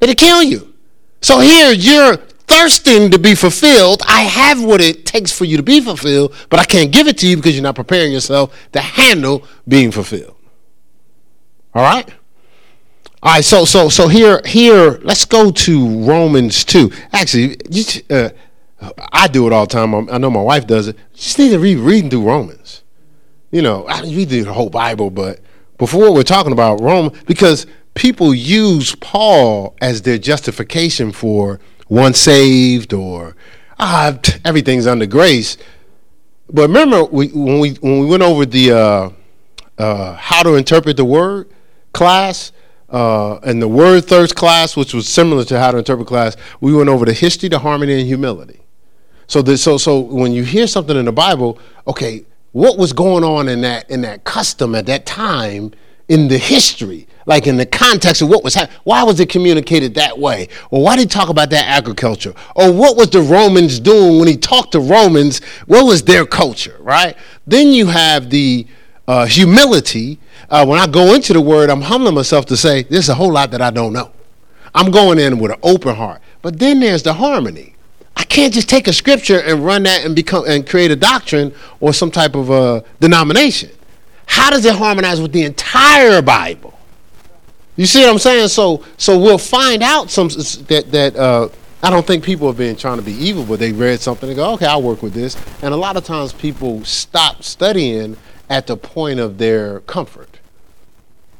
It'll 0.00 0.14
kill 0.14 0.42
you. 0.42 0.74
So 1.22 1.40
here 1.40 1.72
you're 1.72 2.16
thirsting 2.16 3.10
to 3.10 3.18
be 3.18 3.34
fulfilled. 3.34 4.02
I 4.06 4.22
have 4.22 4.62
what 4.62 4.80
it 4.80 5.06
takes 5.06 5.32
for 5.32 5.44
you 5.46 5.56
to 5.56 5.62
be 5.62 5.80
fulfilled, 5.80 6.34
but 6.50 6.60
I 6.60 6.64
can't 6.64 6.92
give 6.92 7.06
it 7.06 7.18
to 7.18 7.26
you 7.26 7.36
because 7.36 7.54
you're 7.54 7.62
not 7.62 7.74
preparing 7.74 8.12
yourself 8.12 8.68
to 8.72 8.80
handle 8.80 9.44
being 9.66 9.90
fulfilled. 9.90 10.36
All 11.74 11.82
right? 11.82 12.08
All 13.26 13.32
right, 13.32 13.44
so 13.44 13.64
so 13.64 13.88
so 13.88 14.06
here 14.06 14.40
here 14.44 15.00
let's 15.02 15.24
go 15.24 15.50
to 15.50 16.04
Romans 16.04 16.64
2. 16.64 16.92
Actually, 17.12 17.56
uh, 18.08 18.30
I 19.12 19.26
do 19.26 19.48
it 19.48 19.52
all 19.52 19.66
the 19.66 19.72
time. 19.72 20.08
I 20.08 20.18
know 20.18 20.30
my 20.30 20.40
wife 20.40 20.64
does 20.64 20.86
it. 20.86 20.96
Just 21.12 21.36
need 21.36 21.48
to 21.48 21.58
read 21.58 21.78
reading 21.78 22.08
through 22.08 22.22
Romans. 22.22 22.84
You 23.50 23.62
know, 23.62 23.84
I 23.88 24.02
read 24.02 24.28
the 24.28 24.44
whole 24.44 24.70
Bible, 24.70 25.10
but 25.10 25.40
before 25.76 26.14
we're 26.14 26.22
talking 26.22 26.52
about 26.52 26.80
Rome, 26.80 27.10
because 27.26 27.66
people 27.94 28.32
use 28.32 28.94
Paul 28.94 29.74
as 29.80 30.02
their 30.02 30.18
justification 30.18 31.10
for 31.10 31.58
once 31.88 32.20
saved 32.20 32.92
or 32.92 33.34
ah, 33.80 34.16
everything's 34.44 34.86
under 34.86 35.06
grace. 35.06 35.56
But 36.48 36.68
remember 36.68 37.02
we, 37.02 37.26
when 37.30 37.58
we 37.58 37.70
when 37.72 37.98
we 37.98 38.06
went 38.06 38.22
over 38.22 38.46
the 38.46 38.70
uh, 38.70 39.10
uh, 39.78 40.12
how 40.14 40.44
to 40.44 40.54
interpret 40.54 40.96
the 40.96 41.04
word 41.04 41.50
class 41.92 42.52
uh, 42.96 43.38
and 43.42 43.60
the 43.60 43.68
word 43.68 44.06
thirst 44.06 44.34
class, 44.34 44.74
which 44.74 44.94
was 44.94 45.06
similar 45.06 45.44
to 45.44 45.58
how 45.58 45.70
to 45.70 45.76
interpret 45.76 46.08
class, 46.08 46.34
we 46.62 46.72
went 46.72 46.88
over 46.88 47.04
the 47.04 47.12
history, 47.12 47.50
the 47.50 47.58
harmony, 47.58 47.98
and 47.98 48.06
humility. 48.06 48.60
So 49.26 49.42
this, 49.42 49.62
so 49.62 49.76
so 49.76 50.00
when 50.00 50.32
you 50.32 50.44
hear 50.44 50.66
something 50.66 50.96
in 50.96 51.04
the 51.04 51.12
Bible, 51.12 51.58
okay, 51.86 52.24
what 52.52 52.78
was 52.78 52.94
going 52.94 53.22
on 53.22 53.48
in 53.48 53.60
that 53.60 53.90
in 53.90 54.00
that 54.00 54.24
custom 54.24 54.74
at 54.74 54.86
that 54.86 55.04
time 55.04 55.72
in 56.08 56.28
the 56.28 56.38
history? 56.38 57.06
like 57.28 57.48
in 57.48 57.56
the 57.56 57.66
context 57.66 58.22
of 58.22 58.28
what 58.28 58.44
was 58.44 58.54
happening. 58.54 58.78
Why 58.84 59.02
was 59.02 59.18
it 59.18 59.28
communicated 59.28 59.94
that 59.96 60.16
way? 60.16 60.48
Or 60.70 60.80
why 60.80 60.94
did 60.94 61.02
he 61.02 61.06
talk 61.08 61.28
about 61.28 61.50
that 61.50 61.66
agriculture? 61.66 62.32
Or 62.54 62.72
what 62.72 62.96
was 62.96 63.10
the 63.10 63.20
Romans 63.20 63.80
doing 63.80 64.20
when 64.20 64.28
he 64.28 64.36
talked 64.36 64.70
to 64.72 64.78
Romans? 64.80 65.40
What 65.66 65.84
was 65.86 66.04
their 66.04 66.24
culture, 66.24 66.76
right? 66.78 67.16
Then 67.48 67.72
you 67.72 67.88
have 67.88 68.30
the 68.30 68.64
uh, 69.08 69.26
humility. 69.26 70.18
Uh, 70.50 70.64
when 70.66 70.78
I 70.78 70.86
go 70.86 71.14
into 71.14 71.32
the 71.32 71.40
word, 71.40 71.70
I'm 71.70 71.82
humbling 71.82 72.14
myself 72.14 72.46
to 72.46 72.56
say, 72.56 72.82
there's 72.84 73.08
a 73.08 73.14
whole 73.14 73.32
lot 73.32 73.50
that 73.52 73.60
I 73.60 73.70
don't 73.70 73.92
know. 73.92 74.12
I'm 74.74 74.90
going 74.90 75.18
in 75.18 75.38
with 75.38 75.52
an 75.52 75.58
open 75.62 75.96
heart. 75.96 76.20
But 76.42 76.58
then 76.58 76.80
there's 76.80 77.02
the 77.02 77.14
harmony. 77.14 77.74
I 78.16 78.24
can't 78.24 78.52
just 78.52 78.68
take 78.68 78.88
a 78.88 78.92
scripture 78.92 79.40
and 79.40 79.64
run 79.64 79.82
that 79.84 80.04
and 80.04 80.14
become 80.14 80.44
and 80.46 80.66
create 80.66 80.90
a 80.90 80.96
doctrine 80.96 81.54
or 81.80 81.92
some 81.92 82.10
type 82.10 82.34
of 82.34 82.50
a 82.50 82.84
denomination. 83.00 83.70
How 84.26 84.50
does 84.50 84.64
it 84.64 84.74
harmonize 84.74 85.20
with 85.20 85.32
the 85.32 85.42
entire 85.42 86.22
Bible? 86.22 86.78
You 87.76 87.84
see 87.84 88.00
what 88.00 88.10
I'm 88.10 88.18
saying? 88.18 88.48
So 88.48 88.84
so 88.96 89.18
we'll 89.18 89.38
find 89.38 89.82
out 89.82 90.10
some 90.10 90.28
that 90.28 90.86
that 90.90 91.16
uh, 91.16 91.48
I 91.82 91.90
don't 91.90 92.06
think 92.06 92.24
people 92.24 92.46
have 92.46 92.56
been 92.56 92.74
trying 92.76 92.96
to 92.96 93.04
be 93.04 93.12
evil, 93.12 93.44
but 93.44 93.58
they 93.58 93.72
read 93.72 94.00
something 94.00 94.28
and 94.28 94.36
go, 94.36 94.54
okay, 94.54 94.66
I'll 94.66 94.82
work 94.82 95.02
with 95.02 95.12
this. 95.12 95.36
And 95.62 95.74
a 95.74 95.76
lot 95.76 95.96
of 95.96 96.04
times 96.04 96.32
people 96.32 96.84
stop 96.84 97.42
studying 97.42 98.16
at 98.48 98.66
the 98.66 98.76
point 98.76 99.20
of 99.20 99.38
their 99.38 99.80
comfort. 99.80 100.38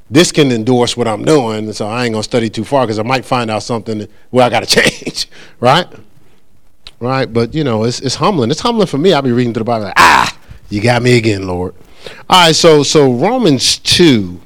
This 0.09 0.31
can 0.31 0.53
endorse 0.53 0.97
what 0.97 1.09
I'm 1.09 1.25
doing, 1.25 1.73
so 1.73 1.87
I 1.87 2.05
ain't 2.05 2.13
gonna 2.13 2.23
study 2.23 2.49
too 2.49 2.65
far 2.65 2.87
because 2.87 2.99
I 2.99 3.03
might 3.03 3.25
find 3.25 3.51
out 3.51 3.63
something 3.63 4.07
where 4.31 4.45
I 4.45 4.49
gotta 4.49 4.67
change, 4.81 5.29
right? 5.61 5.87
Right, 6.99 7.31
but 7.31 7.55
you 7.55 7.65
know, 7.65 7.85
it's 7.85 8.01
it's 8.01 8.15
humbling. 8.15 8.51
It's 8.51 8.61
humbling 8.61 8.87
for 8.87 8.99
me. 8.99 9.13
I'll 9.13 9.23
be 9.23 9.33
reading 9.33 9.53
through 9.53 9.61
the 9.61 9.65
Bible 9.65 9.87
like, 9.87 9.95
ah, 9.97 10.37
you 10.71 10.81
got 10.81 11.03
me 11.03 11.17
again, 11.17 11.47
Lord. 11.47 11.75
All 12.31 12.47
right, 12.47 12.55
so 12.55 12.83
so 12.83 13.13
Romans 13.13 13.79
two 13.79 14.41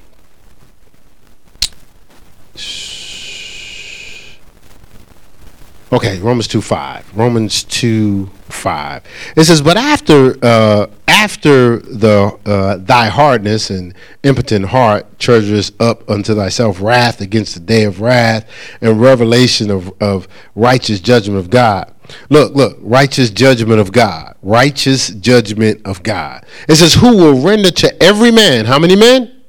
Okay, 5.93 6.21
Romans 6.21 6.47
2 6.47 6.63
5. 6.63 7.17
Romans 7.17 7.65
2 7.65 8.27
5. 8.49 9.03
It 9.37 9.45
says, 9.45 9.61
But 9.61 9.77
after 9.77 10.37
uh, 10.41 10.87
after 11.21 11.77
the 11.77 12.39
uh, 12.47 12.79
thy 12.79 13.09
hardness 13.09 13.69
and 13.69 13.93
impotent 14.23 14.65
heart 14.65 15.19
treasures 15.19 15.71
up 15.79 16.09
unto 16.09 16.35
thyself 16.35 16.81
wrath 16.81 17.21
against 17.21 17.53
the 17.53 17.61
day 17.61 17.85
of 17.85 18.01
wrath 18.01 18.49
and 18.81 18.99
revelation 18.99 19.71
of, 19.71 19.93
of 20.01 20.27
righteous 20.55 20.99
judgment 20.99 21.39
of 21.39 21.51
God. 21.51 21.95
Look, 22.31 22.55
look, 22.55 22.79
righteous 22.81 23.29
judgment 23.29 23.81
of 23.81 23.93
God. 23.93 24.35
Righteous 24.43 25.11
judgment 25.11 25.83
of 25.85 26.03
God. 26.03 26.47
It 26.67 26.77
says, 26.77 26.95
Who 26.95 27.15
will 27.19 27.45
render 27.45 27.71
to 27.71 28.03
every 28.03 28.31
man, 28.31 28.65
how 28.65 28.79
many 28.79 28.97
men? 28.97 29.43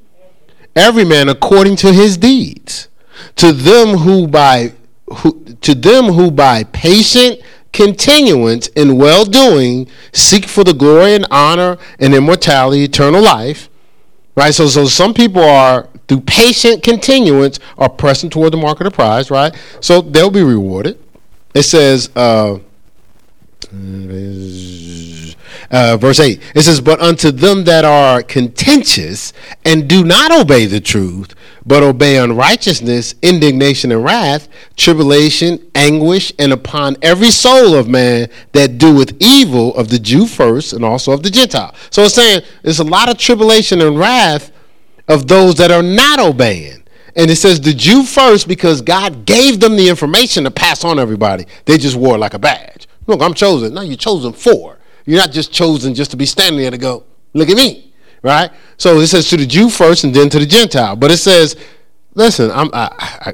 Every 0.75 1.05
man 1.05 1.29
according 1.29 1.77
to 1.77 1.93
his 1.93 2.17
deeds. 2.17 2.89
To 3.37 3.53
them 3.53 3.97
who 3.97 4.27
by 4.27 4.73
who, 5.19 5.43
to 5.61 5.73
them 5.73 6.05
who 6.05 6.31
by 6.31 6.65
patient 6.65 7.41
continuance 7.73 8.67
in 8.67 8.97
well 8.97 9.25
doing 9.25 9.87
seek 10.11 10.45
for 10.45 10.63
the 10.63 10.73
glory 10.73 11.15
and 11.15 11.25
honor 11.31 11.77
and 11.99 12.13
immortality, 12.13 12.83
eternal 12.83 13.21
life. 13.21 13.69
Right? 14.35 14.53
So, 14.53 14.67
so 14.67 14.85
some 14.85 15.13
people 15.13 15.43
are 15.43 15.89
through 16.07 16.21
patient 16.21 16.83
continuance 16.83 17.59
are 17.77 17.89
pressing 17.89 18.29
toward 18.29 18.51
the 18.51 18.57
mark 18.57 18.81
of 18.81 18.85
the 18.85 18.91
prize, 18.91 19.31
right? 19.31 19.55
So 19.79 20.01
they'll 20.01 20.29
be 20.29 20.43
rewarded. 20.43 20.99
It 21.53 21.63
says, 21.63 22.09
uh, 22.17 22.59
uh, 25.71 25.97
verse 25.97 26.19
8, 26.19 26.41
it 26.53 26.61
says, 26.63 26.81
But 26.81 26.99
unto 26.99 27.31
them 27.31 27.63
that 27.63 27.85
are 27.85 28.21
contentious 28.21 29.31
and 29.63 29.87
do 29.87 30.03
not 30.03 30.31
obey 30.31 30.65
the 30.65 30.81
truth, 30.81 31.33
but 31.65 31.81
obey 31.81 32.17
unrighteousness, 32.17 33.15
indignation 33.21 33.91
and 33.91 34.03
wrath, 34.03 34.49
tribulation, 34.75 35.71
anguish, 35.73 36.33
and 36.37 36.51
upon 36.51 36.97
every 37.01 37.31
soul 37.31 37.73
of 37.73 37.87
man 37.87 38.29
that 38.51 38.77
doeth 38.77 39.13
evil 39.21 39.73
of 39.75 39.89
the 39.89 39.99
Jew 39.99 40.27
first 40.27 40.73
and 40.73 40.83
also 40.83 41.13
of 41.13 41.23
the 41.23 41.29
Gentile. 41.29 41.73
So 41.89 42.03
it's 42.03 42.15
saying 42.15 42.41
there's 42.63 42.79
a 42.79 42.83
lot 42.83 43.09
of 43.09 43.17
tribulation 43.17 43.81
and 43.81 43.97
wrath 43.97 44.51
of 45.07 45.27
those 45.27 45.55
that 45.55 45.71
are 45.71 45.83
not 45.83 46.19
obeying. 46.19 46.83
And 47.15 47.29
it 47.29 47.35
says 47.35 47.59
the 47.59 47.73
Jew 47.73 48.03
first 48.03 48.47
because 48.47 48.81
God 48.81 49.25
gave 49.25 49.59
them 49.59 49.75
the 49.75 49.89
information 49.89 50.45
to 50.45 50.51
pass 50.51 50.83
on 50.83 50.99
everybody. 50.99 51.45
They 51.65 51.77
just 51.77 51.95
wore 51.95 52.15
it 52.15 52.19
like 52.19 52.33
a 52.33 52.39
badge. 52.39 52.87
Look, 53.07 53.21
I'm 53.21 53.33
chosen. 53.33 53.73
Now 53.73 53.81
you're 53.81 53.97
chosen 53.97 54.33
for. 54.33 54.77
You're 55.11 55.19
not 55.19 55.31
just 55.31 55.51
chosen 55.51 55.93
just 55.93 56.11
to 56.11 56.17
be 56.17 56.25
standing 56.25 56.61
there 56.61 56.71
to 56.71 56.77
go, 56.77 57.03
look 57.33 57.49
at 57.49 57.57
me 57.57 57.91
right? 58.21 58.51
So 58.77 58.97
it 58.99 59.07
says 59.07 59.29
to 59.29 59.37
the 59.37 59.45
Jew 59.45 59.69
first 59.69 60.03
and 60.03 60.13
then 60.13 60.29
to 60.29 60.39
the 60.39 60.45
Gentile. 60.45 60.95
But 60.95 61.11
it 61.11 61.17
says, 61.17 61.55
listen, 62.13 62.51
I'm, 62.51 62.69
I, 62.73 62.89
I, 62.99 63.33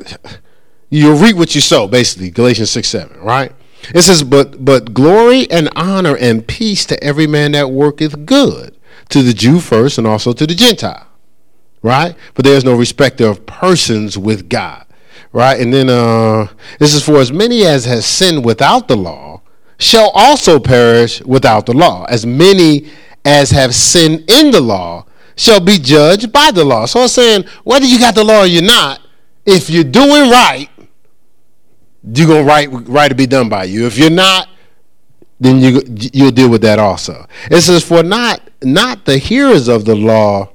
you'll 0.90 1.18
reap 1.18 1.36
what 1.36 1.56
you 1.56 1.62
sow, 1.62 1.88
basically, 1.88 2.30
Galatians 2.30 2.72
6 2.72 2.88
7, 2.88 3.20
right? 3.20 3.52
It 3.94 4.02
says, 4.02 4.24
but, 4.24 4.64
but 4.64 4.94
glory 4.94 5.50
and 5.52 5.70
honor 5.76 6.18
and 6.18 6.46
peace 6.46 6.86
to 6.88 7.02
every 7.04 7.28
man 7.28 7.52
that 7.52 7.70
worketh 7.70 8.26
good, 8.26 8.76
to 9.10 9.22
the 9.22 9.34
Jew 9.34 9.60
first 9.60 9.98
and 9.98 10.08
also 10.08 10.34
to 10.34 10.48
the 10.48 10.56
Gentile, 10.56 11.08
right? 11.82 12.16
But 12.34 12.44
there's 12.46 12.66
no 12.66 12.76
respect 12.76 13.22
of 13.22 13.46
persons 13.46 14.18
with 14.18 14.50
God, 14.50 14.86
right? 15.32 15.60
And 15.60 15.74
then 15.74 15.90
uh, 15.90 16.48
this 16.80 16.94
is 16.94 17.06
for 17.06 17.18
as 17.18 17.32
many 17.32 17.66
as 17.66 17.86
has 17.86 18.06
sinned 18.06 18.44
without 18.44 18.88
the 18.88 18.98
law 18.98 19.42
shall 19.80 20.10
also 20.14 20.60
perish 20.60 21.22
without 21.24 21.66
the 21.66 21.74
law. 21.74 22.06
As 22.06 22.26
many 22.26 22.90
as 23.26 23.52
have 23.52 23.76
sinned 23.76 24.30
in 24.30 24.52
the 24.52 24.62
law 24.62 25.06
shall 25.36 25.60
be 25.60 25.78
judged 25.78 26.32
by 26.32 26.52
the 26.52 26.64
law. 26.64 26.86
So 26.86 27.02
I'm 27.02 27.08
saying, 27.08 27.46
whether 27.64 27.86
you 27.86 28.00
got 28.00 28.16
the 28.16 28.24
law 28.24 28.42
or 28.42 28.46
you're 28.48 28.64
not, 28.64 29.02
if 29.46 29.70
you're 29.70 29.84
doing 29.84 30.30
right, 30.30 30.70
you're 32.04 32.28
gonna 32.28 32.44
right 32.44 32.68
right 32.72 33.10
to 33.10 33.16
be 33.16 33.28
done 33.28 33.50
by 33.50 33.66
you. 33.66 33.86
If 33.86 33.98
you're 33.98 34.10
not, 34.10 34.50
then 35.40 35.60
you 35.60 35.82
you'll 36.14 36.32
deal 36.32 36.50
with 36.50 36.62
that 36.62 36.80
also. 36.80 37.28
It 37.52 37.62
says, 37.62 37.84
for 37.84 38.04
not 38.04 38.42
not 38.64 39.06
the 39.06 39.18
hearers 39.18 39.68
of 39.68 39.86
the 39.86 39.96
law 39.96 40.50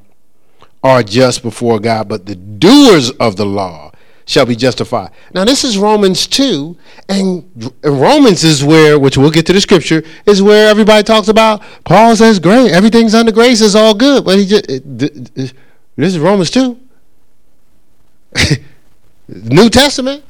are 0.82 1.02
just 1.02 1.42
before 1.42 1.78
God, 1.78 2.08
but 2.08 2.26
the 2.26 2.34
doers 2.34 3.10
of 3.12 3.36
the 3.36 3.46
law 3.46 3.91
shall 4.24 4.46
be 4.46 4.56
justified. 4.56 5.10
Now, 5.34 5.44
this 5.44 5.64
is 5.64 5.78
Romans 5.78 6.26
2, 6.26 6.76
and 7.08 7.72
Romans 7.82 8.44
is 8.44 8.62
where, 8.64 8.98
which 8.98 9.16
we'll 9.16 9.30
get 9.30 9.46
to 9.46 9.52
the 9.52 9.60
scripture, 9.60 10.02
is 10.26 10.42
where 10.42 10.68
everybody 10.68 11.02
talks 11.02 11.28
about. 11.28 11.62
Paul 11.84 12.14
says, 12.16 12.38
great, 12.38 12.72
everything's 12.72 13.14
under 13.14 13.32
grace, 13.32 13.60
is 13.60 13.74
all 13.74 13.94
good. 13.94 14.24
But 14.24 14.38
he 14.38 14.46
just, 14.46 14.66
this 14.66 15.52
is 15.96 16.18
Romans 16.18 16.50
2. 16.50 16.78
New 19.28 19.70
Testament, 19.70 20.24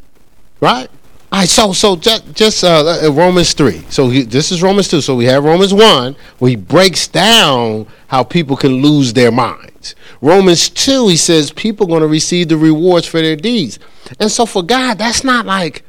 right? 0.61 0.89
Right, 1.33 1.49
so 1.49 1.73
so 1.73 1.97
just, 1.97 2.35
just 2.35 2.63
uh, 2.63 3.07
uh 3.07 3.11
Romans 3.11 3.55
three. 3.55 3.85
So 3.89 4.11
he, 4.11 4.23
this 4.23 4.53
is 4.53 4.63
Romans 4.63 4.89
two. 4.89 5.01
So 5.01 5.17
we 5.17 5.25
have 5.25 5.43
Romans 5.43 5.73
one, 5.73 6.15
where 6.39 6.51
he 6.51 6.57
breaks 6.57 7.09
down 7.09 7.87
how 8.09 8.23
people 8.23 8.57
can 8.57 8.83
lose 8.83 9.15
their 9.15 9.33
minds. 9.33 9.95
Romans 10.21 10.69
2, 10.69 11.09
he 11.09 11.17
says 11.17 11.51
people 11.51 11.87
are 11.87 11.89
going 11.89 12.03
to 12.03 12.07
receive 12.07 12.49
the 12.49 12.57
rewards 12.57 13.07
for 13.07 13.21
their 13.21 13.35
deeds. 13.35 13.79
And 14.21 14.31
so 14.31 14.47
for 14.47 14.63
God, 14.63 14.99
that's 14.99 15.25
not 15.25 15.47
like 15.47 15.83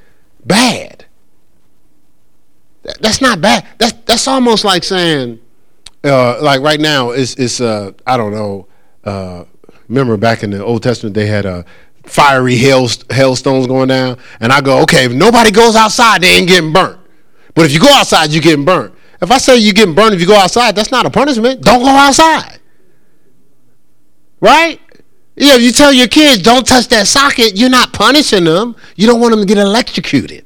bad. 0.43 1.05
That's 2.99 3.21
not 3.21 3.39
bad. 3.39 3.65
That's 3.77 3.93
that's 4.05 4.27
almost 4.27 4.65
like 4.65 4.83
saying, 4.83 5.39
uh, 6.03 6.41
like 6.41 6.61
right 6.61 6.79
now, 6.79 7.11
it's 7.11 7.35
it's 7.35 7.61
uh, 7.61 7.91
I 8.05 8.17
don't 8.17 8.33
know. 8.33 8.67
Uh, 9.05 9.45
remember 9.87 10.17
back 10.17 10.43
in 10.43 10.49
the 10.49 10.63
Old 10.63 10.83
Testament, 10.83 11.13
they 11.15 11.27
had 11.27 11.45
a 11.45 11.51
uh, 11.51 11.63
fiery 12.05 12.55
hail 12.55 12.87
hailstones 13.09 13.67
going 13.67 13.87
down, 13.87 14.17
and 14.39 14.51
I 14.51 14.61
go, 14.61 14.81
okay, 14.83 15.05
if 15.05 15.13
nobody 15.13 15.51
goes 15.51 15.75
outside, 15.75 16.21
they 16.21 16.37
ain't 16.37 16.47
getting 16.47 16.73
burnt. 16.73 16.99
But 17.55 17.65
if 17.65 17.71
you 17.71 17.79
go 17.79 17.89
outside, 17.89 18.31
you're 18.31 18.41
getting 18.41 18.65
burnt. 18.65 18.93
If 19.21 19.31
I 19.31 19.37
say 19.37 19.57
you're 19.57 19.73
getting 19.73 19.95
burnt 19.95 20.13
if 20.13 20.19
you 20.19 20.27
go 20.27 20.35
outside, 20.35 20.75
that's 20.75 20.91
not 20.91 21.05
a 21.05 21.09
punishment. 21.09 21.61
Don't 21.61 21.79
go 21.79 21.87
outside. 21.87 22.59
Right? 24.41 24.79
Yeah, 25.35 25.55
you 25.55 25.71
tell 25.71 25.93
your 25.93 26.07
kids 26.07 26.41
don't 26.41 26.67
touch 26.67 26.89
that 26.89 27.07
socket, 27.07 27.55
you're 27.55 27.69
not 27.69 27.93
punishing 27.93 28.43
them. 28.43 28.75
You 28.95 29.07
don't 29.07 29.19
want 29.19 29.31
them 29.31 29.39
to 29.39 29.45
get 29.45 29.57
electrocuted. 29.57 30.45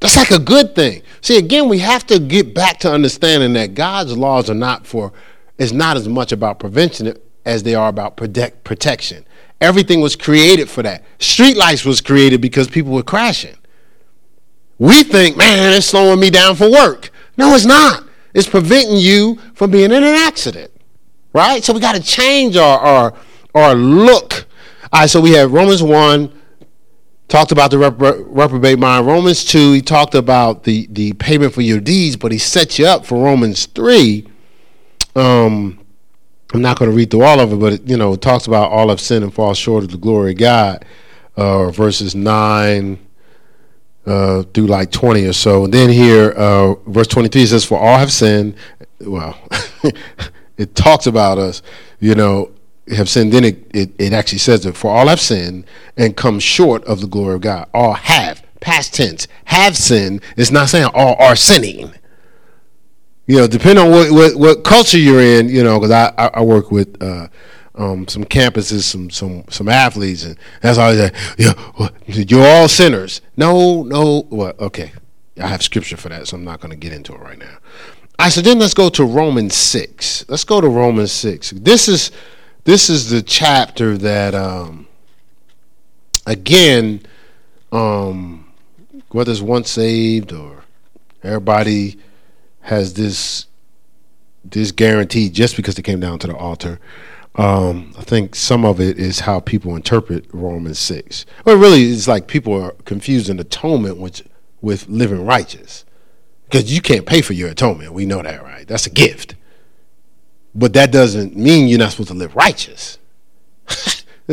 That's 0.00 0.16
like 0.16 0.30
a 0.30 0.38
good 0.38 0.74
thing. 0.74 1.02
See, 1.20 1.36
again, 1.38 1.68
we 1.68 1.80
have 1.80 2.06
to 2.06 2.18
get 2.18 2.54
back 2.54 2.78
to 2.80 2.92
understanding 2.92 3.52
that 3.54 3.74
God's 3.74 4.16
laws 4.16 4.48
are 4.48 4.54
not 4.54 4.86
for, 4.86 5.12
it's 5.58 5.72
not 5.72 5.96
as 5.96 6.08
much 6.08 6.32
about 6.32 6.58
prevention 6.58 7.16
as 7.44 7.62
they 7.62 7.74
are 7.74 7.88
about 7.88 8.16
protect, 8.16 8.64
protection. 8.64 9.24
Everything 9.60 10.00
was 10.00 10.14
created 10.14 10.70
for 10.70 10.82
that. 10.82 11.04
Street 11.18 11.56
lights 11.56 11.84
was 11.84 12.00
created 12.00 12.40
because 12.40 12.68
people 12.68 12.92
were 12.92 13.02
crashing. 13.02 13.56
We 14.78 15.02
think, 15.02 15.36
man, 15.36 15.72
it's 15.72 15.86
slowing 15.86 16.20
me 16.20 16.30
down 16.30 16.54
for 16.54 16.70
work. 16.70 17.10
No, 17.36 17.54
it's 17.54 17.64
not. 17.64 18.04
It's 18.34 18.48
preventing 18.48 18.96
you 18.96 19.38
from 19.54 19.70
being 19.72 19.90
in 19.90 20.04
an 20.04 20.04
accident. 20.04 20.70
Right? 21.32 21.64
So 21.64 21.72
we 21.72 21.80
got 21.80 21.96
to 21.96 22.02
change 22.02 22.56
our, 22.56 22.78
our, 22.78 23.14
our 23.54 23.74
look. 23.74 24.46
All 24.92 25.00
right, 25.00 25.10
so 25.10 25.20
we 25.20 25.32
have 25.32 25.52
Romans 25.52 25.82
1, 25.82 26.32
talked 27.26 27.52
about 27.52 27.70
the 27.70 27.78
reprobate 27.78 28.78
mind. 28.78 29.06
Romans 29.06 29.44
2, 29.44 29.72
he 29.72 29.82
talked 29.82 30.14
about 30.14 30.64
the, 30.64 30.86
the 30.90 31.12
payment 31.14 31.52
for 31.52 31.60
your 31.60 31.80
deeds, 31.80 32.16
but 32.16 32.32
he 32.32 32.38
set 32.38 32.78
you 32.78 32.86
up 32.86 33.04
for 33.04 33.22
Romans 33.22 33.66
3. 33.66 34.26
Um, 35.14 35.78
I'm 36.54 36.62
not 36.62 36.78
going 36.78 36.90
to 36.90 36.96
read 36.96 37.10
through 37.10 37.24
all 37.24 37.40
of 37.40 37.52
it, 37.52 37.56
but 37.56 37.72
it, 37.74 37.88
you 37.88 37.96
know, 37.96 38.14
it 38.14 38.22
talks 38.22 38.46
about 38.46 38.70
all 38.70 38.90
of 38.90 39.00
sin 39.00 39.22
and 39.22 39.32
fall 39.32 39.52
short 39.54 39.84
of 39.84 39.90
the 39.90 39.98
glory 39.98 40.32
of 40.32 40.38
God, 40.38 40.84
uh, 41.36 41.70
verses 41.70 42.14
9 42.14 42.98
uh, 44.08 44.42
through 44.54 44.66
like 44.66 44.90
20 44.90 45.26
or 45.26 45.32
so. 45.32 45.64
And 45.64 45.74
then 45.74 45.90
here, 45.90 46.30
uh, 46.30 46.74
verse 46.86 47.06
23 47.08 47.46
says, 47.46 47.64
For 47.64 47.78
all 47.78 47.98
have 47.98 48.12
sinned. 48.12 48.54
Well, 49.00 49.38
it 50.56 50.74
talks 50.74 51.06
about 51.06 51.38
us, 51.38 51.62
you 52.00 52.14
know, 52.14 52.50
have 52.88 53.08
sinned. 53.08 53.32
Then 53.32 53.44
it, 53.44 53.70
it, 53.74 53.90
it 53.98 54.12
actually 54.12 54.38
says 54.38 54.62
that 54.62 54.76
for 54.76 54.90
all 54.90 55.08
have 55.08 55.20
sinned 55.20 55.66
and 55.96 56.16
come 56.16 56.40
short 56.40 56.82
of 56.84 57.00
the 57.00 57.06
glory 57.06 57.34
of 57.34 57.42
God. 57.42 57.68
All 57.74 57.92
have, 57.92 58.42
past 58.60 58.94
tense, 58.94 59.28
have 59.44 59.76
sinned. 59.76 60.22
It's 60.36 60.50
not 60.50 60.70
saying 60.70 60.88
all 60.94 61.16
are 61.18 61.36
sinning. 61.36 61.92
You 63.28 63.36
know, 63.36 63.46
depending 63.46 63.84
on 63.84 63.90
what, 63.90 64.10
what, 64.10 64.36
what 64.36 64.64
culture 64.64 64.98
you're 64.98 65.20
in, 65.20 65.50
you 65.50 65.62
know, 65.62 65.78
because 65.78 65.90
I, 65.90 66.12
I, 66.16 66.30
I, 66.34 66.42
work 66.42 66.70
with 66.70 67.00
uh, 67.02 67.28
um, 67.74 68.08
some 68.08 68.24
campuses, 68.24 68.84
some 68.84 69.10
some 69.10 69.44
some 69.50 69.68
athletes, 69.68 70.24
and 70.24 70.38
that's 70.62 70.78
all 70.78 70.94
they 70.94 71.08
say. 71.08 71.14
Yeah, 71.36 71.88
you're 72.06 72.46
all 72.46 72.68
sinners. 72.68 73.20
No, 73.36 73.82
no. 73.82 74.26
Well, 74.30 74.54
okay, 74.58 74.92
I 75.38 75.46
have 75.46 75.62
scripture 75.62 75.98
for 75.98 76.08
that, 76.08 76.26
so 76.26 76.38
I'm 76.38 76.44
not 76.44 76.60
going 76.60 76.70
to 76.70 76.76
get 76.76 76.94
into 76.94 77.14
it 77.14 77.20
right 77.20 77.38
now. 77.38 77.58
I 78.18 78.30
said, 78.30 78.44
then 78.44 78.58
let's 78.58 78.74
go 78.74 78.88
to 78.88 79.04
Romans 79.04 79.54
six. 79.54 80.24
Let's 80.28 80.44
go 80.44 80.62
to 80.62 80.68
Romans 80.68 81.12
six. 81.12 81.50
This 81.50 81.86
is 81.86 82.10
this 82.64 82.88
is 82.88 83.10
the 83.10 83.22
chapter 83.22 83.98
that, 83.98 84.34
um, 84.34 84.88
again, 86.26 87.02
um, 87.72 88.50
whether 89.10 89.30
it's 89.30 89.42
once 89.42 89.70
saved 89.70 90.32
or 90.32 90.64
everybody 91.22 91.98
has 92.68 92.92
this 92.92 93.46
this 94.44 94.72
guarantee 94.72 95.30
just 95.30 95.56
because 95.56 95.74
they 95.74 95.82
came 95.82 96.00
down 96.00 96.18
to 96.18 96.26
the 96.26 96.36
altar. 96.36 96.78
Um, 97.34 97.94
I 97.98 98.02
think 98.02 98.34
some 98.34 98.64
of 98.64 98.78
it 98.78 98.98
is 98.98 99.20
how 99.20 99.40
people 99.40 99.74
interpret 99.74 100.26
Romans 100.32 100.78
six. 100.78 101.24
Well, 101.46 101.56
really, 101.56 101.84
it's 101.84 102.06
like 102.06 102.26
people 102.26 102.52
are 102.62 102.72
confusing 102.84 103.40
atonement 103.40 103.96
with 103.96 104.22
with 104.60 104.86
living 104.86 105.24
righteous 105.24 105.86
because 106.44 106.72
you 106.72 106.82
can't 106.82 107.06
pay 107.06 107.22
for 107.22 107.32
your 107.32 107.48
atonement. 107.48 107.94
We 107.94 108.04
know 108.04 108.22
that, 108.22 108.42
right? 108.42 108.68
That's 108.68 108.86
a 108.86 108.90
gift, 108.90 109.34
but 110.54 110.74
that 110.74 110.92
doesn't 110.92 111.36
mean 111.36 111.68
you're 111.68 111.78
not 111.78 111.92
supposed 111.92 112.10
to 112.10 112.14
live 112.14 112.36
righteous. 112.36 112.98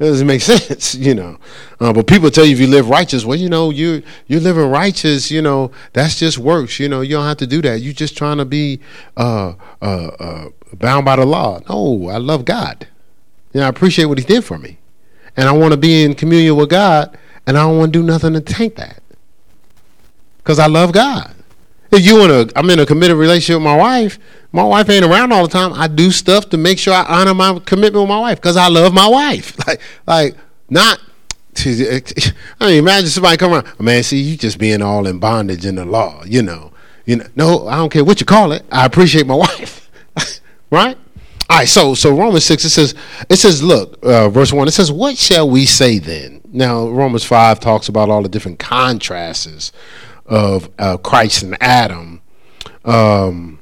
it 0.00 0.04
doesn't 0.04 0.26
make 0.26 0.40
sense, 0.40 0.94
you 0.94 1.14
know. 1.14 1.38
Uh, 1.78 1.92
but 1.92 2.06
people 2.06 2.30
tell 2.30 2.46
you 2.46 2.54
if 2.54 2.60
you 2.60 2.66
live 2.66 2.88
righteous, 2.88 3.24
well, 3.24 3.36
you 3.36 3.50
know, 3.50 3.68
you 3.68 4.02
you're 4.26 4.40
living 4.40 4.70
righteous. 4.70 5.30
You 5.30 5.42
know, 5.42 5.72
that's 5.92 6.18
just 6.18 6.38
works. 6.38 6.80
You 6.80 6.88
know, 6.88 7.02
you 7.02 7.10
don't 7.10 7.26
have 7.26 7.36
to 7.36 7.46
do 7.46 7.60
that. 7.62 7.80
You're 7.80 7.92
just 7.92 8.16
trying 8.16 8.38
to 8.38 8.46
be 8.46 8.80
uh, 9.18 9.52
uh, 9.82 10.06
uh 10.06 10.48
bound 10.72 11.04
by 11.04 11.16
the 11.16 11.26
law. 11.26 11.60
No, 11.68 12.08
I 12.08 12.16
love 12.16 12.46
God. 12.46 12.88
You 13.52 13.60
know, 13.60 13.66
I 13.66 13.68
appreciate 13.68 14.06
what 14.06 14.18
He 14.18 14.24
did 14.24 14.42
for 14.42 14.58
me, 14.58 14.78
and 15.36 15.48
I 15.48 15.52
want 15.52 15.72
to 15.72 15.76
be 15.76 16.02
in 16.02 16.14
communion 16.14 16.56
with 16.56 16.70
God, 16.70 17.18
and 17.46 17.58
I 17.58 17.62
don't 17.62 17.76
want 17.76 17.92
to 17.92 17.98
do 17.98 18.04
nothing 18.04 18.32
to 18.32 18.40
taint 18.40 18.76
that, 18.76 19.02
because 20.38 20.58
I 20.58 20.66
love 20.66 20.92
God. 20.92 21.34
If 21.92 22.06
you 22.06 22.24
in 22.24 22.30
a, 22.30 22.46
I'm 22.56 22.70
in 22.70 22.78
a 22.78 22.86
committed 22.86 23.16
relationship 23.16 23.56
with 23.56 23.64
my 23.64 23.76
wife. 23.76 24.18
My 24.52 24.64
wife 24.64 24.88
ain't 24.88 25.04
around 25.04 25.32
all 25.32 25.42
the 25.42 25.52
time. 25.52 25.72
I 25.72 25.86
do 25.86 26.10
stuff 26.10 26.50
to 26.50 26.56
make 26.56 26.78
sure 26.78 26.94
I 26.94 27.04
honor 27.04 27.34
my 27.34 27.58
commitment 27.60 28.02
with 28.02 28.08
my 28.08 28.18
wife 28.18 28.38
because 28.38 28.56
I 28.56 28.68
love 28.68 28.92
my 28.92 29.08
wife. 29.08 29.56
Like, 29.66 29.80
like 30.06 30.36
not. 30.68 31.00
I 31.56 32.02
mean, 32.60 32.78
imagine 32.78 33.08
somebody 33.08 33.36
come 33.36 33.52
around. 33.52 33.80
Man, 33.80 34.02
see, 34.02 34.20
you 34.20 34.36
just 34.36 34.58
being 34.58 34.82
all 34.82 35.06
in 35.06 35.18
bondage 35.18 35.66
in 35.66 35.74
the 35.74 35.84
law. 35.84 36.22
You 36.24 36.42
know, 36.42 36.72
you 37.06 37.16
know. 37.16 37.26
No, 37.36 37.68
I 37.68 37.76
don't 37.76 37.90
care 37.90 38.04
what 38.04 38.20
you 38.20 38.26
call 38.26 38.52
it. 38.52 38.64
I 38.70 38.86
appreciate 38.86 39.26
my 39.26 39.34
wife. 39.46 39.90
right? 40.70 40.96
All 41.48 41.58
right, 41.58 41.68
so 41.68 41.94
so 41.94 42.16
Romans 42.16 42.44
six 42.44 42.64
it 42.64 42.70
says 42.70 42.94
it 43.28 43.36
says 43.36 43.60
look 43.60 43.98
uh, 44.04 44.28
verse 44.28 44.52
one 44.52 44.68
it 44.68 44.70
says 44.70 44.92
what 44.92 45.16
shall 45.16 45.50
we 45.50 45.66
say 45.66 45.98
then? 45.98 46.40
Now 46.52 46.86
Romans 46.88 47.24
five 47.24 47.58
talks 47.58 47.88
about 47.88 48.08
all 48.08 48.22
the 48.22 48.28
different 48.28 48.60
contrasts 48.60 49.72
of 50.30 50.70
uh, 50.78 50.96
Christ 50.96 51.42
and 51.42 51.58
Adam. 51.60 52.22
Um, 52.84 53.58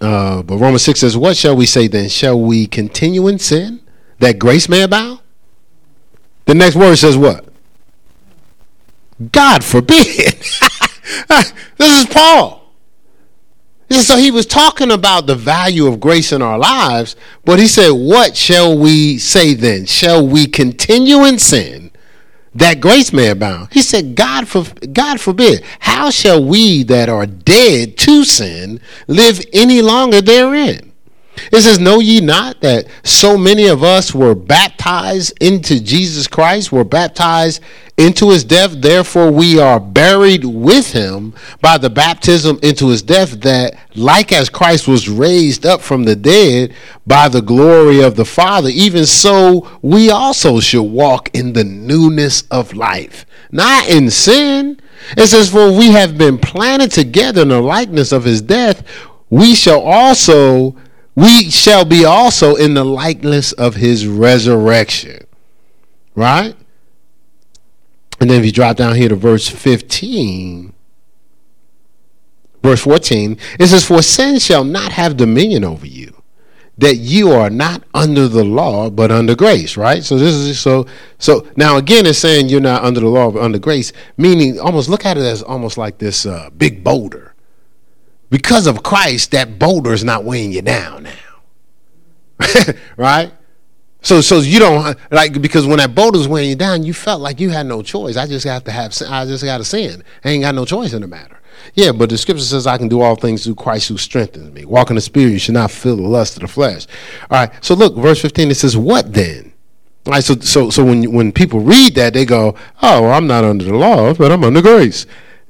uh, 0.00 0.42
but 0.42 0.56
Romans 0.56 0.82
six 0.82 1.00
says 1.00 1.16
what 1.16 1.36
shall 1.36 1.56
we 1.56 1.66
say 1.66 1.88
then? 1.88 2.08
Shall 2.08 2.40
we 2.40 2.66
continue 2.66 3.28
in 3.28 3.38
sin 3.38 3.80
that 4.20 4.38
grace 4.38 4.68
may 4.68 4.82
abound? 4.82 5.20
The 6.46 6.54
next 6.54 6.76
word 6.76 6.96
says 6.96 7.16
what? 7.16 7.44
God 9.32 9.64
forbid. 9.64 9.96
this 11.28 11.52
is 11.80 12.06
Paul. 12.06 12.62
So 13.90 14.16
he 14.16 14.30
was 14.30 14.46
talking 14.46 14.90
about 14.90 15.26
the 15.26 15.36
value 15.36 15.86
of 15.86 16.00
grace 16.00 16.32
in 16.32 16.42
our 16.42 16.58
lives, 16.58 17.14
but 17.44 17.58
he 17.58 17.68
said, 17.68 17.90
What 17.90 18.36
shall 18.36 18.76
we 18.76 19.16
say 19.18 19.54
then? 19.54 19.86
Shall 19.86 20.26
we 20.26 20.46
continue 20.46 21.24
in 21.24 21.38
sin 21.38 21.85
that 22.58 22.80
grace 22.80 23.12
may 23.12 23.28
abound? 23.28 23.68
He 23.72 23.82
said, 23.82 24.14
God, 24.14 24.48
for, 24.48 24.64
God 24.92 25.20
forbid. 25.20 25.64
How 25.80 26.10
shall 26.10 26.44
we 26.44 26.82
that 26.84 27.08
are 27.08 27.26
dead 27.26 27.96
to 27.98 28.24
sin 28.24 28.80
live 29.06 29.40
any 29.52 29.82
longer 29.82 30.20
therein? 30.20 30.92
It 31.52 31.60
says, 31.60 31.78
Know 31.78 32.00
ye 32.00 32.20
not 32.20 32.60
that 32.60 32.86
so 33.04 33.36
many 33.36 33.66
of 33.66 33.82
us 33.82 34.14
were 34.14 34.34
baptized 34.34 35.32
into 35.40 35.80
Jesus 35.80 36.26
Christ, 36.26 36.72
were 36.72 36.84
baptized 36.84 37.62
into 37.96 38.30
his 38.30 38.44
death? 38.44 38.80
Therefore, 38.80 39.30
we 39.30 39.58
are 39.58 39.80
buried 39.80 40.44
with 40.44 40.92
him 40.92 41.34
by 41.60 41.78
the 41.78 41.90
baptism 41.90 42.58
into 42.62 42.88
his 42.88 43.02
death, 43.02 43.40
that 43.42 43.78
like 43.94 44.32
as 44.32 44.48
Christ 44.48 44.88
was 44.88 45.08
raised 45.08 45.64
up 45.66 45.80
from 45.80 46.04
the 46.04 46.16
dead 46.16 46.74
by 47.06 47.28
the 47.28 47.42
glory 47.42 48.02
of 48.02 48.16
the 48.16 48.24
Father, 48.24 48.68
even 48.70 49.06
so 49.06 49.68
we 49.82 50.10
also 50.10 50.60
should 50.60 50.82
walk 50.82 51.30
in 51.34 51.52
the 51.52 51.64
newness 51.64 52.42
of 52.50 52.74
life, 52.74 53.26
not 53.50 53.88
in 53.88 54.10
sin. 54.10 54.80
It 55.16 55.26
says, 55.28 55.50
For 55.50 55.70
we 55.70 55.90
have 55.90 56.18
been 56.18 56.38
planted 56.38 56.90
together 56.90 57.42
in 57.42 57.48
the 57.48 57.60
likeness 57.60 58.12
of 58.12 58.24
his 58.24 58.42
death, 58.42 58.82
we 59.30 59.54
shall 59.54 59.80
also 59.80 60.76
we 61.16 61.50
shall 61.50 61.86
be 61.86 62.04
also 62.04 62.54
in 62.54 62.74
the 62.74 62.84
likeness 62.84 63.52
of 63.52 63.74
his 63.74 64.06
resurrection. 64.06 65.26
Right? 66.14 66.54
And 68.20 68.30
then 68.30 68.40
if 68.40 68.46
you 68.46 68.52
drop 68.52 68.76
down 68.76 68.94
here 68.94 69.08
to 69.08 69.16
verse 69.16 69.48
15, 69.48 70.72
verse 72.62 72.80
14, 72.82 73.38
it 73.58 73.66
says, 73.66 73.84
For 73.86 74.02
sin 74.02 74.38
shall 74.38 74.64
not 74.64 74.92
have 74.92 75.16
dominion 75.16 75.64
over 75.64 75.86
you, 75.86 76.22
that 76.78 76.96
you 76.96 77.32
are 77.32 77.50
not 77.50 77.82
under 77.94 78.28
the 78.28 78.44
law, 78.44 78.90
but 78.90 79.10
under 79.10 79.34
grace, 79.34 79.76
right? 79.76 80.04
So 80.04 80.18
this 80.18 80.34
is 80.34 80.60
so 80.60 80.86
so 81.18 81.46
now 81.56 81.78
again 81.78 82.04
it's 82.04 82.18
saying 82.18 82.50
you're 82.50 82.60
not 82.60 82.84
under 82.84 83.00
the 83.00 83.08
law, 83.08 83.30
but 83.30 83.42
under 83.42 83.58
grace, 83.58 83.92
meaning 84.18 84.60
almost 84.60 84.90
look 84.90 85.06
at 85.06 85.16
it 85.16 85.22
as 85.22 85.42
almost 85.42 85.78
like 85.78 85.96
this 85.96 86.26
uh, 86.26 86.50
big 86.56 86.84
boulder 86.84 87.25
because 88.30 88.66
of 88.66 88.82
Christ, 88.82 89.30
that 89.32 89.58
boulder 89.58 89.92
is 89.92 90.04
not 90.04 90.24
weighing 90.24 90.52
you 90.52 90.62
down 90.62 91.04
now. 91.04 92.72
right? 92.96 93.32
So, 94.02 94.20
so 94.20 94.38
you 94.38 94.60
don't 94.60 94.96
like 95.10 95.40
because 95.40 95.66
when 95.66 95.78
that 95.78 95.94
boulder 95.94 96.12
boulder's 96.12 96.28
weighing 96.28 96.50
you 96.50 96.54
down, 96.54 96.84
you 96.84 96.94
felt 96.94 97.20
like 97.20 97.40
you 97.40 97.50
had 97.50 97.66
no 97.66 97.82
choice. 97.82 98.16
I 98.16 98.26
just 98.26 98.46
have 98.46 98.62
to 98.64 98.70
have, 98.70 98.96
I 99.08 99.24
just 99.24 99.42
got 99.42 99.58
to 99.58 99.64
sin. 99.64 100.04
I 100.24 100.28
ain't 100.30 100.42
got 100.42 100.54
no 100.54 100.64
choice 100.64 100.92
in 100.92 101.02
the 101.02 101.08
matter. 101.08 101.40
Yeah, 101.74 101.90
but 101.90 102.10
the 102.10 102.18
scripture 102.18 102.44
says 102.44 102.66
I 102.66 102.78
can 102.78 102.86
do 102.86 103.00
all 103.00 103.16
things 103.16 103.42
through 103.42 103.56
Christ 103.56 103.88
who 103.88 103.98
strengthens 103.98 104.52
me. 104.52 104.64
Walk 104.64 104.90
in 104.90 104.96
the 104.96 105.02
spirit, 105.02 105.32
you 105.32 105.38
should 105.40 105.54
not 105.54 105.72
feel 105.72 105.96
the 105.96 106.02
lust 106.02 106.36
of 106.36 106.42
the 106.42 106.48
flesh. 106.48 106.86
All 107.30 107.38
right. 107.38 107.64
So 107.64 107.74
look, 107.74 107.96
verse 107.96 108.20
15, 108.22 108.50
it 108.50 108.54
says, 108.54 108.76
What 108.76 109.12
then? 109.12 109.52
All 110.06 110.12
right, 110.12 110.22
so 110.22 110.36
so 110.36 110.70
so 110.70 110.84
when 110.84 111.12
when 111.12 111.32
people 111.32 111.58
read 111.58 111.96
that, 111.96 112.14
they 112.14 112.24
go, 112.24 112.54
Oh, 112.82 113.02
well, 113.02 113.12
I'm 113.12 113.26
not 113.26 113.42
under 113.42 113.64
the 113.64 113.74
law, 113.74 114.14
but 114.14 114.30
I'm 114.30 114.44
under 114.44 114.62
grace. 114.62 115.06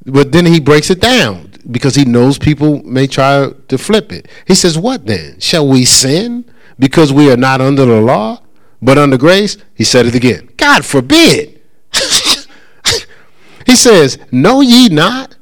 But 0.07 0.33
then 0.33 0.47
he 0.47 0.61
breaks 0.61 0.89
it 0.89 1.01
down 1.01 1.46
because 1.71 1.95
he 1.95 2.05
knows 2.05 2.39
people 2.39 2.83
may 2.83 3.07
try 3.07 3.51
to 3.69 3.79
flip 3.79 4.13
it. 4.13 4.29
He 4.47 4.55
says, 4.55 4.79
What 4.79 5.07
then? 5.07 5.41
Shall 5.41 5.67
we 5.67 5.85
sin 5.85 6.45
because 6.79 7.13
we 7.13 7.31
are 7.31 7.37
not 7.37 7.61
under 7.61 7.85
the 7.85 8.01
law, 8.01 8.43
but 8.81 8.99
under 8.99 9.19
grace? 9.19 9.57
He 9.75 9.85
said 9.85 10.07
it 10.07 10.15
again. 10.15 10.49
God 10.57 10.85
forbid. 10.85 11.61
he 13.67 13.75
says, 13.75 14.19
Know 14.31 14.61
ye 14.61 14.89
not 14.89 15.37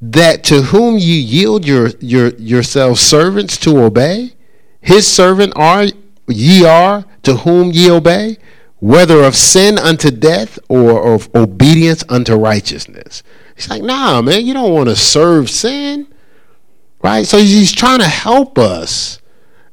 that 0.00 0.44
to 0.44 0.62
whom 0.62 0.98
ye 0.98 1.18
yield 1.18 1.66
your, 1.66 1.88
your 2.00 2.28
yourselves 2.36 3.00
servants 3.00 3.56
to 3.58 3.82
obey, 3.82 4.34
his 4.80 5.06
servant 5.06 5.54
are 5.56 5.86
ye 6.28 6.64
are 6.64 7.04
to 7.22 7.36
whom 7.38 7.72
ye 7.72 7.90
obey, 7.90 8.36
whether 8.80 9.24
of 9.24 9.34
sin 9.34 9.78
unto 9.78 10.10
death 10.10 10.58
or 10.68 11.14
of 11.14 11.34
obedience 11.34 12.04
unto 12.08 12.34
righteousness. 12.34 13.22
He's 13.54 13.68
like, 13.68 13.82
nah, 13.82 14.20
man, 14.22 14.44
you 14.44 14.54
don't 14.54 14.72
want 14.72 14.88
to 14.88 14.96
serve 14.96 15.48
sin. 15.50 16.08
Right? 17.02 17.26
So 17.26 17.38
he's 17.38 17.72
trying 17.72 18.00
to 18.00 18.08
help 18.08 18.58
us 18.58 19.20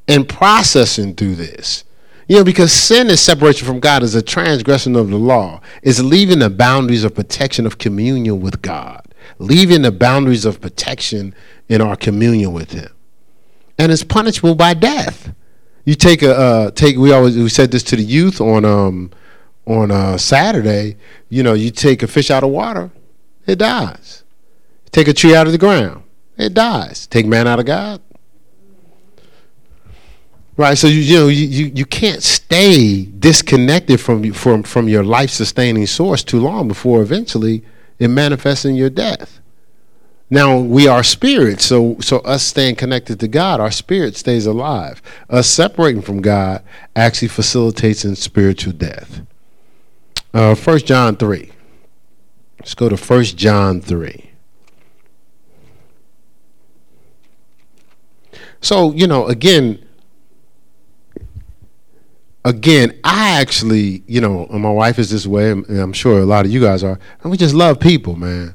in 0.06 0.24
processing 0.24 1.14
through 1.14 1.36
this. 1.36 1.84
You 2.28 2.36
know, 2.38 2.44
because 2.44 2.72
sin 2.72 3.10
is 3.10 3.20
separation 3.20 3.66
from 3.66 3.80
God, 3.80 4.02
is 4.02 4.14
a 4.14 4.22
transgression 4.22 4.96
of 4.96 5.10
the 5.10 5.16
law, 5.16 5.60
is 5.82 6.02
leaving 6.02 6.38
the 6.38 6.50
boundaries 6.50 7.04
of 7.04 7.14
protection 7.14 7.66
of 7.66 7.78
communion 7.78 8.40
with 8.40 8.62
God, 8.62 9.02
leaving 9.38 9.82
the 9.82 9.92
boundaries 9.92 10.44
of 10.44 10.60
protection 10.60 11.34
in 11.68 11.80
our 11.80 11.96
communion 11.96 12.52
with 12.52 12.72
Him. 12.72 12.90
And 13.78 13.90
it's 13.90 14.04
punishable 14.04 14.54
by 14.54 14.74
death. 14.74 15.34
You 15.84 15.94
take 15.94 16.22
a 16.22 16.34
uh, 16.34 16.70
take. 16.70 16.96
We 16.96 17.12
always 17.12 17.36
we 17.36 17.48
said 17.48 17.72
this 17.72 17.82
to 17.84 17.96
the 17.96 18.04
youth 18.04 18.40
on 18.40 18.64
um 18.64 19.10
on 19.66 19.90
uh, 19.90 20.16
Saturday. 20.16 20.96
You 21.28 21.42
know, 21.42 21.54
you 21.54 21.70
take 21.70 22.02
a 22.02 22.06
fish 22.06 22.30
out 22.30 22.44
of 22.44 22.50
water, 22.50 22.90
it 23.46 23.58
dies. 23.58 24.24
Take 24.90 25.08
a 25.08 25.12
tree 25.12 25.34
out 25.34 25.46
of 25.46 25.52
the 25.52 25.58
ground, 25.58 26.04
it 26.36 26.54
dies. 26.54 27.06
Take 27.06 27.26
man 27.26 27.46
out 27.46 27.58
of 27.58 27.66
God. 27.66 28.00
Right, 30.56 30.76
so 30.76 30.86
you, 30.86 31.00
you 31.00 31.16
know 31.16 31.28
you, 31.28 31.46
you, 31.46 31.72
you 31.74 31.86
can't 31.86 32.22
stay 32.22 33.06
disconnected 33.06 34.00
from 34.00 34.32
from 34.32 34.62
from 34.62 34.86
your 34.86 35.02
life 35.02 35.30
sustaining 35.30 35.86
source 35.86 36.22
too 36.22 36.40
long 36.40 36.68
before 36.68 37.00
eventually 37.00 37.64
it 37.98 38.08
manifests 38.08 38.64
in 38.64 38.74
your 38.74 38.90
death. 38.90 39.40
Now 40.28 40.58
we 40.58 40.86
are 40.88 41.02
spirits, 41.02 41.64
so 41.64 41.96
so 42.00 42.18
us 42.18 42.42
staying 42.42 42.76
connected 42.76 43.18
to 43.20 43.28
God, 43.28 43.60
our 43.60 43.70
spirit 43.70 44.14
stays 44.14 44.44
alive. 44.44 45.00
Us 45.30 45.48
separating 45.48 46.02
from 46.02 46.20
God 46.20 46.62
actually 46.94 47.28
facilitates 47.28 48.04
in 48.04 48.14
spiritual 48.14 48.74
death. 48.74 49.22
Uh, 50.34 50.54
1 50.54 50.78
John 50.80 51.16
3. 51.16 51.50
Let's 52.62 52.76
go 52.76 52.88
to 52.88 52.96
1 52.96 53.24
John 53.24 53.80
3. 53.80 54.30
So, 58.60 58.92
you 58.92 59.08
know, 59.08 59.26
again, 59.26 59.84
again, 62.44 62.96
I 63.02 63.40
actually, 63.40 64.04
you 64.06 64.20
know, 64.20 64.46
my 64.46 64.70
wife 64.70 65.00
is 65.00 65.10
this 65.10 65.26
way, 65.26 65.50
and 65.50 65.68
I'm 65.68 65.92
sure 65.92 66.20
a 66.20 66.24
lot 66.24 66.44
of 66.44 66.52
you 66.52 66.60
guys 66.60 66.84
are, 66.84 67.00
and 67.22 67.32
we 67.32 67.36
just 67.36 67.52
love 67.52 67.80
people, 67.80 68.14
man. 68.14 68.54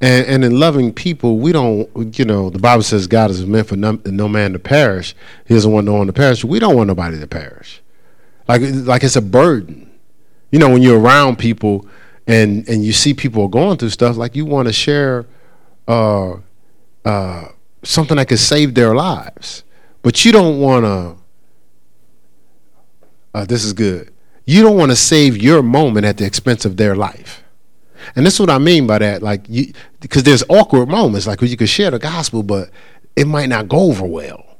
And, 0.00 0.26
and 0.26 0.44
in 0.44 0.58
loving 0.58 0.92
people, 0.92 1.38
we 1.38 1.52
don't, 1.52 2.18
you 2.18 2.24
know, 2.24 2.50
the 2.50 2.58
Bible 2.58 2.82
says 2.82 3.06
God 3.06 3.30
is 3.30 3.46
meant 3.46 3.68
for 3.68 3.76
no, 3.76 4.00
no 4.04 4.26
man 4.26 4.52
to 4.54 4.58
perish. 4.58 5.14
He 5.46 5.54
doesn't 5.54 5.70
want 5.70 5.86
no 5.86 5.94
one 5.94 6.08
to 6.08 6.12
perish. 6.12 6.44
We 6.44 6.58
don't 6.58 6.74
want 6.74 6.88
nobody 6.88 7.20
to 7.20 7.28
perish. 7.28 7.80
Like, 8.48 8.62
like 8.64 9.04
it's 9.04 9.14
a 9.14 9.22
burden. 9.22 9.92
You 10.50 10.58
know, 10.58 10.70
when 10.70 10.82
you're 10.82 10.98
around 10.98 11.38
people 11.38 11.86
and 12.26 12.68
and 12.68 12.84
you 12.84 12.92
see 12.92 13.14
people 13.14 13.48
going 13.48 13.76
through 13.76 13.90
stuff, 13.90 14.16
like 14.16 14.34
you 14.34 14.44
want 14.44 14.68
to 14.68 14.72
share 14.72 15.26
uh, 15.86 16.36
uh, 17.04 17.48
something 17.82 18.16
that 18.16 18.28
could 18.28 18.38
save 18.38 18.74
their 18.74 18.94
lives, 18.94 19.64
but 20.02 20.24
you 20.24 20.32
don't 20.32 20.60
want 20.60 20.84
to. 20.84 21.16
Uh, 23.34 23.44
this 23.44 23.64
is 23.64 23.72
good. 23.72 24.12
You 24.46 24.62
don't 24.62 24.76
want 24.76 24.92
to 24.92 24.96
save 24.96 25.36
your 25.36 25.62
moment 25.62 26.06
at 26.06 26.18
the 26.18 26.24
expense 26.24 26.64
of 26.64 26.76
their 26.76 26.94
life. 26.94 27.42
And 28.14 28.24
this 28.24 28.34
is 28.34 28.40
what 28.40 28.50
I 28.50 28.58
mean 28.58 28.86
by 28.86 28.98
that. 28.98 29.22
Like, 29.22 29.44
you, 29.48 29.72
because 30.00 30.22
there's 30.22 30.44
awkward 30.48 30.88
moments, 30.88 31.26
like 31.26 31.40
where 31.40 31.48
you 31.48 31.56
could 31.56 31.68
share 31.68 31.90
the 31.90 31.98
gospel, 31.98 32.42
but 32.42 32.70
it 33.16 33.26
might 33.26 33.48
not 33.48 33.68
go 33.68 33.90
over 33.90 34.04
well. 34.04 34.53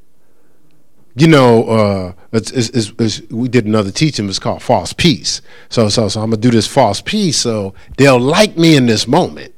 You 1.17 1.29
know, 1.29 1.65
uh, 1.65 2.13
it's, 2.33 2.51
it's, 2.51 2.93
it's, 2.99 3.21
we 3.31 3.49
did 3.49 3.67
another 3.67 3.93
teaching. 3.93 4.29
It's 4.29 4.41
called 4.41 4.63
false 4.63 4.93
peace. 4.93 5.43
So, 5.69 5.89
so, 5.89 6.09
so 6.09 6.21
I'm 6.21 6.31
gonna 6.31 6.41
do 6.41 6.51
this 6.51 6.67
false 6.67 7.01
peace, 7.01 7.39
so 7.39 7.75
they'll 7.97 8.19
like 8.19 8.57
me 8.57 8.77
in 8.77 8.87
this 8.87 9.07
moment, 9.07 9.55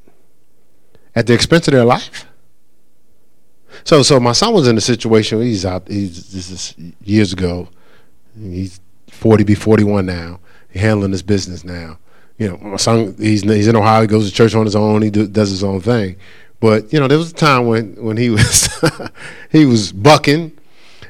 at 1.14 1.26
the 1.26 1.32
expense 1.32 1.66
of 1.68 1.72
their 1.72 1.84
life. 1.84 2.26
So, 3.84 4.02
so 4.02 4.20
my 4.20 4.32
son 4.32 4.52
was 4.52 4.68
in 4.68 4.76
a 4.76 4.82
situation. 4.82 5.40
He's 5.40 5.64
out. 5.64 5.88
He's 5.88 6.30
this 6.32 6.50
is 6.50 6.74
years 7.02 7.32
ago. 7.32 7.68
He's 8.38 8.80
40, 9.08 9.44
be 9.44 9.54
41 9.54 10.04
now. 10.04 10.40
Handling 10.74 11.12
his 11.12 11.22
business 11.22 11.64
now 11.64 11.98
you 12.38 12.48
know, 12.48 12.58
my 12.58 12.76
son, 12.76 13.14
he's 13.18 13.42
he's 13.42 13.68
in 13.68 13.76
Ohio. 13.76 14.02
He 14.02 14.06
goes 14.06 14.28
to 14.28 14.34
church 14.34 14.54
on 14.54 14.64
his 14.64 14.76
own. 14.76 15.02
He 15.02 15.10
do, 15.10 15.26
does 15.26 15.50
his 15.50 15.64
own 15.64 15.80
thing. 15.80 16.16
But 16.60 16.92
you 16.92 17.00
know, 17.00 17.08
there 17.08 17.18
was 17.18 17.30
a 17.30 17.34
time 17.34 17.66
when 17.66 17.94
when 18.02 18.16
he 18.16 18.30
was 18.30 18.68
he 19.50 19.64
was 19.64 19.92
bucking, 19.92 20.55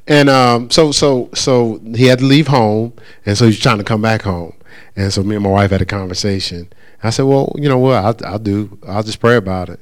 and 0.07 0.29
um, 0.29 0.71
so 0.71 0.93
so 0.93 1.31
so 1.35 1.81
he 1.95 2.07
had 2.07 2.21
to 2.21 2.25
leave 2.25 2.49
home, 2.49 2.93
and 3.25 3.37
so 3.37 3.47
he's 3.47 3.61
trying 3.61 3.79
to 3.79 3.85
come 3.85 4.03
back 4.03 4.23
home. 4.23 4.55
And 4.95 5.13
so 5.13 5.23
me 5.23 5.35
and 5.37 5.45
my 5.45 5.51
wife 5.51 5.71
had 5.71 5.83
a 5.83 5.87
conversation. 5.87 6.73
I 7.03 7.11
said, 7.11 7.25
well, 7.25 7.55
you 7.57 7.69
know 7.69 7.79
what? 7.79 7.97
I'll, 7.97 8.33
I'll 8.33 8.39
do. 8.39 8.79
I'll 8.87 9.03
just 9.03 9.21
pray 9.21 9.37
about 9.37 9.69
it. 9.69 9.81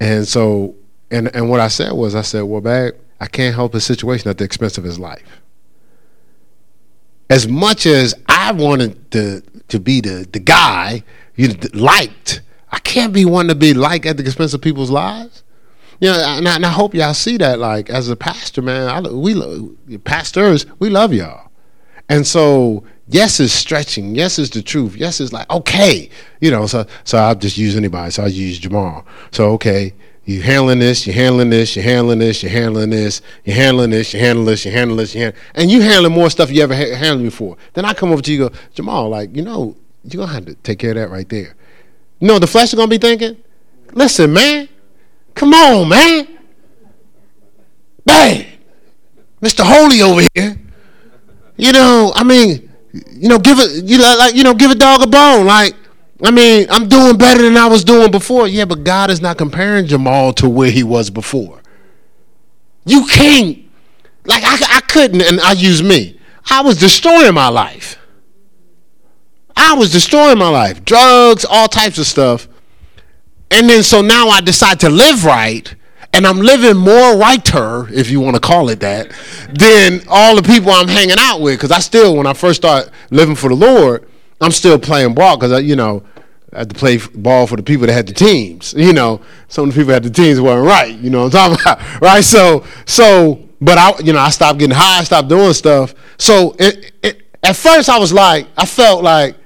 And 0.00 0.26
so, 0.26 0.74
and 1.10 1.34
and 1.34 1.50
what 1.50 1.60
I 1.60 1.68
said 1.68 1.92
was, 1.92 2.14
I 2.14 2.22
said, 2.22 2.42
well, 2.42 2.60
babe, 2.60 2.94
I 3.20 3.26
can't 3.26 3.54
help 3.54 3.74
his 3.74 3.84
situation 3.84 4.28
at 4.28 4.38
the 4.38 4.44
expense 4.44 4.78
of 4.78 4.84
his 4.84 4.98
life. 4.98 5.40
As 7.30 7.48
much 7.48 7.86
as 7.86 8.14
I 8.28 8.52
wanted 8.52 9.10
to 9.12 9.42
to 9.68 9.80
be 9.80 10.00
the 10.00 10.28
the 10.30 10.40
guy 10.40 11.02
you 11.36 11.48
liked. 11.72 12.40
I 12.70 12.78
can't 12.80 13.12
be 13.12 13.24
one 13.24 13.48
to 13.48 13.54
be 13.54 13.72
liked 13.72 14.04
at 14.06 14.16
the 14.16 14.24
expense 14.24 14.52
of 14.52 14.60
people's 14.60 14.90
lives. 14.90 15.43
You 16.04 16.10
know, 16.10 16.22
and 16.22 16.46
I, 16.46 16.56
and 16.56 16.66
I 16.66 16.68
hope 16.68 16.92
y'all 16.92 17.14
see 17.14 17.38
that. 17.38 17.58
Like 17.58 17.88
as 17.88 18.10
a 18.10 18.14
pastor, 18.14 18.60
man, 18.60 18.88
I, 18.88 19.00
we 19.10 19.96
pastors, 20.04 20.66
we 20.78 20.90
love 20.90 21.14
y'all, 21.14 21.50
and 22.10 22.26
so 22.26 22.84
yes 23.08 23.40
is 23.40 23.54
stretching. 23.54 24.14
Yes 24.14 24.38
is 24.38 24.50
the 24.50 24.60
truth. 24.60 24.96
Yes 24.96 25.18
is 25.18 25.32
like 25.32 25.50
okay, 25.50 26.10
you 26.42 26.50
know. 26.50 26.66
So 26.66 26.84
so 27.04 27.16
I'll 27.16 27.34
just 27.34 27.56
use 27.56 27.74
anybody. 27.74 28.10
So 28.10 28.24
I 28.24 28.26
use 28.26 28.58
Jamal. 28.58 29.06
So 29.30 29.52
okay, 29.52 29.94
you 30.26 30.42
handling 30.42 30.80
this, 30.80 31.06
you're 31.06 31.14
handling 31.14 31.48
this, 31.48 31.74
you're 31.74 31.82
handling 31.82 32.18
this, 32.18 32.42
you're 32.42 32.52
handling 32.52 32.90
this, 32.90 33.22
you're 33.46 33.56
handling 33.56 33.88
this, 33.88 34.12
you're 34.12 34.20
handling 34.20 34.44
this, 34.44 34.64
you're 34.66 34.74
handling 34.74 34.98
this, 34.98 35.14
you're 35.14 35.24
handling, 35.24 35.42
and 35.54 35.70
you 35.70 35.80
handling 35.80 36.12
more 36.12 36.28
stuff 36.28 36.50
you 36.50 36.62
ever 36.62 36.76
ha- 36.76 36.96
handled 36.96 37.22
before. 37.22 37.56
Then 37.72 37.86
I 37.86 37.94
come 37.94 38.12
over 38.12 38.20
to 38.20 38.30
you, 38.30 38.50
go 38.50 38.56
Jamal, 38.74 39.08
like 39.08 39.34
you 39.34 39.40
know, 39.40 39.74
you're 40.02 40.20
gonna 40.20 40.34
have 40.34 40.44
to 40.44 40.54
take 40.56 40.80
care 40.80 40.90
of 40.90 40.96
that 40.96 41.08
right 41.08 41.30
there. 41.30 41.56
You 42.20 42.28
know, 42.28 42.38
the 42.38 42.46
flesh 42.46 42.68
is 42.68 42.74
gonna 42.74 42.88
be 42.88 42.98
thinking, 42.98 43.38
listen, 43.94 44.34
man, 44.34 44.68
come 45.34 45.52
on, 45.54 45.88
man, 45.88 46.28
bang, 48.04 48.46
Mr. 49.40 49.62
Holy 49.64 50.02
over 50.02 50.22
here. 50.34 50.56
You 51.56 51.72
know, 51.72 52.12
I 52.14 52.24
mean, 52.24 52.70
you 53.12 53.28
know, 53.28 53.38
give 53.38 53.58
it, 53.58 53.84
you 53.84 53.98
know, 53.98 54.16
like 54.18 54.34
you 54.34 54.42
know, 54.42 54.54
give 54.54 54.70
a 54.70 54.74
dog 54.74 55.02
a 55.02 55.06
bone, 55.06 55.46
like 55.46 55.74
I 56.22 56.30
mean, 56.30 56.66
I'm 56.70 56.88
doing 56.88 57.18
better 57.18 57.42
than 57.42 57.56
I 57.56 57.66
was 57.66 57.84
doing 57.84 58.10
before. 58.10 58.46
Yeah, 58.46 58.64
but 58.64 58.84
God 58.84 59.10
is 59.10 59.20
not 59.20 59.36
comparing 59.36 59.86
Jamal 59.86 60.32
to 60.34 60.48
where 60.48 60.70
he 60.70 60.82
was 60.82 61.10
before. 61.10 61.60
You 62.86 63.06
can't. 63.06 63.58
Like, 64.24 64.42
I, 64.44 64.76
I 64.76 64.80
couldn't, 64.80 65.22
and 65.22 65.40
I 65.40 65.52
use 65.52 65.82
me. 65.82 66.18
I 66.50 66.62
was 66.62 66.78
destroying 66.78 67.34
my 67.34 67.48
life. 67.48 67.98
I 69.56 69.74
was 69.74 69.92
destroying 69.92 70.38
my 70.38 70.48
life. 70.48 70.84
Drugs, 70.84 71.44
all 71.44 71.68
types 71.68 71.98
of 71.98 72.06
stuff. 72.06 72.48
And 73.54 73.70
then 73.70 73.84
so 73.84 74.02
now 74.02 74.30
I 74.30 74.40
decide 74.40 74.80
to 74.80 74.90
live 74.90 75.24
right, 75.24 75.72
and 76.12 76.26
I'm 76.26 76.40
living 76.40 76.76
more 76.76 77.16
righter, 77.16 77.86
if 77.94 78.10
you 78.10 78.18
want 78.18 78.34
to 78.34 78.40
call 78.40 78.68
it 78.68 78.80
that, 78.80 79.12
than 79.48 80.00
all 80.08 80.34
the 80.34 80.42
people 80.42 80.72
I'm 80.72 80.88
hanging 80.88 81.18
out 81.20 81.40
with. 81.40 81.58
Because 81.58 81.70
I 81.70 81.78
still, 81.78 82.16
when 82.16 82.26
I 82.26 82.32
first 82.32 82.60
start 82.60 82.90
living 83.10 83.36
for 83.36 83.48
the 83.48 83.54
Lord, 83.54 84.08
I'm 84.40 84.50
still 84.50 84.76
playing 84.76 85.14
ball 85.14 85.36
because 85.36 85.62
you 85.62 85.76
know 85.76 86.02
I 86.52 86.58
had 86.58 86.70
to 86.70 86.74
play 86.74 86.98
ball 87.14 87.46
for 87.46 87.54
the 87.54 87.62
people 87.62 87.86
that 87.86 87.92
had 87.92 88.08
the 88.08 88.12
teams. 88.12 88.74
You 88.76 88.92
know, 88.92 89.20
some 89.46 89.68
of 89.68 89.74
the 89.74 89.80
people 89.80 89.90
that 89.90 90.02
had 90.02 90.04
the 90.04 90.10
teams 90.10 90.40
weren't 90.40 90.66
right. 90.66 90.92
You 90.92 91.10
know 91.10 91.22
what 91.22 91.34
I'm 91.36 91.56
talking 91.56 91.62
about, 91.62 92.00
right? 92.00 92.24
So, 92.24 92.64
so, 92.86 93.48
but 93.60 93.78
I, 93.78 93.96
you 94.00 94.12
know, 94.12 94.18
I 94.18 94.30
stopped 94.30 94.58
getting 94.58 94.74
high, 94.76 94.98
I 94.98 95.04
stopped 95.04 95.28
doing 95.28 95.52
stuff. 95.52 95.94
So, 96.18 96.56
it, 96.58 96.92
it, 97.04 97.22
at 97.40 97.54
first, 97.54 97.88
I 97.88 98.00
was 98.00 98.12
like, 98.12 98.48
I 98.56 98.66
felt 98.66 99.04
like 99.04 99.36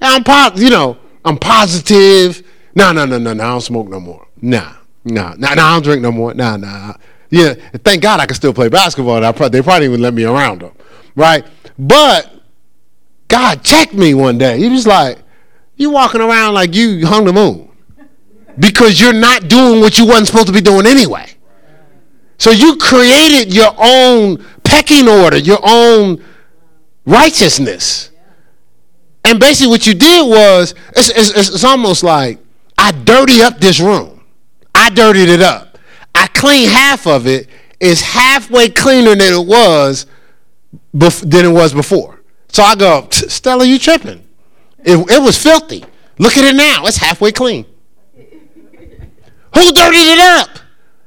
I'm 0.00 0.22
positive. 0.22 0.62
You 0.62 0.70
know, 0.70 0.98
I'm 1.24 1.36
positive. 1.36 2.46
No, 2.74 2.92
no, 2.92 3.04
no, 3.04 3.18
no, 3.18 3.32
no. 3.32 3.44
I 3.44 3.48
don't 3.48 3.60
smoke 3.60 3.88
no 3.88 4.00
more. 4.00 4.26
Nah, 4.40 4.74
nah, 5.04 5.34
nah, 5.34 5.54
nah. 5.54 5.66
I 5.66 5.72
don't 5.74 5.82
drink 5.82 6.02
no 6.02 6.12
more. 6.12 6.34
Nah, 6.34 6.56
nah. 6.56 6.94
Yeah, 7.30 7.54
thank 7.84 8.02
God 8.02 8.20
I 8.20 8.26
can 8.26 8.34
still 8.34 8.52
play 8.52 8.68
basketball. 8.68 9.24
I 9.24 9.32
probably, 9.32 9.58
they 9.58 9.62
probably 9.62 9.88
would 9.88 10.00
let 10.00 10.12
me 10.14 10.24
around 10.24 10.60
them, 10.60 10.72
right? 11.16 11.46
But 11.78 12.30
God 13.28 13.64
checked 13.64 13.94
me 13.94 14.12
one 14.12 14.36
day. 14.36 14.58
He 14.58 14.68
was 14.68 14.86
like, 14.86 15.18
you 15.76 15.90
walking 15.90 16.20
around 16.20 16.54
like 16.54 16.74
you 16.74 17.06
hung 17.06 17.24
the 17.24 17.32
moon 17.32 17.70
because 18.58 19.00
you're 19.00 19.14
not 19.14 19.48
doing 19.48 19.80
what 19.80 19.98
you 19.98 20.06
wasn't 20.06 20.26
supposed 20.26 20.48
to 20.48 20.52
be 20.52 20.60
doing 20.60 20.86
anyway. 20.86 21.26
So 22.36 22.50
you 22.50 22.76
created 22.76 23.54
your 23.54 23.72
own 23.78 24.44
pecking 24.64 25.08
order, 25.08 25.38
your 25.38 25.60
own 25.62 26.22
righteousness. 27.06 28.10
And 29.24 29.38
basically, 29.38 29.70
what 29.70 29.86
you 29.86 29.94
did 29.94 30.28
was 30.28 30.74
it's, 30.96 31.08
it's, 31.10 31.54
it's, 31.54 31.64
almost 31.64 32.02
like 32.02 32.38
I 32.82 32.90
dirty 32.90 33.42
up 33.42 33.60
this 33.60 33.78
room. 33.78 34.24
I 34.74 34.90
dirtied 34.90 35.28
it 35.28 35.40
up. 35.40 35.78
I 36.16 36.26
clean 36.26 36.68
half 36.68 37.06
of 37.06 37.28
it. 37.28 37.48
It's 37.78 38.00
halfway 38.00 38.70
cleaner 38.70 39.14
than 39.14 39.32
it 39.32 39.46
was 39.46 40.06
bef- 40.92 41.30
than 41.30 41.44
it 41.44 41.52
was 41.52 41.72
before. 41.72 42.20
So 42.48 42.64
I 42.64 42.74
go, 42.74 43.06
Stella, 43.12 43.64
you 43.64 43.78
tripping? 43.78 44.26
It, 44.80 44.98
it 44.98 45.22
was 45.22 45.40
filthy. 45.40 45.84
Look 46.18 46.36
at 46.36 46.44
it 46.44 46.56
now. 46.56 46.86
It's 46.86 46.96
halfway 46.96 47.30
clean. 47.30 47.66
Who 48.16 49.72
dirtied 49.72 49.94
it 49.94 50.18
up? 50.18 50.48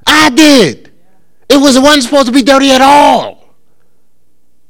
I 0.08 0.30
did. 0.30 0.94
It 1.50 1.58
was 1.58 1.78
wasn't 1.78 2.04
supposed 2.04 2.28
to 2.28 2.32
be 2.32 2.42
dirty 2.42 2.72
at 2.72 2.80
all. 2.80 3.54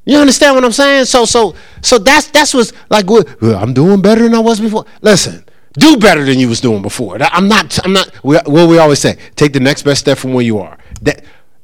You 0.05 0.17
understand 0.17 0.55
what 0.55 0.65
I'm 0.65 0.71
saying? 0.71 1.05
So 1.05 1.25
so 1.25 1.53
so 1.83 1.99
that's 1.99 2.31
that's 2.31 2.55
what's 2.55 2.73
like. 2.89 3.05
I'm 3.43 3.75
doing 3.75 4.01
better 4.01 4.23
than 4.23 4.33
I 4.33 4.39
was 4.39 4.59
before. 4.59 4.85
Listen, 5.01 5.45
do 5.77 5.97
better 5.97 6.23
than 6.23 6.39
you 6.39 6.49
was 6.49 6.61
doing 6.61 6.81
before. 6.81 7.17
I'm 7.21 7.47
not. 7.47 7.79
I'm 7.85 7.93
not. 7.93 8.09
What 8.23 8.47
we 8.47 8.77
always 8.77 8.99
say: 8.99 9.17
take 9.35 9.53
the 9.53 9.59
next 9.59 9.83
best 9.83 10.01
step 10.01 10.17
from 10.17 10.33
where 10.33 10.43
you 10.43 10.59
are. 10.59 10.77
That, 11.01 11.23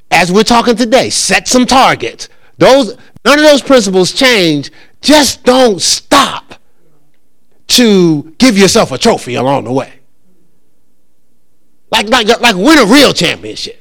as 0.10 0.32
we're 0.32 0.44
talking 0.44 0.76
today, 0.76 1.10
set 1.10 1.48
some 1.48 1.66
targets. 1.66 2.30
Those 2.58 2.98
none 3.26 3.40
of 3.40 3.46
those 3.46 3.62
principles 3.62 4.12
change 4.12 4.72
just 5.02 5.44
don't 5.44 5.82
stop 5.82 6.56
to 7.68 8.36
give 8.38 8.58
yourself 8.58 8.92
a 8.92 8.98
trophy 8.98 9.36
along 9.36 9.64
the 9.64 9.72
way. 9.72 9.94
Like, 11.90 12.10
like, 12.10 12.28
like 12.40 12.56
win 12.56 12.78
a 12.78 12.86
real 12.86 13.14
championship. 13.14 13.78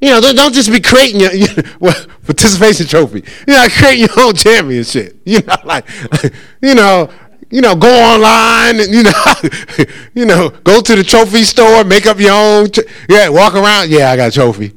You 0.00 0.10
know, 0.10 0.20
don't, 0.20 0.52
just 0.52 0.70
be 0.70 0.80
creating 0.80 1.20
your, 1.20 1.32
your 1.34 1.48
well, 1.80 1.94
participation 2.24 2.86
trophy. 2.86 3.24
You 3.46 3.54
know, 3.54 3.66
create 3.70 3.98
your 3.98 4.10
own 4.18 4.34
championship. 4.34 5.20
You 5.26 5.40
know, 5.40 5.56
like, 5.64 5.88
you 6.62 6.74
know, 6.74 7.10
you 7.54 7.60
know, 7.60 7.76
go 7.76 7.88
online 7.88 8.80
and 8.80 8.92
you 8.92 9.04
know, 9.04 9.12
you 10.14 10.26
know, 10.26 10.48
go 10.64 10.80
to 10.80 10.96
the 10.96 11.04
trophy 11.04 11.44
store, 11.44 11.84
make 11.84 12.04
up 12.04 12.18
your 12.18 12.32
own. 12.32 12.66
yeah, 13.08 13.28
walk 13.28 13.54
around. 13.54 13.90
Yeah, 13.90 14.10
I 14.10 14.16
got 14.16 14.30
a 14.30 14.32
trophy. 14.32 14.76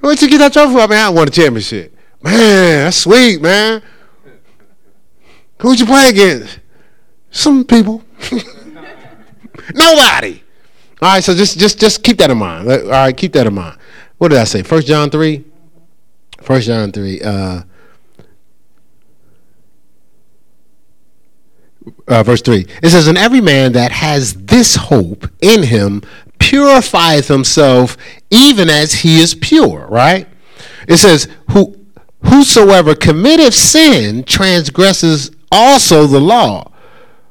Where'd 0.00 0.20
you 0.20 0.28
get 0.28 0.38
that 0.38 0.52
trophy? 0.52 0.74
I 0.74 0.88
mean, 0.88 0.98
I 0.98 1.08
won 1.10 1.28
a 1.28 1.30
championship. 1.30 1.96
Man, 2.20 2.86
that's 2.86 2.96
sweet, 2.96 3.40
man. 3.40 3.80
Who'd 5.60 5.78
you 5.78 5.86
play 5.86 6.08
against? 6.08 6.58
Some 7.30 7.64
people. 7.64 8.02
Nobody. 9.72 10.42
All 11.00 11.12
right, 11.12 11.22
so 11.22 11.32
just 11.32 11.60
just 11.60 11.78
just 11.78 12.02
keep 12.02 12.18
that 12.18 12.28
in 12.28 12.38
mind. 12.38 12.68
All 12.68 12.88
right, 12.88 13.16
keep 13.16 13.34
that 13.34 13.46
in 13.46 13.54
mind. 13.54 13.78
What 14.18 14.32
did 14.32 14.40
I 14.40 14.44
say? 14.44 14.64
First 14.64 14.88
John 14.88 15.10
three. 15.10 15.44
First 16.42 16.66
John 16.66 16.90
three. 16.90 17.22
Uh, 17.22 17.62
uh, 22.08 22.22
verse 22.22 22.42
3. 22.42 22.66
It 22.82 22.90
says, 22.90 23.08
And 23.08 23.18
every 23.18 23.40
man 23.40 23.72
that 23.72 23.92
has 23.92 24.34
this 24.34 24.74
hope 24.76 25.28
in 25.40 25.64
him 25.64 26.02
purifieth 26.38 27.28
himself 27.28 27.96
even 28.30 28.68
as 28.68 28.92
he 28.92 29.20
is 29.20 29.34
pure, 29.34 29.86
right? 29.88 30.28
It 30.88 30.96
says, 30.96 31.28
Who 31.52 31.84
whosoever 32.24 32.94
committeth 32.94 33.54
sin 33.54 34.24
transgresses 34.24 35.30
also 35.52 36.06
the 36.06 36.20
law. 36.20 36.70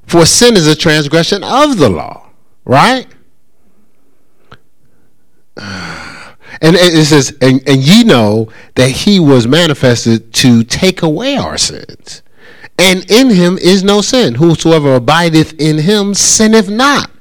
For 0.06 0.26
sin 0.26 0.56
is 0.56 0.68
a 0.68 0.76
transgression 0.76 1.44
of 1.44 1.78
the 1.78 1.90
law, 1.90 2.30
right? 2.66 3.08
And 6.62 6.76
it 6.78 7.06
says, 7.06 7.36
and, 7.42 7.68
and 7.68 7.82
ye 7.82 8.04
know 8.04 8.48
that 8.76 8.90
he 8.90 9.20
was 9.20 9.48
manifested 9.48 10.34
to 10.36 10.64
take 10.64 11.02
away 11.02 11.36
our 11.36 11.58
sins 11.58 12.22
and 12.78 13.10
in 13.10 13.30
him 13.30 13.58
is 13.58 13.84
no 13.84 14.02
sin. 14.02 14.36
Whosoever 14.36 14.96
abideth 14.96 15.54
in 15.60 15.80
him 15.80 16.14
sinneth 16.14 16.70
not. 16.70 17.12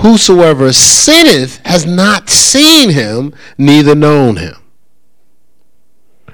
Whosoever 0.00 0.72
sinneth 0.72 1.60
has 1.64 1.86
not 1.86 2.28
seen 2.28 2.90
him, 2.90 3.34
neither 3.58 3.94
known 3.94 4.36
him. 4.36 4.54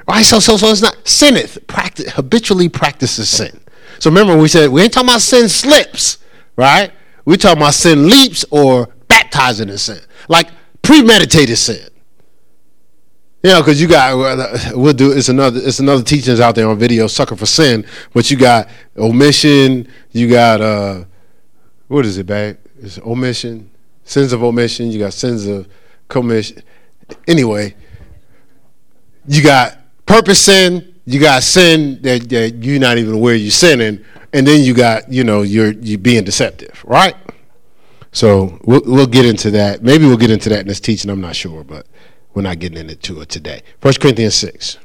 All 0.09 0.17
right, 0.17 0.25
so 0.25 0.41
so 0.41 0.57
so 0.57 0.71
it's 0.71 0.83
not 0.83 0.97
sinneth, 1.07 1.59
practice, 1.67 2.13
habitually 2.13 2.69
practices 2.69 3.29
sin. 3.29 3.61
So 3.99 4.11
remember, 4.11 4.37
we 4.37 4.49
said 4.49 4.71
we 4.71 4.83
ain't 4.83 4.93
talking 4.93 5.09
about 5.09 5.21
sin 5.21 5.49
slips, 5.49 6.19
right? 6.57 6.93
we 7.25 7.37
talking 7.37 7.59
about 7.59 7.75
sin 7.75 8.09
leaps 8.09 8.45
or 8.51 8.89
baptizing 9.09 9.69
in 9.69 9.79
sin, 9.79 10.01
like 10.29 10.49
premeditated 10.83 11.57
sin. 11.57 11.89
You 13.43 13.51
know, 13.51 13.61
because 13.63 13.81
you 13.81 13.89
got 13.89 14.77
we'll 14.77 14.93
do 14.93 15.13
it's 15.13 15.31
another 15.31 15.61
it's 15.63 15.79
another 15.79 16.03
teachings 16.03 16.41
out 16.41 16.55
there 16.55 16.69
on 16.69 16.79
video, 16.79 17.07
sucker 17.07 17.37
for 17.37 17.47
sin. 17.47 17.87
But 18.13 18.31
you 18.31 18.37
got 18.37 18.69
omission, 18.99 19.89
you 20.13 20.29
got 20.29 20.61
uh, 20.61 21.05
what 21.89 22.05
is 22.05 22.19
it, 22.19 22.27
babe? 22.27 22.59
It's 22.83 22.99
omission, 22.99 23.71
sins 24.05 24.35
of 24.35 24.43
omission. 24.43 24.91
You 24.91 24.99
got 24.99 25.15
sins 25.15 25.47
of 25.47 25.69
commission. 26.09 26.63
Anyway, 27.27 27.77
you 29.27 29.43
got 29.43 29.79
purpose 30.05 30.45
sin. 30.45 30.95
You 31.07 31.19
got 31.19 31.43
sin 31.43 32.01
that, 32.03 32.29
that 32.29 32.57
you're 32.63 32.79
not 32.79 32.99
even 32.99 33.15
aware 33.15 33.35
you're 33.35 33.51
sinning, 33.51 34.05
and 34.35 34.47
then 34.47 34.63
you 34.63 34.75
got 34.75 35.11
you 35.11 35.25
know 35.25 35.41
you're 35.41 35.73
you 35.73 35.97
being 35.97 36.25
deceptive, 36.25 36.85
right? 36.85 37.17
So 38.13 38.59
we'll 38.65 38.83
we'll 38.85 39.07
get 39.07 39.25
into 39.25 39.51
that. 39.53 39.83
Maybe 39.83 40.05
we'll 40.05 40.19
get 40.19 40.31
into 40.31 40.51
that 40.51 40.61
in 40.61 40.67
this 40.67 40.81
teaching. 40.81 41.11
I'm 41.11 41.23
not 41.23 41.37
sure, 41.37 41.65
but. 41.65 41.87
We're 42.35 42.43
not 42.43 42.59
getting 42.59 42.89
into 42.89 43.21
it 43.21 43.29
today. 43.29 43.63
1 43.81 43.95
Corinthians 43.95 44.35
6. 44.37 44.79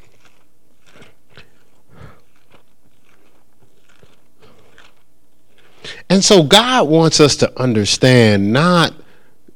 And 6.10 6.24
so 6.24 6.44
God 6.44 6.88
wants 6.88 7.20
us 7.20 7.36
to 7.38 7.62
understand 7.62 8.52
not 8.52 8.94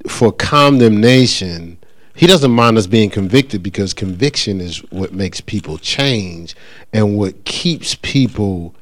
for 0.08 0.32
condemnation. 0.32 1.78
He 2.16 2.28
doesn't 2.28 2.52
mind 2.52 2.78
us 2.78 2.88
being 2.88 3.10
convicted 3.10 3.64
because 3.64 3.94
conviction 3.94 4.60
is 4.62 4.80
what 4.92 5.14
makes 5.14 5.42
people 5.42 5.78
change 5.78 6.56
and 6.92 7.18
what 7.18 7.46
keeps 7.46 7.96
people 7.96 8.76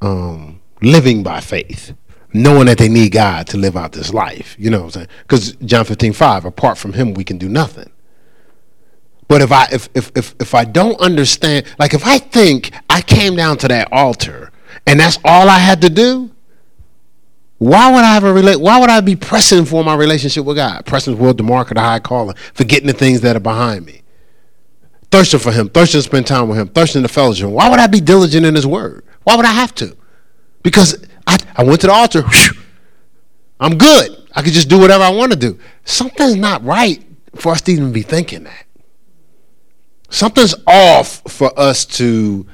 um, 0.00 0.60
living 0.80 1.22
by 1.22 1.40
faith, 1.40 1.92
knowing 2.32 2.66
that 2.66 2.78
they 2.78 2.88
need 2.88 3.12
God 3.12 3.46
to 3.48 3.56
live 3.56 3.76
out 3.76 3.92
this 3.92 4.12
life. 4.12 4.56
You 4.58 4.70
know 4.70 4.78
what 4.78 4.84
I'm 4.84 4.90
saying? 4.90 5.08
Because 5.22 5.52
John 5.56 5.84
15, 5.84 6.12
5, 6.12 6.44
apart 6.44 6.78
from 6.78 6.92
him, 6.92 7.14
we 7.14 7.24
can 7.24 7.38
do 7.38 7.48
nothing. 7.48 7.90
But 9.28 9.42
if 9.42 9.52
I 9.52 9.68
if, 9.70 9.88
if 9.94 10.10
if 10.16 10.34
if 10.40 10.54
I 10.54 10.64
don't 10.64 10.98
understand, 11.00 11.66
like 11.78 11.92
if 11.92 12.06
I 12.06 12.18
think 12.18 12.72
I 12.88 13.02
came 13.02 13.36
down 13.36 13.58
to 13.58 13.68
that 13.68 13.92
altar 13.92 14.50
and 14.86 14.98
that's 14.98 15.18
all 15.22 15.50
I 15.50 15.58
had 15.58 15.82
to 15.82 15.90
do, 15.90 16.30
why 17.58 17.92
would 17.92 18.04
I 18.04 18.14
have 18.14 18.24
a 18.24 18.32
relate? 18.32 18.56
Why 18.56 18.80
would 18.80 18.88
I 18.88 19.00
be 19.00 19.16
pressing 19.16 19.66
for 19.66 19.84
my 19.84 19.94
relationship 19.94 20.46
with 20.46 20.56
God, 20.56 20.86
pressing 20.86 21.16
for 21.16 21.34
the 21.34 21.42
mark 21.42 21.70
of 21.70 21.74
the 21.74 21.82
high 21.82 21.98
calling, 21.98 22.36
forgetting 22.54 22.86
the 22.86 22.94
things 22.94 23.20
that 23.20 23.36
are 23.36 23.40
behind 23.40 23.84
me, 23.84 24.00
thirsting 25.10 25.40
for 25.40 25.52
Him, 25.52 25.68
thirsting 25.68 25.98
to 25.98 26.02
spend 26.02 26.26
time 26.26 26.48
with 26.48 26.56
Him, 26.56 26.68
thirsting 26.68 27.02
to 27.02 27.08
fellowship? 27.08 27.50
Why 27.50 27.68
would 27.68 27.80
I 27.80 27.86
be 27.86 28.00
diligent 28.00 28.46
in 28.46 28.54
His 28.54 28.66
Word? 28.66 29.04
Why 29.24 29.36
would 29.36 29.44
I 29.44 29.52
have 29.52 29.74
to? 29.76 29.94
Because 30.62 31.04
I 31.26 31.36
I 31.54 31.64
went 31.64 31.82
to 31.82 31.88
the 31.88 31.92
altar. 31.92 32.22
Whew, 32.22 32.62
I'm 33.60 33.76
good. 33.76 34.10
I 34.34 34.40
could 34.40 34.54
just 34.54 34.70
do 34.70 34.78
whatever 34.78 35.04
I 35.04 35.10
want 35.10 35.32
to 35.32 35.38
do. 35.38 35.58
Something's 35.84 36.36
not 36.36 36.64
right 36.64 37.04
for 37.34 37.52
us 37.52 37.60
to 37.62 37.72
even 37.72 37.92
be 37.92 38.02
thinking 38.02 38.44
that. 38.44 38.67
Something's 40.10 40.54
off 40.66 41.22
for 41.30 41.58
us 41.58 41.84
to 41.84 42.46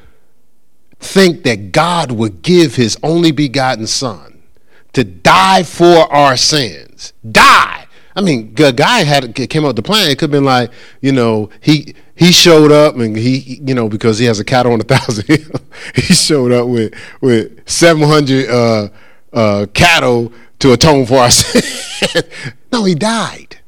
think 0.98 1.44
that 1.44 1.72
God 1.72 2.10
would 2.12 2.42
give 2.42 2.76
his 2.76 2.96
only 3.02 3.30
begotten 3.30 3.86
son 3.86 4.42
to 4.92 5.04
die 5.04 5.62
for 5.62 6.12
our 6.12 6.36
sins. 6.36 7.12
Die. 7.30 7.86
I 8.16 8.20
mean, 8.20 8.54
the 8.54 8.72
guy 8.72 9.04
had 9.04 9.34
came 9.34 9.64
up 9.64 9.70
with 9.70 9.76
the 9.76 9.82
plan. 9.82 10.08
It 10.08 10.18
could 10.18 10.26
have 10.26 10.30
been 10.30 10.44
like, 10.44 10.70
you 11.00 11.12
know, 11.12 11.50
he 11.60 11.94
he 12.16 12.30
showed 12.30 12.70
up 12.70 12.94
and 12.96 13.16
he, 13.16 13.60
you 13.64 13.74
know, 13.74 13.88
because 13.88 14.18
he 14.18 14.26
has 14.26 14.38
a 14.38 14.44
cattle 14.44 14.72
on 14.72 14.80
a 14.80 14.84
thousand 14.94 15.26
he 15.94 16.02
showed 16.14 16.52
up 16.52 16.68
with 16.68 16.94
with 17.20 17.68
seven 17.68 18.04
hundred 18.04 18.48
uh, 18.48 18.88
uh, 19.32 19.66
cattle 19.74 20.32
to 20.60 20.72
atone 20.72 21.06
for 21.06 21.18
our 21.18 21.30
sins. 21.30 22.24
no, 22.72 22.84
he 22.84 22.94
died. 22.94 23.58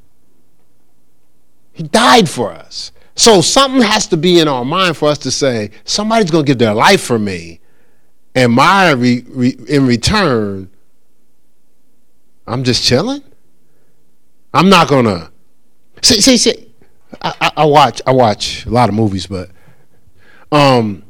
He 1.72 1.82
died 1.82 2.28
for 2.28 2.52
us. 2.52 2.92
So 3.16 3.40
something 3.40 3.82
has 3.82 4.06
to 4.08 4.16
be 4.16 4.38
in 4.38 4.46
our 4.46 4.64
mind 4.64 4.96
for 4.96 5.08
us 5.08 5.18
to 5.18 5.30
say, 5.30 5.70
somebody's 5.84 6.30
going 6.30 6.44
to 6.44 6.48
give 6.48 6.58
their 6.58 6.74
life 6.74 7.00
for 7.00 7.18
me, 7.18 7.60
and 8.34 8.52
my 8.52 8.90
re, 8.92 9.24
re, 9.28 9.56
in 9.68 9.86
return, 9.86 10.70
I'm 12.46 12.62
just 12.62 12.84
chilling. 12.84 13.22
I'm 14.52 14.68
not 14.68 14.88
gonna 14.88 15.30
see. 16.02 16.20
See, 16.20 16.36
see. 16.36 16.72
I, 17.20 17.34
I, 17.40 17.50
I 17.58 17.64
watch. 17.64 18.00
I 18.06 18.12
watch 18.12 18.64
a 18.66 18.70
lot 18.70 18.88
of 18.88 18.94
movies, 18.94 19.26
but 19.26 19.50
um, 20.52 21.02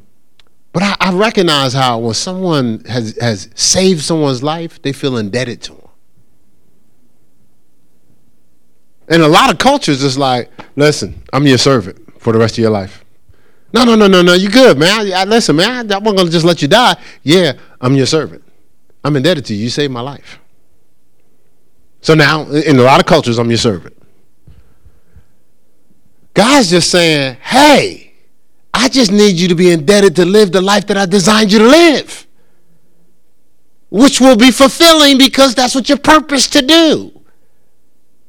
but 0.73 0.83
I, 0.83 0.97
I 1.01 1.13
recognize 1.13 1.73
how 1.73 1.99
when 1.99 2.15
someone 2.15 2.85
has 2.85 3.17
has 3.21 3.51
saved 3.55 4.03
someone's 4.03 4.43
life, 4.43 4.81
they 4.83 4.93
feel 4.93 5.17
indebted 5.17 5.63
to 5.63 5.75
them. 5.75 5.86
In 9.09 9.21
a 9.21 9.29
lot 9.29 9.53
of 9.53 9.59
cultures, 9.59 10.03
it's 10.03 10.19
like, 10.19 10.51
listen, 10.75 11.23
I'm 11.33 11.47
your 11.47 11.59
servant 11.59 12.21
for 12.21 12.33
the 12.33 12.39
rest 12.39 12.55
of 12.55 12.59
your 12.59 12.71
life. 12.71 13.05
No, 13.73 13.85
no, 13.85 13.95
no, 13.95 14.07
no, 14.07 14.23
no. 14.23 14.33
You 14.35 14.51
good, 14.51 14.79
man. 14.79 15.13
I, 15.13 15.21
I, 15.21 15.25
listen, 15.25 15.57
man. 15.57 15.93
I, 15.93 15.95
I 15.95 15.99
wasn't 15.99 16.19
gonna 16.19 16.31
just 16.31 16.45
let 16.45 16.63
you 16.63 16.69
die. 16.69 16.97
Yeah, 17.23 17.53
I'm 17.81 17.95
your 17.95 18.07
servant. 18.07 18.43
I'm 19.05 19.15
indebted 19.17 19.45
to 19.47 19.55
you. 19.55 19.65
You 19.65 19.71
saved 19.71 19.93
my 19.93 20.01
life. 20.01 20.41
So 22.01 22.15
now, 22.15 22.49
in 22.51 22.79
a 22.79 22.83
lot 22.83 23.01
of 23.01 23.07
cultures, 23.07 23.39
I'm 23.39 23.51
your 23.51 23.59
servant. 23.59 23.97
God's 26.35 26.71
just 26.71 26.91
saying, 26.91 27.37
hey, 27.41 28.13
I 28.75 28.89
just 28.89 29.11
need 29.11 29.37
you 29.37 29.49
to 29.49 29.55
be 29.55 29.71
indebted 29.71 30.17
to 30.17 30.25
live 30.25 30.53
the 30.53 30.61
life 30.61 30.87
that 30.89 30.97
I 30.97 31.07
designed 31.07 31.51
you 31.51 31.61
to 31.61 31.67
live, 31.67 32.27
which 33.91 34.21
will 34.21 34.37
be 34.37 34.51
fulfilling 34.51 35.19
because 35.19 35.55
that's 35.55 35.75
what 35.75 35.89
you're 35.89 35.99
purposed 35.99 36.53
to 36.53 36.63
do. 36.63 37.16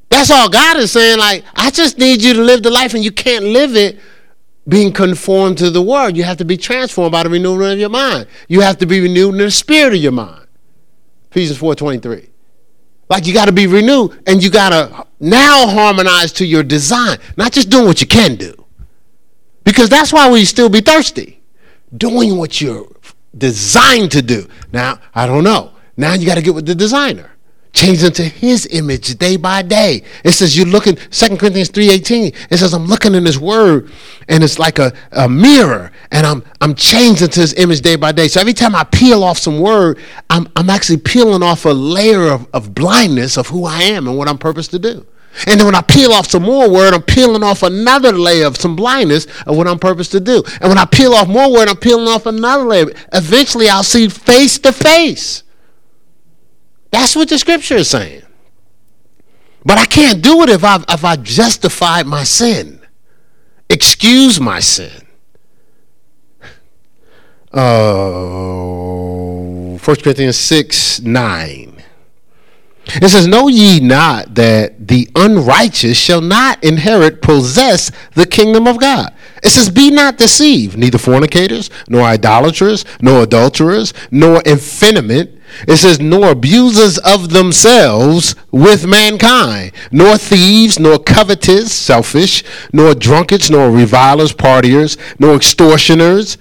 That's 0.08 0.30
all 0.30 0.48
God 0.48 0.78
is 0.78 0.92
saying. 0.92 1.18
Like, 1.18 1.44
I 1.54 1.70
just 1.70 1.98
need 1.98 2.22
you 2.22 2.32
to 2.34 2.42
live 2.42 2.62
the 2.62 2.70
life, 2.70 2.94
and 2.94 3.04
you 3.04 3.12
can't 3.12 3.44
live 3.44 3.76
it 3.76 3.98
being 4.66 4.92
conformed 4.92 5.58
to 5.58 5.70
the 5.70 5.82
world. 5.82 6.16
You 6.16 6.24
have 6.24 6.36
to 6.38 6.44
be 6.44 6.56
transformed 6.56 7.12
by 7.12 7.22
the 7.22 7.30
renewing 7.30 7.72
of 7.72 7.78
your 7.78 7.88
mind. 7.88 8.26
You 8.48 8.60
have 8.60 8.78
to 8.78 8.86
be 8.86 9.00
renewed 9.00 9.32
in 9.32 9.38
the 9.38 9.50
spirit 9.50 9.94
of 9.94 10.00
your 10.00 10.12
mind. 10.12 10.46
Ephesians 11.30 11.58
4:23. 11.58 12.28
Like 13.10 13.26
you 13.26 13.32
got 13.32 13.46
to 13.46 13.52
be 13.52 13.66
renewed, 13.66 14.22
and 14.26 14.42
you 14.42 14.50
got 14.50 14.70
to 14.70 15.06
now 15.20 15.66
harmonize 15.66 16.32
to 16.34 16.46
your 16.46 16.62
design, 16.62 17.18
not 17.36 17.52
just 17.52 17.70
doing 17.70 17.86
what 17.86 18.00
you 18.00 18.06
can 18.06 18.36
do. 18.36 18.66
Because 19.64 19.88
that's 19.88 20.12
why 20.12 20.30
we 20.30 20.44
still 20.44 20.68
be 20.68 20.80
thirsty. 20.80 21.40
Doing 21.96 22.36
what 22.36 22.60
you're 22.60 22.86
designed 23.36 24.12
to 24.12 24.22
do. 24.22 24.46
Now, 24.72 24.98
I 25.14 25.26
don't 25.26 25.44
know. 25.44 25.72
Now 25.96 26.14
you 26.14 26.26
got 26.26 26.34
to 26.34 26.42
get 26.42 26.54
with 26.54 26.66
the 26.66 26.74
designer. 26.74 27.30
Changed 27.78 28.02
into 28.02 28.24
his 28.24 28.66
image 28.70 29.16
day 29.18 29.36
by 29.36 29.62
day. 29.62 30.02
It 30.24 30.32
says 30.32 30.56
you're 30.56 30.66
looking, 30.66 30.96
2 30.96 31.36
Corinthians 31.36 31.70
3.18, 31.70 32.34
it 32.50 32.56
says 32.58 32.74
I'm 32.74 32.86
looking 32.86 33.14
in 33.14 33.24
his 33.24 33.38
word 33.38 33.90
and 34.28 34.42
it's 34.42 34.58
like 34.58 34.78
a, 34.80 34.92
a 35.12 35.28
mirror 35.28 35.92
and 36.10 36.26
I'm 36.26 36.42
I'm 36.60 36.74
changed 36.74 37.22
into 37.22 37.40
his 37.40 37.54
image 37.54 37.80
day 37.82 37.94
by 37.96 38.12
day. 38.12 38.26
So 38.26 38.40
every 38.40 38.52
time 38.52 38.74
I 38.74 38.84
peel 38.84 39.22
off 39.22 39.38
some 39.38 39.60
word, 39.60 39.98
I'm 40.28 40.48
I'm 40.56 40.70
actually 40.70 40.98
peeling 40.98 41.42
off 41.42 41.64
a 41.66 41.70
layer 41.70 42.28
of, 42.28 42.48
of 42.52 42.74
blindness 42.74 43.36
of 43.36 43.46
who 43.46 43.64
I 43.64 43.82
am 43.82 44.08
and 44.08 44.18
what 44.18 44.28
I'm 44.28 44.38
purposed 44.38 44.72
to 44.72 44.78
do. 44.78 45.06
And 45.46 45.60
then 45.60 45.66
when 45.66 45.76
I 45.76 45.82
peel 45.82 46.12
off 46.12 46.28
some 46.28 46.42
more 46.42 46.68
word, 46.68 46.94
I'm 46.94 47.02
peeling 47.02 47.44
off 47.44 47.62
another 47.62 48.12
layer 48.12 48.46
of 48.46 48.56
some 48.56 48.74
blindness 48.74 49.26
of 49.46 49.56
what 49.56 49.68
I'm 49.68 49.78
purposed 49.78 50.10
to 50.12 50.20
do. 50.20 50.42
And 50.60 50.68
when 50.68 50.78
I 50.78 50.84
peel 50.84 51.14
off 51.14 51.28
more 51.28 51.52
word, 51.52 51.68
I'm 51.68 51.76
peeling 51.76 52.08
off 52.08 52.26
another 52.26 52.64
layer. 52.64 52.86
Eventually 53.12 53.68
I'll 53.68 53.84
see 53.84 54.08
face 54.08 54.58
to 54.60 54.72
face. 54.72 55.44
That's 56.90 57.14
what 57.14 57.28
the 57.28 57.38
scripture 57.38 57.76
is 57.76 57.90
saying. 57.90 58.22
But 59.64 59.78
I 59.78 59.84
can't 59.84 60.22
do 60.22 60.42
it 60.42 60.48
if 60.48 60.64
I've, 60.64 60.84
if 60.88 61.04
I 61.04 61.16
justified 61.16 62.06
my 62.06 62.24
sin, 62.24 62.80
excuse 63.68 64.40
my 64.40 64.60
sin. 64.60 65.06
Uh, 67.50 68.58
1 69.78 69.96
Corinthians 70.02 70.36
6 70.36 71.00
9. 71.00 71.82
It 72.88 73.08
says, 73.08 73.26
Know 73.26 73.48
ye 73.48 73.80
not 73.80 74.34
that 74.34 74.88
the 74.88 75.08
unrighteous 75.14 75.96
shall 75.96 76.20
not 76.20 76.62
inherit, 76.62 77.22
possess 77.22 77.90
the 78.12 78.26
kingdom 78.26 78.66
of 78.66 78.78
God? 78.78 79.14
It 79.42 79.50
says, 79.50 79.70
Be 79.70 79.90
not 79.90 80.18
deceived, 80.18 80.76
neither 80.76 80.98
fornicators, 80.98 81.70
nor 81.88 82.02
idolaters, 82.02 82.84
nor 83.00 83.22
adulterers, 83.22 83.94
nor 84.10 84.42
effeminate 84.46 85.37
it 85.66 85.76
says, 85.76 86.00
nor 86.00 86.30
abusers 86.30 86.98
of 86.98 87.30
themselves 87.30 88.34
with 88.50 88.86
mankind, 88.86 89.72
nor 89.90 90.16
thieves, 90.16 90.78
nor 90.78 90.98
covetous, 90.98 91.72
selfish, 91.72 92.44
nor 92.72 92.94
drunkards, 92.94 93.50
nor 93.50 93.70
revilers, 93.70 94.32
partiers, 94.32 94.96
nor 95.18 95.36
extortioners. 95.36 96.38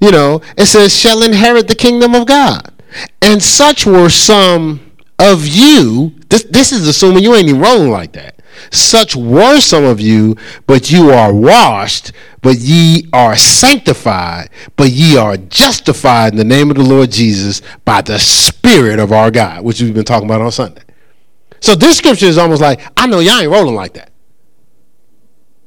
You 0.00 0.10
know, 0.10 0.40
it 0.56 0.66
says, 0.66 0.96
shall 0.96 1.22
inherit 1.22 1.68
the 1.68 1.74
kingdom 1.74 2.14
of 2.14 2.26
God. 2.26 2.72
And 3.20 3.42
such 3.42 3.86
were 3.86 4.08
some 4.08 4.80
of 5.18 5.46
you. 5.46 6.14
This, 6.28 6.44
this 6.44 6.72
is 6.72 6.88
assuming 6.88 7.22
you 7.22 7.34
ain't 7.34 7.48
even 7.48 7.60
rolling 7.60 7.90
like 7.90 8.12
that. 8.12 8.39
Such 8.70 9.16
were 9.16 9.60
some 9.60 9.84
of 9.84 10.00
you, 10.00 10.36
but 10.66 10.90
you 10.90 11.10
are 11.10 11.32
washed, 11.32 12.12
but 12.42 12.56
ye 12.58 13.08
are 13.12 13.36
sanctified, 13.36 14.50
but 14.76 14.90
ye 14.90 15.16
are 15.16 15.36
justified 15.36 16.32
in 16.32 16.38
the 16.38 16.44
name 16.44 16.70
of 16.70 16.76
the 16.76 16.82
Lord 16.84 17.10
Jesus 17.10 17.62
by 17.84 18.00
the 18.02 18.18
Spirit 18.18 18.98
of 18.98 19.12
our 19.12 19.30
God, 19.30 19.64
which 19.64 19.80
we've 19.80 19.94
been 19.94 20.04
talking 20.04 20.28
about 20.28 20.40
on 20.40 20.52
Sunday. 20.52 20.82
So 21.60 21.74
this 21.74 21.98
scripture 21.98 22.26
is 22.26 22.38
almost 22.38 22.62
like, 22.62 22.80
I 22.96 23.06
know 23.06 23.20
y'all 23.20 23.40
ain't 23.40 23.50
rolling 23.50 23.74
like 23.74 23.94
that. 23.94 24.10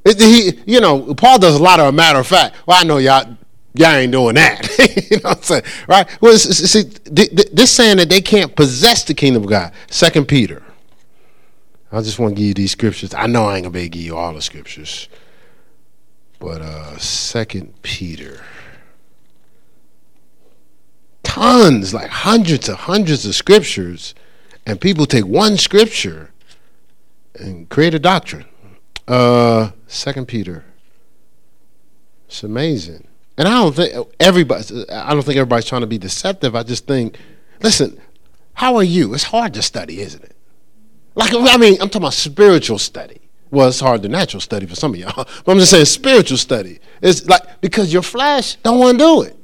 It, 0.05 0.19
he, 0.19 0.59
you 0.65 0.81
know, 0.81 1.13
Paul 1.13 1.39
does 1.39 1.55
a 1.55 1.63
lot 1.63 1.79
of 1.79 1.87
a 1.87 1.91
matter 1.91 2.19
of 2.19 2.27
fact. 2.27 2.55
Well, 2.67 2.77
I 2.79 2.83
know 2.83 2.97
y'all, 2.97 3.37
y'all 3.73 3.91
ain't 3.91 4.11
doing 4.11 4.35
that. 4.35 4.67
you 5.11 5.17
know 5.17 5.29
what 5.29 5.37
I'm 5.37 5.43
saying? 5.43 5.63
Right? 5.87 6.21
Well, 6.21 6.37
see, 6.37 6.83
this 6.83 7.71
saying 7.71 7.97
that 7.97 8.09
they 8.09 8.21
can't 8.21 8.55
possess 8.55 9.03
the 9.03 9.13
kingdom 9.13 9.43
of 9.43 9.49
God. 9.49 9.71
Second 9.89 10.27
Peter. 10.27 10.63
I 11.93 12.01
just 12.01 12.17
want 12.17 12.35
to 12.35 12.39
give 12.39 12.47
you 12.47 12.53
these 12.55 12.71
scriptures. 12.71 13.13
I 13.13 13.27
know 13.27 13.45
I 13.45 13.57
ain't 13.57 13.65
gonna 13.65 13.73
be 13.73 13.87
give 13.87 14.01
you 14.01 14.17
all 14.17 14.33
the 14.33 14.41
scriptures. 14.41 15.07
But 16.39 16.61
uh 16.61 16.97
Second 16.97 17.79
Peter. 17.83 18.43
Tons, 21.21 21.93
like 21.93 22.09
hundreds 22.09 22.67
of 22.67 22.79
hundreds 22.79 23.27
of 23.27 23.35
scriptures, 23.35 24.15
and 24.65 24.81
people 24.81 25.05
take 25.05 25.25
one 25.25 25.55
scripture 25.57 26.31
and 27.35 27.69
create 27.69 27.93
a 27.93 27.99
doctrine. 27.99 28.45
Uh 29.07 29.69
Second 29.85 30.27
Peter. 30.27 30.65
It's 32.27 32.41
amazing. 32.41 33.07
And 33.37 33.47
I 33.47 33.51
don't 33.51 33.75
think 33.75 34.07
everybody 34.19 34.89
I 34.89 35.13
don't 35.13 35.21
think 35.21 35.37
everybody's 35.37 35.65
trying 35.65 35.81
to 35.81 35.87
be 35.87 35.99
deceptive. 35.99 36.55
I 36.55 36.63
just 36.63 36.87
think, 36.87 37.19
listen, 37.61 38.01
how 38.55 38.77
are 38.77 38.83
you? 38.83 39.13
It's 39.13 39.25
hard 39.25 39.53
to 39.53 39.61
study, 39.61 40.01
isn't 40.01 40.23
it? 40.23 40.35
Like, 41.15 41.33
I 41.33 41.57
mean, 41.57 41.73
I'm 41.73 41.89
talking 41.89 42.01
about 42.01 42.13
spiritual 42.13 42.79
study. 42.79 43.21
Well, 43.51 43.67
it's 43.67 43.79
hard 43.79 44.01
to 44.01 44.09
natural 44.09 44.41
study 44.41 44.65
for 44.65 44.75
some 44.75 44.95
of 44.95 44.99
y'all, 44.99 45.13
but 45.45 45.51
I'm 45.51 45.59
just 45.59 45.71
saying 45.71 45.85
spiritual 45.85 46.37
study. 46.37 46.79
It's 47.01 47.27
like 47.27 47.61
because 47.61 47.93
your 47.93 48.01
flesh 48.01 48.55
don't 48.55 48.79
want 48.79 48.97
to 48.97 49.03
do 49.03 49.21
it. 49.21 49.37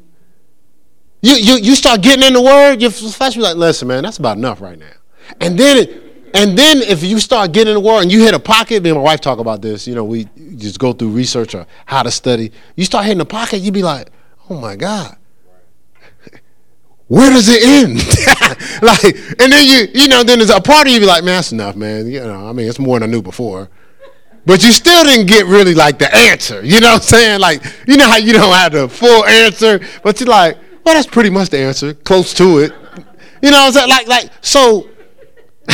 You 1.22 1.36
you 1.36 1.58
you 1.58 1.76
start 1.76 2.02
getting 2.02 2.26
in 2.26 2.34
the 2.34 2.42
word, 2.42 2.82
your 2.82 2.90
flesh 2.90 3.36
be 3.36 3.42
like, 3.42 3.56
listen, 3.58 3.88
man, 3.88 4.04
that's 4.04 4.18
about 4.18 4.38
enough 4.38 4.62
right 4.62 4.80
now. 4.80 4.94
And 5.40 5.60
then 5.60 5.78
it, 5.78 6.32
and 6.34 6.58
then 6.58 6.78
if 6.78 7.04
you 7.04 7.20
start 7.20 7.52
getting 7.52 7.76
in 7.76 7.84
the 7.84 7.88
word 7.88 8.02
and 8.02 8.12
you 8.12 8.22
hit 8.22 8.34
a 8.34 8.40
pocket, 8.40 8.82
me 8.82 8.90
and 8.90 8.98
my 8.98 9.04
wife 9.04 9.22
talk 9.22 9.38
about 9.38 9.62
this. 9.62 9.88
You 9.88 9.94
know, 9.94 10.04
we 10.04 10.28
just 10.56 10.80
go 10.80 10.92
through 10.92 11.10
research 11.10 11.54
on 11.54 11.68
how 11.86 12.02
to 12.02 12.10
study. 12.10 12.52
You 12.76 12.86
start 12.86 13.06
hitting 13.06 13.20
the 13.20 13.26
pocket, 13.26 13.60
you'd 13.60 13.76
be 13.76 13.84
like, 13.84 14.10
oh 14.50 14.60
my 14.60 14.76
god, 14.76 15.18
where 17.08 17.30
does 17.30 17.48
it 17.48 17.64
end? 17.64 18.00
like, 18.84 19.04
and 19.04 19.52
then 19.52 19.66
you, 19.66 19.88
you 19.94 20.08
know, 20.08 20.24
then 20.24 20.40
there's 20.40 20.50
a 20.50 20.62
part 20.62 20.88
of 20.88 20.94
you 20.94 21.00
be 21.00 21.06
like, 21.06 21.24
man, 21.24 21.36
that's 21.36 21.52
enough, 21.52 21.76
man. 21.76 22.08
You 22.08 22.22
know, 22.22 22.48
I 22.48 22.54
mean, 22.54 22.68
it's 22.68 22.80
more 22.80 23.00
than 23.00 23.10
I 23.10 23.12
knew 23.12 23.22
before. 23.22 23.70
But 24.46 24.64
you 24.64 24.72
still 24.72 25.04
didn't 25.04 25.28
get 25.28 25.46
really 25.46 25.76
like 25.76 26.00
the 26.00 26.14
answer. 26.16 26.64
You 26.64 26.80
know 26.80 26.94
what 26.94 27.02
I'm 27.02 27.08
saying? 27.08 27.40
Like, 27.40 27.64
you 27.88 27.98
know 27.98 28.08
how 28.08 28.18
you 28.18 28.34
don't 28.34 28.54
have 28.54 28.72
the 28.72 28.88
full 28.88 29.26
answer, 29.26 29.80
but 30.04 30.20
you're 30.20 30.30
like, 30.30 30.58
well, 30.84 30.96
that's 30.96 31.08
pretty 31.08 31.30
much 31.30 31.50
the 31.50 31.60
answer, 31.60 31.94
close 31.94 32.34
to 32.36 32.60
it. 32.60 32.72
You 33.42 33.52
know 33.52 33.58
what 33.58 33.68
I'm 33.68 33.74
saying? 33.74 33.90
Like, 33.90 34.08
like, 34.08 34.32
so. 34.42 34.90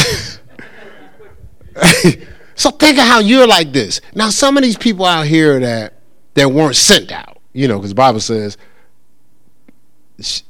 so 2.56 2.72
think 2.72 2.98
of 2.98 3.06
how 3.06 3.20
you're 3.20 3.48
like 3.48 3.72
this. 3.72 4.02
Now, 4.14 4.30
some 4.30 4.58
of 4.58 4.64
these 4.64 4.78
people 4.78 5.06
out 5.06 5.26
here 5.26 5.60
that 5.60 5.94
that 6.34 6.50
weren't 6.50 6.76
sent 6.76 7.12
out, 7.12 7.38
you 7.54 7.68
know, 7.68 7.78
because 7.78 7.92
the 7.92 7.96
Bible 7.96 8.20
says 8.20 8.58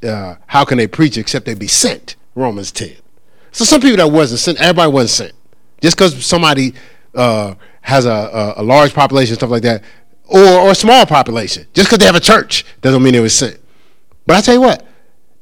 uh, 0.04 0.36
how 0.48 0.66
can 0.66 0.78
they 0.78 0.88
preach 0.88 1.18
except 1.18 1.46
they 1.46 1.54
be 1.54 1.68
sent? 1.68 2.16
Romans 2.36 2.72
10. 2.72 2.96
So 3.52 3.64
some 3.64 3.82
people 3.82 3.98
that 3.98 4.08
wasn't 4.08 4.42
sent, 4.42 4.62
everybody 4.62 4.92
wasn't 4.92 5.10
sent. 5.12 5.34
Just 5.82 5.98
because 5.98 6.26
somebody 6.26 6.74
uh, 7.14 7.56
has 7.82 8.06
a, 8.06 8.12
a, 8.12 8.54
a, 8.58 8.64
large 8.64 8.94
population, 8.94 9.36
stuff 9.36 9.50
like 9.50 9.64
that, 9.64 9.84
or, 10.26 10.42
or 10.42 10.72
a 10.72 10.76
small 10.76 11.06
population, 11.06 11.66
just 11.74 11.88
because 11.88 12.00
they 12.00 12.06
have 12.06 12.16
a 12.16 12.20
church 12.20 12.66
doesn't 12.82 13.02
mean 13.02 13.14
they 13.14 13.20
were 13.20 13.30
sent. 13.30 13.60
But 14.26 14.38
I 14.38 14.42
tell 14.42 14.56
you 14.56 14.62
what, 14.62 14.86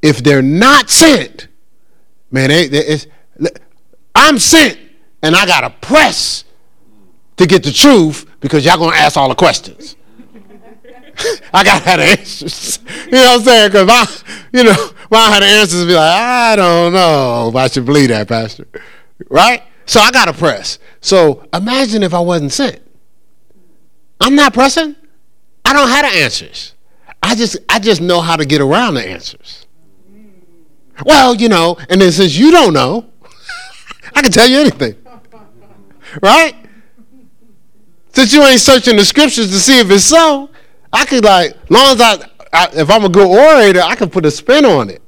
if 0.01 0.23
they're 0.23 0.41
not 0.41 0.89
sent, 0.89 1.47
man, 2.29 2.49
they, 2.49 2.67
they, 2.67 2.99
I'm 4.13 4.37
sent 4.37 4.77
and 5.21 5.35
I 5.35 5.45
got 5.45 5.61
to 5.61 5.87
press 5.87 6.43
to 7.37 7.47
get 7.47 7.63
the 7.63 7.71
truth 7.71 8.25
because 8.39 8.65
y'all 8.65 8.77
going 8.77 8.91
to 8.91 8.97
ask 8.97 9.17
all 9.17 9.29
the 9.29 9.35
questions. 9.35 9.95
I 11.53 11.63
got 11.63 11.83
to 11.83 11.89
have 11.89 11.99
the 11.99 12.05
answers. 12.05 12.79
You 13.05 13.19
know 13.19 13.37
what 13.37 13.39
I'm 13.39 13.45
saying? 13.45 13.69
Because 13.69 13.89
I, 13.89 14.47
you 14.57 14.63
know, 14.63 14.89
when 15.09 15.21
I 15.21 15.31
had 15.31 15.43
answers, 15.43 15.85
be 15.85 15.93
like, 15.93 16.11
I 16.11 16.55
don't 16.55 16.93
know 16.93 17.49
if 17.49 17.55
I 17.55 17.67
should 17.67 17.85
believe 17.85 18.09
that, 18.09 18.27
Pastor. 18.27 18.67
Right? 19.29 19.63
So 19.85 19.99
I 19.99 20.11
got 20.11 20.25
to 20.25 20.33
press. 20.33 20.79
So 21.01 21.47
imagine 21.53 22.03
if 22.03 22.13
I 22.13 22.19
wasn't 22.19 22.53
sent. 22.53 22.79
I'm 24.19 24.35
not 24.35 24.53
pressing. 24.53 24.95
I 25.65 25.73
don't 25.73 25.89
have 25.89 26.11
the 26.11 26.19
answers. 26.19 26.73
I 27.21 27.35
just, 27.35 27.57
I 27.69 27.79
just 27.79 28.01
know 28.01 28.21
how 28.21 28.35
to 28.35 28.45
get 28.45 28.61
around 28.61 28.95
the 28.95 29.07
answers. 29.07 29.65
Well, 31.05 31.35
you 31.35 31.49
know, 31.49 31.77
and 31.89 31.99
then 31.99 32.11
since 32.11 32.35
you 32.37 32.51
don't 32.51 32.73
know, 32.73 33.09
I 34.15 34.21
can 34.21 34.31
tell 34.31 34.47
you 34.47 34.59
anything. 34.59 34.95
Right? 36.21 36.55
Since 38.13 38.33
you 38.33 38.43
ain't 38.43 38.59
searching 38.61 38.95
the 38.95 39.05
scriptures 39.05 39.49
to 39.49 39.59
see 39.59 39.79
if 39.79 39.89
it's 39.89 40.05
so, 40.05 40.49
I 40.91 41.05
could 41.05 41.23
like, 41.23 41.57
long 41.69 41.95
as 41.95 42.01
I, 42.01 42.29
I, 42.53 42.69
if 42.73 42.89
I'm 42.89 43.03
a 43.03 43.09
good 43.09 43.27
orator, 43.27 43.81
I 43.81 43.95
can 43.95 44.09
put 44.09 44.25
a 44.25 44.31
spin 44.31 44.63
on 44.63 44.89
it, 44.89 45.01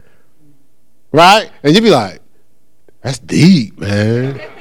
right? 1.12 1.50
And 1.64 1.76
you'd 1.76 1.84
be 1.84 1.92
like, 1.92 2.20
that's 3.02 3.20
deep, 3.20 3.80
man. 3.80 4.42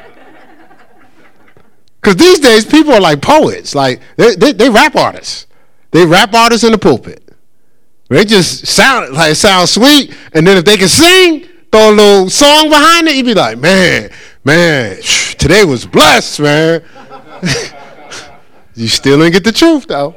Because 2.00 2.16
these 2.16 2.38
days 2.38 2.66
people 2.66 2.92
are 2.92 3.00
like 3.00 3.22
poets, 3.22 3.74
like 3.74 3.98
they, 4.16 4.34
they, 4.34 4.52
they 4.52 4.68
rap 4.68 4.94
artists. 4.94 5.46
They 5.90 6.04
rap 6.04 6.34
artists 6.34 6.62
in 6.62 6.72
the 6.72 6.76
pulpit. 6.76 7.34
They 8.10 8.26
just 8.26 8.66
sound 8.66 9.14
like 9.14 9.34
sound 9.36 9.70
sweet, 9.70 10.14
and 10.34 10.46
then 10.46 10.58
if 10.58 10.66
they 10.66 10.76
can 10.76 10.88
sing, 10.88 11.48
throw 11.72 11.90
a 11.90 11.94
little 11.94 12.28
song 12.28 12.68
behind 12.68 13.08
it, 13.08 13.16
you'd 13.16 13.24
be 13.24 13.32
like, 13.32 13.58
man, 13.58 14.10
man, 14.44 15.00
today 15.38 15.64
was 15.64 15.86
blessed, 15.86 16.40
man. 16.40 16.84
you 18.74 18.88
still 18.88 19.16
didn't 19.20 19.32
get 19.32 19.44
the 19.44 19.52
truth 19.52 19.86
though. 19.86 20.14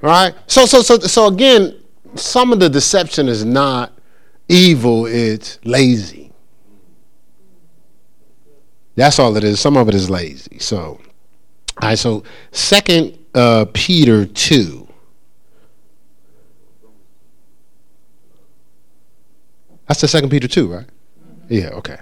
Right? 0.00 0.34
So 0.46 0.66
so 0.66 0.82
so 0.82 0.98
so 0.98 1.26
again, 1.26 1.74
some 2.14 2.52
of 2.52 2.60
the 2.60 2.68
deception 2.68 3.28
is 3.28 3.44
not 3.44 3.92
evil, 4.48 5.06
it's 5.06 5.58
lazy. 5.64 6.32
That's 8.94 9.18
all 9.18 9.36
it 9.36 9.44
is. 9.44 9.60
Some 9.60 9.76
of 9.76 9.88
it 9.88 9.94
is 9.94 10.10
lazy. 10.10 10.58
So 10.58 11.00
all 11.80 11.88
right, 11.88 11.98
so 11.98 12.24
second 12.50 13.18
uh, 13.34 13.66
Peter 13.72 14.26
two. 14.26 14.88
That's 19.86 20.00
the 20.00 20.08
second 20.08 20.30
Peter 20.30 20.48
two, 20.48 20.72
right? 20.72 20.86
Yeah, 21.48 21.68
okay. 21.68 21.98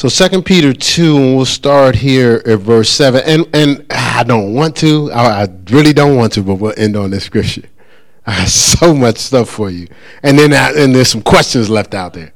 So 0.00 0.08
Second 0.08 0.46
Peter 0.46 0.72
two, 0.72 1.18
and 1.18 1.36
we'll 1.36 1.44
start 1.44 1.94
here 1.94 2.42
at 2.46 2.60
verse 2.60 2.88
seven. 2.88 3.22
And 3.26 3.46
and 3.54 3.84
I 3.90 4.22
don't 4.22 4.54
want 4.54 4.74
to, 4.76 5.12
I, 5.12 5.42
I 5.42 5.48
really 5.66 5.92
don't 5.92 6.16
want 6.16 6.32
to, 6.32 6.42
but 6.42 6.54
we'll 6.54 6.72
end 6.78 6.96
on 6.96 7.10
this 7.10 7.24
scripture. 7.24 7.64
I 8.26 8.30
have 8.30 8.48
so 8.48 8.94
much 8.94 9.18
stuff 9.18 9.50
for 9.50 9.68
you, 9.68 9.88
and 10.22 10.38
then 10.38 10.54
I, 10.54 10.72
and 10.72 10.94
there's 10.94 11.10
some 11.10 11.20
questions 11.20 11.68
left 11.68 11.92
out 11.92 12.14
there. 12.14 12.32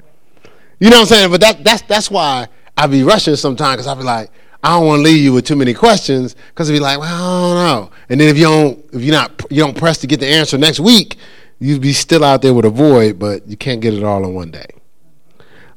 You 0.79 0.91
know 0.91 0.97
what 0.97 1.11
I'm 1.12 1.17
saying? 1.17 1.31
But 1.31 1.41
that 1.41 1.65
that's 1.65 1.81
that's 1.89 2.11
why 2.11 2.49
I 2.77 2.87
be 2.87 3.03
rushing 3.03 3.35
sometimes 3.35 3.77
because 3.77 3.87
I 3.87 3.95
be 3.95 4.03
like, 4.03 4.29
I 4.62 4.79
don't 4.79 4.87
want 4.87 4.99
to 4.99 5.05
leave 5.05 5.25
you 5.25 5.33
with 5.33 5.47
too 5.47 5.57
many 5.57 5.73
questions 5.73 6.37
because 6.51 6.69
it'd 6.69 6.79
be 6.79 6.85
like, 6.85 6.99
well, 6.99 7.15
I 7.15 7.55
don't 7.55 7.65
know. 7.65 7.97
And 8.11 8.21
then 8.21 8.29
if 8.29 8.37
you 8.37 8.45
don't 8.45 8.85
if 8.93 9.01
you're 9.01 9.15
not 9.15 9.41
you 9.51 9.62
don't 9.62 9.75
press 9.75 9.97
to 10.01 10.07
get 10.07 10.21
the 10.21 10.27
answer 10.27 10.59
next 10.59 10.81
week, 10.81 11.17
you'd 11.61 11.81
be 11.81 11.95
still 11.95 12.25
out 12.25 12.43
there 12.43 12.53
with 12.53 12.67
a 12.67 12.71
void, 12.71 13.19
but 13.19 13.49
you 13.49 13.57
can't 13.57 13.81
get 13.81 13.95
it 13.95 14.05
all 14.05 14.23
in 14.23 14.35
one 14.35 14.51
day. 14.51 14.67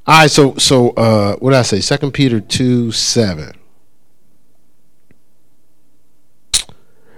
All 0.08 0.22
right, 0.22 0.32
so 0.32 0.56
so 0.56 0.92
uh, 0.92 1.36
what 1.36 1.52
did 1.52 1.60
I 1.60 1.64
say? 1.64 1.82
Second 1.82 2.14
Peter 2.14 2.40
two 2.40 2.94
seven. 2.94 3.52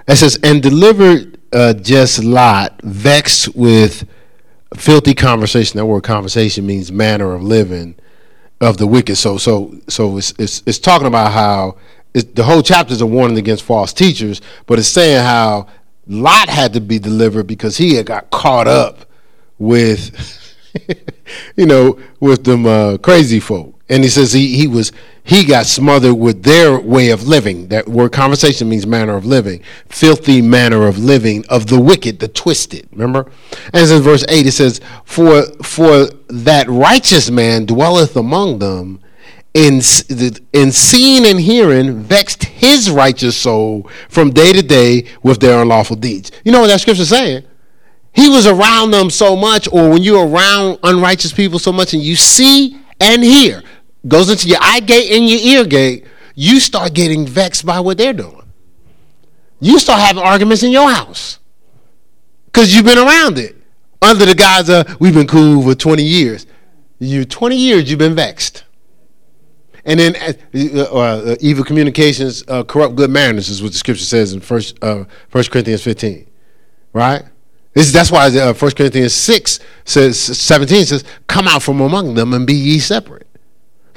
It 0.07 0.15
says, 0.15 0.39
and 0.41 0.63
delivered 0.63 1.39
uh, 1.53 1.73
just 1.73 2.23
Lot, 2.23 2.81
vexed 2.81 3.55
with 3.55 4.09
filthy 4.75 5.13
conversation. 5.13 5.77
That 5.77 5.85
word 5.85 6.01
conversation 6.01 6.65
means 6.65 6.91
manner 6.91 7.33
of 7.33 7.43
living 7.43 7.95
of 8.59 8.77
the 8.77 8.87
wicked. 8.87 9.17
So 9.17 9.37
so 9.37 9.75
so 9.87 10.17
it's 10.17 10.33
it's, 10.39 10.63
it's 10.65 10.79
talking 10.79 11.07
about 11.07 11.31
how 11.31 11.77
the 12.13 12.43
whole 12.43 12.63
chapter 12.63 12.91
is 12.91 13.01
a 13.01 13.05
warning 13.05 13.37
against 13.37 13.63
false 13.63 13.93
teachers, 13.93 14.41
but 14.65 14.79
it's 14.79 14.87
saying 14.87 15.23
how 15.23 15.67
Lot 16.07 16.49
had 16.49 16.73
to 16.73 16.81
be 16.81 16.97
delivered 16.97 17.45
because 17.45 17.77
he 17.77 17.93
had 17.93 18.07
got 18.07 18.31
caught 18.31 18.67
up 18.67 19.05
with 19.59 20.48
you 21.55 21.65
know, 21.65 21.99
with 22.20 22.43
them 22.43 22.65
uh, 22.65 22.97
crazy 22.97 23.39
folk. 23.39 23.76
And 23.89 24.03
he 24.03 24.09
says 24.09 24.34
he, 24.34 24.55
he 24.55 24.67
was 24.67 24.91
he 25.24 25.45
got 25.45 25.65
smothered 25.65 26.13
with 26.13 26.43
their 26.43 26.80
way 26.80 27.09
of 27.09 27.28
living. 27.28 27.67
That 27.67 27.88
word 27.88 28.11
conversation 28.11 28.70
means 28.70 28.86
manner 28.86 29.15
of 29.15 29.26
living, 29.26 29.63
filthy 29.88 30.41
manner 30.41 30.88
of 30.88 30.97
living 30.97 31.45
of 31.49 31.67
the 31.67 31.80
wicked, 31.80 32.20
the 32.20 32.28
twisted. 32.28 32.88
Remember, 32.91 33.30
and 33.74 33.89
in 33.89 34.01
verse 34.01 34.24
eight 34.30 34.45
it 34.45 34.51
says, 34.51 34.80
"For 35.05 35.43
for 35.63 36.07
that 36.30 36.67
righteous 36.67 37.32
man 37.32 37.65
dwelleth 37.65 38.15
among 38.15 38.59
them." 38.59 38.99
In, 39.55 39.82
in 40.53 40.72
seeing 40.72 41.26
and 41.26 41.41
hearing 41.41 42.03
vexed 42.03 42.43
his 42.43 42.89
righteous 42.89 43.36
soul 43.36 43.89
from 44.07 44.30
day 44.30 44.53
to 44.53 44.61
day 44.61 45.05
with 45.24 45.39
their 45.41 45.63
unlawful 45.63 45.95
deeds. 45.95 46.32
You 46.45 46.51
know 46.51 46.61
what 46.61 46.67
that 46.67 46.80
scripture 46.80 47.01
is 47.01 47.09
saying? 47.09 47.43
He 48.14 48.30
was 48.30 48.47
around 48.47 48.91
them 48.91 49.10
so 49.10 49.36
much, 49.36 49.68
or 49.72 49.89
when 49.89 50.01
you're 50.01 50.28
around 50.28 50.80
unrighteous 50.84 51.34
people 51.34 51.60
so 51.60 51.72
much 51.72 51.93
and 51.93 52.01
you 52.01 52.16
see 52.16 52.78
and 52.99 53.24
hear, 53.24 53.64
goes 54.07 54.30
into 54.30 54.47
your 54.47 54.57
eye 54.62 54.80
gate 54.80 55.12
and 55.12 55.30
your 55.30 55.39
ear 55.39 55.66
gate, 55.66 56.05
you 56.36 56.60
start 56.60 56.93
getting 56.93 57.28
vexed 57.28 57.66
by 57.66 57.80
what 57.80 57.97
they're 57.97 58.14
doing. 58.14 58.51
You 59.60 59.78
start 59.80 59.99
having 59.99 60.24
arguments 60.24 60.64
in 60.64 60.72
your 60.72 60.89
house 60.89 61.39
because 62.45 62.74
you've 62.74 62.86
been 62.86 62.97
around 62.97 63.38
it. 63.38 63.55
Under 64.01 64.26
the 64.26 64.36
guise 64.36 64.70
of, 64.70 64.99
we've 65.01 65.14
been 65.14 65.28
cool 65.28 65.62
for 65.62 65.76
20 65.76 66.01
years. 66.01 66.45
You 66.99 67.26
20 67.26 67.55
years, 67.55 67.89
you've 67.89 67.99
been 67.99 68.16
vexed. 68.16 68.64
And 69.86 69.99
then 69.99 70.16
uh, 70.16 70.82
uh, 70.82 71.36
evil 71.39 71.64
communications 71.64 72.43
uh, 72.47 72.64
corrupt 72.64 72.95
good 72.95 73.10
manners 73.10 73.49
is 73.49 73.62
what 73.62 73.72
the 73.72 73.78
scripture 73.78 74.05
says 74.05 74.34
in 74.34 74.39
First, 74.39 74.82
uh, 74.84 75.05
First 75.30 75.51
Corinthians 75.51 75.84
15, 75.84 76.30
right? 76.93 77.24
This, 77.74 77.91
that's 77.91 78.11
why 78.11 78.28
uh, 78.28 78.53
1 78.53 78.72
Corinthians 78.72 79.13
6 79.13 79.59
says, 79.86 80.20
17 80.20 80.86
says, 80.86 81.03
come 81.28 81.47
out 81.47 81.61
from 81.61 81.82
among 81.82 82.15
them 82.15 82.34
and 82.34 82.45
be 82.47 82.53
ye 82.53 82.80
separate. 82.80 83.28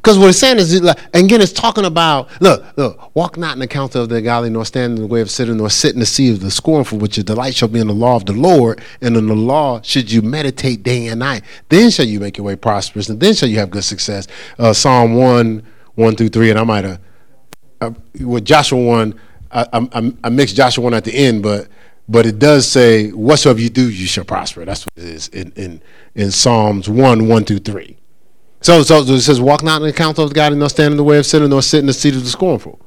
Because 0.03 0.19
what 0.19 0.31
it's 0.31 0.39
saying 0.39 0.59
is, 0.59 0.75
and 0.75 0.97
again, 1.15 1.41
it's 1.41 1.53
talking 1.53 1.85
about, 1.85 2.29
look, 2.41 2.65
look, 2.77 3.15
walk 3.15 3.39
not 3.39 3.53
in 3.53 3.61
the 3.61 3.69
counsel 3.69 4.03
of 4.03 4.09
the 4.09 4.21
godly, 4.21 4.51
nor 4.51 4.65
stand 4.65 4.99
in 4.99 5.03
the 5.03 5.07
way 5.07 5.21
of 5.21 5.31
sitting, 5.31 5.59
nor 5.59 5.71
sit 5.71 5.95
in 5.95 6.01
the 6.01 6.07
seat 6.07 6.31
of 6.31 6.41
the 6.41 6.51
scornful, 6.51 6.99
which 6.99 7.17
your 7.17 7.23
delight 7.23 7.55
shall 7.55 7.69
be 7.69 7.79
in 7.79 7.87
the 7.87 7.95
law 7.95 8.17
of 8.17 8.27
the 8.27 8.33
Lord, 8.33 8.83
and 9.01 9.17
in 9.17 9.29
the 9.29 9.37
law 9.37 9.81
should 9.83 10.11
you 10.11 10.21
meditate 10.21 10.83
day 10.83 11.07
and 11.07 11.21
night. 11.21 11.45
Then 11.69 11.89
shall 11.91 12.05
you 12.05 12.19
make 12.19 12.37
your 12.37 12.45
way 12.45 12.57
prosperous, 12.57 13.09
and 13.09 13.21
then 13.21 13.35
shall 13.35 13.49
you 13.49 13.61
have 13.61 13.71
good 13.71 13.85
success. 13.85 14.27
Uh, 14.59 14.73
Psalm 14.73 15.15
1, 15.15 15.63
1 15.95 16.17
through 16.17 16.31
3, 16.31 16.51
and 16.51 16.59
I 16.59 16.65
might 16.65 16.85
have, 16.85 17.01
uh, 17.81 17.91
with 18.21 18.45
Joshua 18.45 18.83
1, 18.83 19.15
I, 19.53 19.67
I, 19.73 20.13
I 20.25 20.29
mixed 20.31 20.57
Joshua 20.57 20.83
1 20.83 20.95
at 20.95 21.05
the 21.05 21.15
end, 21.15 21.45
but 21.45 21.69
but 22.09 22.27
it 22.27 22.39
does 22.39 22.69
say, 22.69 23.11
whatsoever 23.11 23.61
you 23.61 23.71
do, 23.71 23.89
you 23.89 24.07
shall 24.07 24.25
prosper. 24.25 24.65
That's 24.65 24.85
what 24.85 25.05
it 25.05 25.09
is 25.09 25.29
in, 25.29 25.53
in, 25.53 25.83
in 26.15 26.31
Psalms 26.31 26.89
1, 26.89 27.29
1 27.29 27.45
through 27.45 27.61
3. 27.61 27.97
So, 28.61 28.83
so 28.83 28.99
it 29.03 29.21
says, 29.21 29.41
walk 29.41 29.63
not 29.63 29.83
in 29.83 29.89
the 29.89 29.93
counsel 29.93 30.25
of 30.25 30.35
God, 30.35 30.53
and 30.53 30.61
nor 30.61 30.69
stand 30.69 30.93
in 30.93 30.97
the 30.97 31.05
way 31.05 31.19
of 31.19 31.27
sinner, 31.27 31.49
nor 31.49 31.63
sit 31.63 31.81
in 31.81 31.87
the 31.87 31.93
seat 31.93 32.15
of 32.15 32.25
the 32.25 32.31
scornful. 32.31 32.81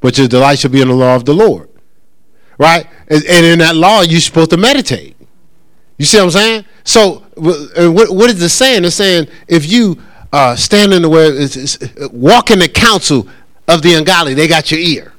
But 0.00 0.18
your 0.18 0.28
delight 0.28 0.58
shall 0.58 0.70
be 0.70 0.80
in 0.80 0.88
the 0.88 0.94
law 0.94 1.16
of 1.16 1.24
the 1.24 1.34
Lord. 1.34 1.68
Right? 2.58 2.86
And, 3.08 3.24
and 3.24 3.46
in 3.46 3.58
that 3.60 3.76
law, 3.76 4.02
you're 4.02 4.20
supposed 4.20 4.50
to 4.50 4.56
meditate. 4.56 5.16
You 5.98 6.04
see 6.04 6.18
what 6.18 6.24
I'm 6.24 6.30
saying? 6.30 6.64
So, 6.84 7.22
what, 7.36 8.10
what 8.10 8.30
is 8.30 8.42
it 8.42 8.48
saying? 8.48 8.84
It's 8.84 8.96
saying 8.96 9.28
if 9.48 9.70
you 9.70 10.00
uh, 10.32 10.56
stand 10.56 10.92
in 10.92 11.02
the 11.02 11.08
way, 11.08 11.26
it's, 11.26 11.56
it's, 11.56 11.78
walk 12.10 12.50
in 12.50 12.58
the 12.58 12.68
counsel 12.68 13.28
of 13.68 13.82
the 13.82 13.94
ungodly, 13.94 14.34
they 14.34 14.48
got 14.48 14.70
your 14.70 14.80
ear 14.80 15.13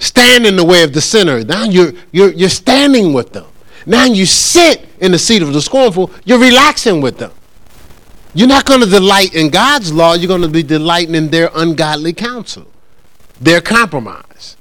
stand 0.00 0.46
in 0.46 0.56
the 0.56 0.64
way 0.64 0.82
of 0.82 0.92
the 0.92 1.00
sinner. 1.00 1.44
Now 1.44 1.64
you're, 1.64 1.92
you're, 2.10 2.32
you're 2.32 2.48
standing 2.48 3.12
with 3.12 3.32
them. 3.32 3.46
Now 3.86 4.04
you 4.04 4.26
sit 4.26 4.88
in 5.00 5.12
the 5.12 5.18
seat 5.18 5.42
of 5.42 5.52
the 5.52 5.62
scornful, 5.62 6.10
you're 6.24 6.40
relaxing 6.40 7.00
with 7.00 7.18
them. 7.18 7.32
You're 8.34 8.48
not 8.48 8.64
going 8.64 8.80
to 8.80 8.86
delight 8.86 9.34
in 9.34 9.50
God's 9.50 9.92
law, 9.92 10.14
you're 10.14 10.28
going 10.28 10.42
to 10.42 10.48
be 10.48 10.62
delighting 10.62 11.14
in 11.14 11.30
their 11.30 11.50
ungodly 11.54 12.12
counsel, 12.12 12.66
their 13.40 13.60
compromise. 13.60 14.56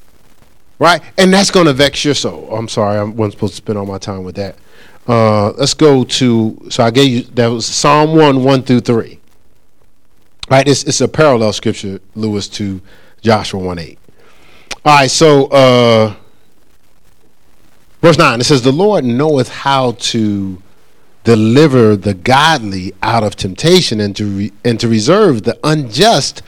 Right? 0.80 1.02
And 1.18 1.34
that's 1.34 1.52
going 1.52 1.66
to 1.66 1.74
vex 1.74 2.06
your 2.06 2.14
soul. 2.14 2.56
I'm 2.56 2.70
sorry, 2.70 2.98
I 2.98 3.04
wasn't 3.04 3.34
supposed 3.34 3.54
to 3.54 3.58
spend 3.58 3.78
all 3.78 3.86
my 3.86 3.98
time 3.98 4.24
with 4.24 4.36
that. 4.36 4.56
Uh, 5.08 5.52
let's 5.52 5.74
go 5.74 6.04
to, 6.04 6.68
so 6.70 6.84
I 6.84 6.92
gave 6.92 7.10
you, 7.10 7.22
that 7.34 7.48
was 7.48 7.66
Psalm 7.66 8.16
1, 8.16 8.44
1 8.44 8.64
through 8.64 8.80
3. 8.82 9.20
Right? 10.50 10.68
It's, 10.68 10.84
it's 10.84 11.02
a 11.02 11.08
parallel 11.08 11.52
scripture, 11.54 12.00
Lewis, 12.16 12.48
to 12.50 12.82
Joshua 13.22 13.60
1 13.60 13.78
8. 13.78 13.99
All 14.90 14.96
right, 14.96 15.12
so 15.12 15.46
uh, 15.50 16.16
verse 18.02 18.18
9 18.18 18.42
it 18.42 18.46
says, 18.46 18.64
The 18.64 18.72
Lord 18.72 19.06
knoweth 19.06 19.48
how 19.48 19.92
to 19.92 20.60
deliver 21.24 21.96
the 21.96 22.16
godly 22.16 22.94
out 23.04 23.24
of 23.24 23.36
temptation 23.36 24.00
and 24.00 24.16
to, 24.16 24.26
re- 24.26 24.54
and 24.66 24.80
to 24.80 24.88
reserve 24.88 25.44
the 25.44 25.60
unjust 25.64 26.42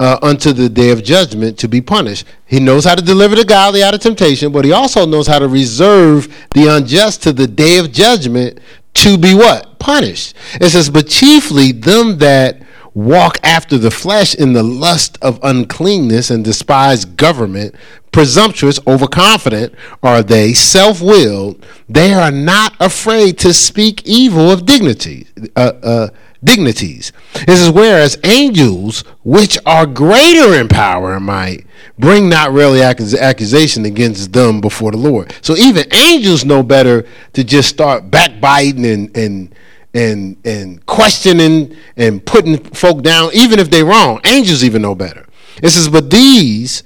uh, 0.00 0.18
unto 0.22 0.54
the 0.54 0.70
day 0.70 0.92
of 0.92 1.04
judgment 1.04 1.58
to 1.58 1.68
be 1.68 1.82
punished. 1.82 2.26
He 2.46 2.58
knows 2.58 2.86
how 2.86 2.94
to 2.94 3.04
deliver 3.04 3.36
the 3.36 3.44
godly 3.44 3.82
out 3.82 3.92
of 3.92 4.00
temptation, 4.00 4.50
but 4.50 4.64
he 4.64 4.72
also 4.72 5.04
knows 5.04 5.26
how 5.26 5.38
to 5.38 5.46
reserve 5.46 6.34
the 6.54 6.74
unjust 6.74 7.22
to 7.24 7.34
the 7.34 7.46
day 7.46 7.76
of 7.76 7.92
judgment 7.92 8.60
to 8.94 9.18
be 9.18 9.34
what? 9.34 9.78
Punished. 9.78 10.34
It 10.54 10.70
says, 10.70 10.88
But 10.88 11.06
chiefly 11.06 11.72
them 11.72 12.16
that 12.16 12.63
walk 12.94 13.38
after 13.42 13.76
the 13.76 13.90
flesh 13.90 14.34
in 14.34 14.52
the 14.52 14.62
lust 14.62 15.18
of 15.20 15.38
uncleanness 15.42 16.30
and 16.30 16.44
despise 16.44 17.04
government, 17.04 17.74
presumptuous, 18.12 18.78
overconfident 18.86 19.74
are 20.02 20.22
they, 20.22 20.52
self 20.52 21.00
willed. 21.02 21.64
They 21.88 22.14
are 22.14 22.30
not 22.30 22.74
afraid 22.80 23.38
to 23.38 23.52
speak 23.52 24.06
evil 24.06 24.50
of 24.50 24.64
dignity. 24.64 25.26
Uh, 25.56 25.72
uh, 25.82 26.08
dignities. 26.44 27.10
This 27.46 27.60
is 27.60 27.70
whereas 27.70 28.18
angels, 28.22 29.00
which 29.24 29.58
are 29.64 29.86
greater 29.86 30.54
in 30.60 30.68
power 30.68 31.14
and 31.14 31.24
might, 31.24 31.66
bring 31.98 32.28
not 32.28 32.52
really 32.52 32.82
accusation 32.82 33.86
against 33.86 34.32
them 34.32 34.60
before 34.60 34.90
the 34.90 34.98
Lord. 34.98 35.34
So 35.40 35.56
even 35.56 35.86
angels 35.92 36.44
know 36.44 36.62
better 36.62 37.06
to 37.32 37.44
just 37.44 37.70
start 37.70 38.10
backbiting 38.10 38.84
and, 38.84 39.16
and 39.16 39.54
and 39.94 40.36
and 40.44 40.84
questioning 40.84 41.76
and 41.96 42.24
putting 42.26 42.58
folk 42.58 43.02
down, 43.02 43.30
even 43.32 43.58
if 43.58 43.70
they're 43.70 43.84
wrong. 43.84 44.20
Angels 44.24 44.64
even 44.64 44.82
know 44.82 44.94
better. 44.94 45.26
It 45.62 45.70
says, 45.70 45.88
but 45.88 46.10
these, 46.10 46.82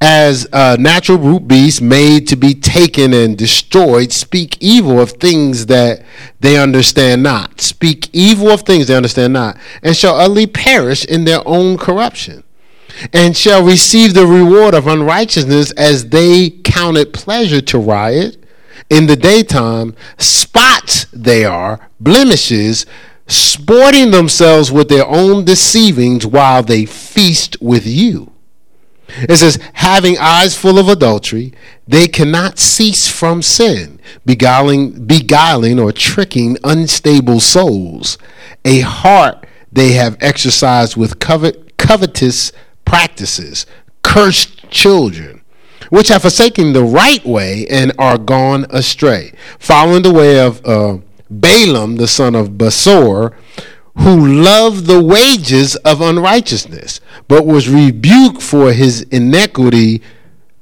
as 0.00 0.46
natural 0.52 1.16
brute 1.16 1.48
beasts 1.48 1.80
made 1.80 2.28
to 2.28 2.36
be 2.36 2.54
taken 2.54 3.14
and 3.14 3.38
destroyed, 3.38 4.12
speak 4.12 4.58
evil 4.60 5.00
of 5.00 5.12
things 5.12 5.66
that 5.66 6.04
they 6.40 6.58
understand 6.58 7.22
not. 7.22 7.62
Speak 7.62 8.10
evil 8.12 8.50
of 8.50 8.60
things 8.60 8.88
they 8.88 8.94
understand 8.94 9.32
not, 9.32 9.56
and 9.82 9.96
shall 9.96 10.16
utterly 10.16 10.46
perish 10.46 11.06
in 11.06 11.24
their 11.24 11.40
own 11.46 11.78
corruption. 11.78 12.44
And 13.12 13.36
shall 13.36 13.64
receive 13.64 14.14
the 14.14 14.26
reward 14.26 14.72
of 14.74 14.86
unrighteousness 14.86 15.72
as 15.72 16.10
they 16.10 16.50
count 16.50 16.96
it 16.96 17.12
pleasure 17.12 17.60
to 17.62 17.78
riot 17.78 18.43
in 18.90 19.06
the 19.06 19.16
daytime, 19.16 19.94
spots 20.18 21.06
they 21.12 21.44
are, 21.44 21.88
blemishes, 22.00 22.86
sporting 23.26 24.10
themselves 24.10 24.70
with 24.70 24.88
their 24.88 25.06
own 25.06 25.44
deceivings 25.44 26.26
while 26.26 26.62
they 26.62 26.84
feast 26.84 27.56
with 27.60 27.86
you. 27.86 28.30
It 29.08 29.36
says, 29.36 29.58
having 29.74 30.18
eyes 30.18 30.56
full 30.56 30.78
of 30.78 30.88
adultery, 30.88 31.52
they 31.86 32.08
cannot 32.08 32.58
cease 32.58 33.08
from 33.08 33.42
sin, 33.42 34.00
beguiling, 34.24 35.06
beguiling 35.06 35.78
or 35.78 35.92
tricking 35.92 36.56
unstable 36.64 37.40
souls. 37.40 38.18
A 38.64 38.80
heart 38.80 39.46
they 39.70 39.92
have 39.92 40.16
exercised 40.20 40.96
with 40.96 41.18
covet, 41.18 41.76
covetous 41.76 42.52
practices, 42.84 43.66
cursed 44.02 44.68
children, 44.70 45.42
which 45.90 46.08
have 46.08 46.22
forsaken 46.22 46.72
the 46.72 46.84
right 46.84 47.24
way 47.24 47.66
and 47.68 47.92
are 47.98 48.18
gone 48.18 48.66
astray, 48.70 49.32
following 49.58 50.02
the 50.02 50.12
way 50.12 50.38
of 50.40 50.64
uh, 50.66 50.98
Balaam, 51.30 51.96
the 51.96 52.08
son 52.08 52.34
of 52.34 52.50
Besor, 52.50 53.34
who 53.98 54.42
loved 54.42 54.86
the 54.86 55.02
wages 55.02 55.76
of 55.76 56.00
unrighteousness, 56.00 57.00
but 57.28 57.46
was 57.46 57.68
rebuked 57.68 58.42
for 58.42 58.72
his 58.72 59.02
iniquity. 59.02 60.02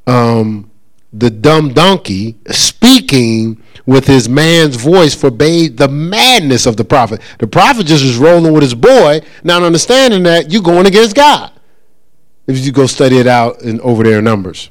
Um, 0.06 0.70
the 1.12 1.30
dumb 1.30 1.72
donkey, 1.74 2.38
speaking 2.50 3.62
with 3.84 4.06
his 4.06 4.28
man's 4.28 4.76
voice, 4.76 5.14
forbade 5.14 5.76
the 5.76 5.88
madness 5.88 6.66
of 6.66 6.76
the 6.76 6.84
prophet. 6.84 7.20
The 7.38 7.46
prophet 7.46 7.86
just 7.86 8.04
was 8.04 8.16
rolling 8.16 8.52
with 8.52 8.62
his 8.62 8.74
boy, 8.74 9.20
not 9.44 9.62
understanding 9.62 10.22
that 10.22 10.50
you're 10.50 10.62
going 10.62 10.86
against 10.86 11.14
God. 11.14 11.52
If 12.46 12.58
you 12.64 12.72
go 12.72 12.86
study 12.86 13.18
it 13.18 13.26
out 13.26 13.62
in 13.62 13.80
over 13.82 14.02
there 14.02 14.18
in 14.18 14.24
Numbers, 14.24 14.70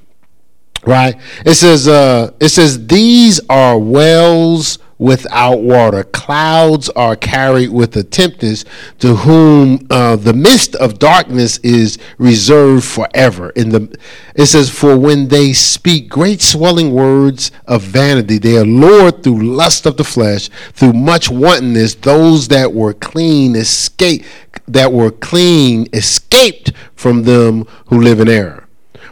right? 0.85 1.15
It 1.45 1.55
says, 1.55 1.87
uh, 1.87 2.31
it 2.39 2.49
says 2.49 2.87
these 2.87 3.39
are 3.49 3.77
wells 3.77 4.79
without 5.01 5.61
water. 5.61 6.03
Clouds 6.03 6.87
are 6.89 7.15
carried 7.15 7.69
with 7.69 7.97
a 7.97 8.03
tempest, 8.03 8.67
to 8.99 9.15
whom 9.15 9.87
uh, 9.89 10.15
the 10.15 10.31
mist 10.31 10.75
of 10.75 10.99
darkness 10.99 11.57
is 11.63 11.97
reserved 12.19 12.85
forever. 12.85 13.49
In 13.51 13.69
the 13.69 13.97
it 14.35 14.45
says, 14.45 14.69
for 14.69 14.97
when 14.97 15.27
they 15.27 15.53
speak 15.53 16.07
great 16.07 16.39
swelling 16.39 16.93
words 16.93 17.51
of 17.67 17.81
vanity, 17.81 18.37
they 18.37 18.57
are 18.57 18.65
lured 18.65 19.23
through 19.23 19.43
lust 19.43 19.87
of 19.87 19.97
the 19.97 20.03
flesh, 20.03 20.49
through 20.73 20.93
much 20.93 21.31
wantonness. 21.31 21.95
Those 21.95 22.47
that 22.49 22.71
were 22.71 22.93
clean 22.93 23.55
escape, 23.55 24.23
that 24.67 24.93
were 24.93 25.11
clean 25.11 25.87
escaped 25.93 26.73
from 26.95 27.23
them 27.23 27.65
who 27.87 27.99
live 27.99 28.19
in 28.19 28.29
error. 28.29 28.60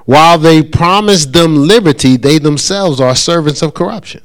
While 0.10 0.40
they 0.40 0.64
promise 0.64 1.28
them 1.28 1.56
liberty, 1.56 2.18
they 2.18 2.40
themselves 2.40 3.00
are 3.00 3.14
servants 3.14 3.62
of 3.62 3.76
corruption. 3.76 4.22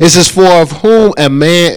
It 0.00 0.08
says, 0.08 0.26
"For 0.26 0.44
of 0.44 0.82
whom 0.82 1.12
a 1.16 1.28
man, 1.28 1.76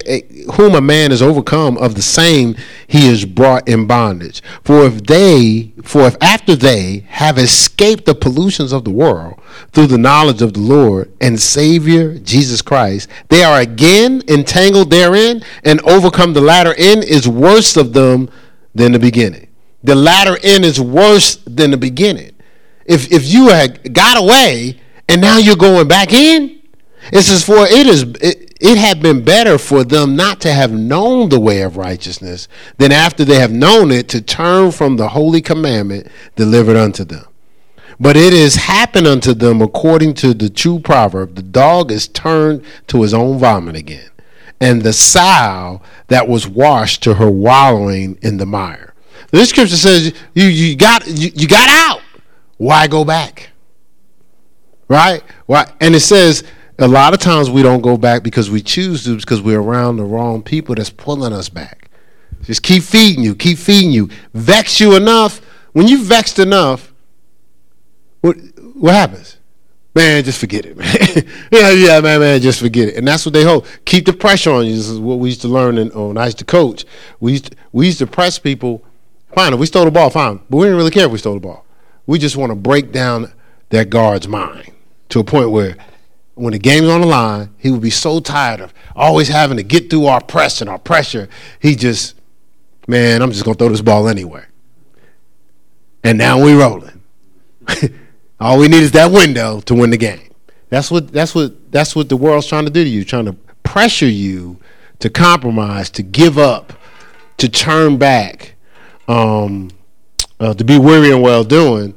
whom 0.53 0.73
a 0.73 0.81
man 0.81 1.11
is 1.11 1.21
overcome, 1.21 1.77
of 1.77 1.93
the 1.93 2.01
same 2.01 2.55
he 2.87 3.07
is 3.07 3.25
brought 3.25 3.67
in 3.69 3.85
bondage. 3.85 4.41
For 4.63 4.87
if 4.87 5.05
they, 5.05 5.71
for 5.83 6.07
if 6.07 6.17
after 6.19 6.55
they 6.55 7.05
have 7.09 7.37
escaped 7.37 8.05
the 8.05 8.15
pollutions 8.15 8.73
of 8.73 8.85
the 8.85 8.89
world 8.89 9.35
through 9.71 9.87
the 9.87 9.99
knowledge 9.99 10.41
of 10.41 10.53
the 10.53 10.59
Lord 10.59 11.11
and 11.21 11.39
Savior 11.39 12.17
Jesus 12.17 12.63
Christ, 12.63 13.07
they 13.29 13.43
are 13.43 13.59
again 13.59 14.23
entangled 14.27 14.89
therein, 14.89 15.43
and 15.63 15.79
overcome. 15.81 16.33
The 16.33 16.41
latter 16.41 16.73
end 16.73 17.03
is 17.03 17.27
worse 17.27 17.77
of 17.77 17.93
them 17.93 18.29
than 18.73 18.93
the 18.93 18.99
beginning. 18.99 19.45
The 19.83 19.93
latter 19.93 20.39
end 20.41 20.65
is 20.65 20.81
worse 20.81 21.37
than 21.45 21.69
the 21.69 21.77
beginning. 21.77 22.31
If 22.87 23.11
if 23.11 23.25
you 23.25 23.49
had 23.49 23.93
got 23.93 24.17
away 24.17 24.79
and 25.07 25.21
now 25.21 25.37
you're 25.37 25.55
going 25.55 25.87
back 25.87 26.13
in." 26.13 26.57
It 27.11 27.21
says, 27.21 27.43
For 27.43 27.65
it 27.65 27.87
is 27.87 28.03
it, 28.21 28.47
it 28.59 28.77
had 28.77 29.01
been 29.01 29.23
better 29.23 29.57
for 29.57 29.83
them 29.83 30.15
not 30.15 30.41
to 30.41 30.51
have 30.51 30.71
known 30.71 31.29
the 31.29 31.39
way 31.39 31.61
of 31.61 31.77
righteousness 31.77 32.47
than 32.77 32.91
after 32.91 33.23
they 33.23 33.39
have 33.39 33.51
known 33.51 33.91
it 33.91 34.09
to 34.09 34.21
turn 34.21 34.71
from 34.71 34.97
the 34.97 35.09
holy 35.09 35.41
commandment 35.41 36.07
delivered 36.35 36.75
unto 36.75 37.03
them. 37.03 37.25
But 37.99 38.17
it 38.17 38.33
has 38.33 38.55
happened 38.55 39.07
unto 39.07 39.33
them 39.33 39.61
according 39.61 40.15
to 40.15 40.33
the 40.33 40.49
true 40.49 40.79
proverb 40.79 41.35
the 41.35 41.41
dog 41.41 41.91
is 41.91 42.07
turned 42.07 42.63
to 42.87 43.01
his 43.01 43.13
own 43.13 43.39
vomit 43.39 43.75
again, 43.75 44.09
and 44.59 44.81
the 44.81 44.93
sow 44.93 45.81
that 46.07 46.27
was 46.27 46.47
washed 46.47 47.03
to 47.03 47.15
her 47.15 47.29
wallowing 47.29 48.17
in 48.21 48.37
the 48.37 48.45
mire. 48.45 48.93
This 49.31 49.49
scripture 49.49 49.75
says 49.75 50.13
you, 50.33 50.45
you 50.45 50.75
got 50.75 51.07
you, 51.07 51.31
you 51.33 51.47
got 51.47 51.69
out. 51.69 52.01
Why 52.57 52.87
go 52.87 53.05
back? 53.05 53.49
Right? 54.87 55.23
Why? 55.45 55.71
And 55.79 55.95
it 55.95 55.99
says 56.01 56.43
a 56.79 56.87
lot 56.87 57.13
of 57.13 57.19
times 57.19 57.49
we 57.49 57.63
don't 57.63 57.81
go 57.81 57.97
back 57.97 58.23
because 58.23 58.49
we 58.49 58.61
choose 58.61 59.03
to 59.05 59.17
because 59.17 59.41
we're 59.41 59.61
around 59.61 59.97
the 59.97 60.05
wrong 60.05 60.41
people 60.41 60.75
that's 60.75 60.89
pulling 60.89 61.33
us 61.33 61.49
back. 61.49 61.89
Just 62.43 62.63
keep 62.63 62.83
feeding 62.83 63.23
you, 63.23 63.35
keep 63.35 63.57
feeding 63.57 63.91
you. 63.91 64.09
Vex 64.33 64.79
you 64.79 64.95
enough. 64.95 65.41
When 65.73 65.87
you 65.87 66.03
vexed 66.03 66.39
enough, 66.39 66.93
what 68.21 68.37
what 68.75 68.93
happens? 68.93 69.37
Man, 69.95 70.23
just 70.23 70.39
forget 70.39 70.63
it, 70.63 70.77
man. 70.77 70.87
yeah, 71.51 71.71
yeah, 71.71 71.99
man, 72.01 72.19
man, 72.19 72.39
just 72.39 72.59
forget 72.59 72.89
it. 72.89 72.97
And 72.97 73.07
that's 73.07 73.25
what 73.25 73.33
they 73.33 73.43
hope. 73.43 73.65
Keep 73.83 74.05
the 74.05 74.13
pressure 74.13 74.51
on 74.51 74.67
you. 74.67 74.75
This 74.75 74.87
is 74.87 74.99
what 74.99 75.17
we 75.17 75.29
used 75.29 75.41
to 75.41 75.47
learn 75.47 75.79
in, 75.79 75.91
oh, 75.95 76.09
when 76.09 76.19
I 76.19 76.25
used 76.25 76.37
to 76.37 76.45
coach. 76.45 76.85
We 77.19 77.31
used 77.31 77.51
to, 77.51 77.57
we 77.71 77.87
used 77.87 77.97
to 77.97 78.05
press 78.05 78.37
people. 78.37 78.83
Fine, 79.33 79.53
if 79.53 79.59
we 79.59 79.65
stole 79.65 79.85
the 79.85 79.91
ball, 79.91 80.11
fine. 80.11 80.39
But 80.51 80.57
we 80.57 80.65
didn't 80.65 80.77
really 80.77 80.91
care 80.91 81.07
if 81.07 81.11
we 81.11 81.17
stole 81.17 81.33
the 81.33 81.39
ball. 81.39 81.65
We 82.07 82.17
just 82.17 82.37
want 82.37 82.51
to 82.51 82.55
break 82.55 82.91
down 82.91 83.31
that 83.69 83.89
guard's 83.89 84.27
mind 84.27 84.71
to 85.09 85.19
a 85.19 85.23
point 85.23 85.51
where 85.51 85.75
when 86.35 86.53
the 86.53 86.59
game's 86.59 86.87
on 86.87 87.01
the 87.01 87.07
line, 87.07 87.53
he 87.57 87.69
would 87.69 87.81
be 87.81 87.89
so 87.89 88.19
tired 88.19 88.61
of 88.61 88.73
always 88.95 89.27
having 89.27 89.57
to 89.57 89.63
get 89.63 89.89
through 89.89 90.05
our 90.05 90.23
press 90.23 90.61
and 90.61 90.69
our 90.69 90.79
pressure. 90.79 91.27
He 91.59 91.75
just, 91.75 92.15
man, 92.87 93.21
I'm 93.21 93.31
just 93.31 93.43
gonna 93.43 93.55
throw 93.55 93.69
this 93.69 93.81
ball 93.81 94.07
anywhere. 94.07 94.47
And 96.03 96.17
now 96.17 96.41
we're 96.41 96.59
rolling. 96.59 97.01
All 98.39 98.59
we 98.59 98.67
need 98.67 98.83
is 98.83 98.91
that 98.91 99.11
window 99.11 99.61
to 99.61 99.73
win 99.73 99.89
the 99.89 99.97
game. 99.97 100.31
That's 100.69 100.91
what 100.91 101.11
that's 101.11 101.33
what 101.33 101.71
that's 101.71 101.95
what 101.95 102.09
the 102.09 102.17
world's 102.17 102.47
trying 102.47 102.65
to 102.65 102.71
do 102.71 102.83
to 102.83 102.89
you, 102.89 103.03
trying 103.03 103.25
to 103.25 103.33
pressure 103.63 104.07
you 104.07 104.59
to 104.99 105.09
compromise, 105.09 105.89
to 105.91 106.03
give 106.03 106.37
up, 106.37 106.73
to 107.37 107.49
turn 107.49 107.97
back, 107.97 108.55
um, 109.07 109.69
uh, 110.39 110.53
to 110.53 110.63
be 110.63 110.77
weary 110.77 111.11
and 111.11 111.21
well 111.21 111.43
doing. 111.43 111.93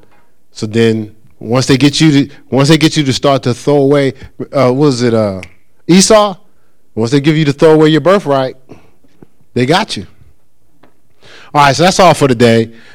So 0.51 0.67
then 0.67 1.17
once 1.39 1.67
they 1.67 1.77
get 1.77 2.01
you 2.01 2.11
to 2.27 2.35
once 2.51 2.69
they 2.69 2.79
get 2.79 2.97
you 2.97 3.05
to 3.05 3.13
start 3.13 3.43
to 3.45 3.55
throw 3.55 3.77
away, 3.77 4.15
uh, 4.53 4.73
was 4.73 5.03
it 5.03 5.15
uh, 5.15 5.41
Esau? 5.87 6.37
Once 6.95 7.11
they 7.11 7.21
give 7.21 7.37
you 7.37 7.45
to 7.45 7.53
throw 7.53 7.75
away 7.75 7.89
your 7.89 8.01
birthright, 8.01 8.57
they 9.55 9.65
got 9.65 9.97
you. 9.97 10.07
All 11.53 11.63
right, 11.63 11.75
so 11.75 11.83
that's 11.85 11.99
all 11.99 12.15
for 12.15 12.29
today. 12.29 12.77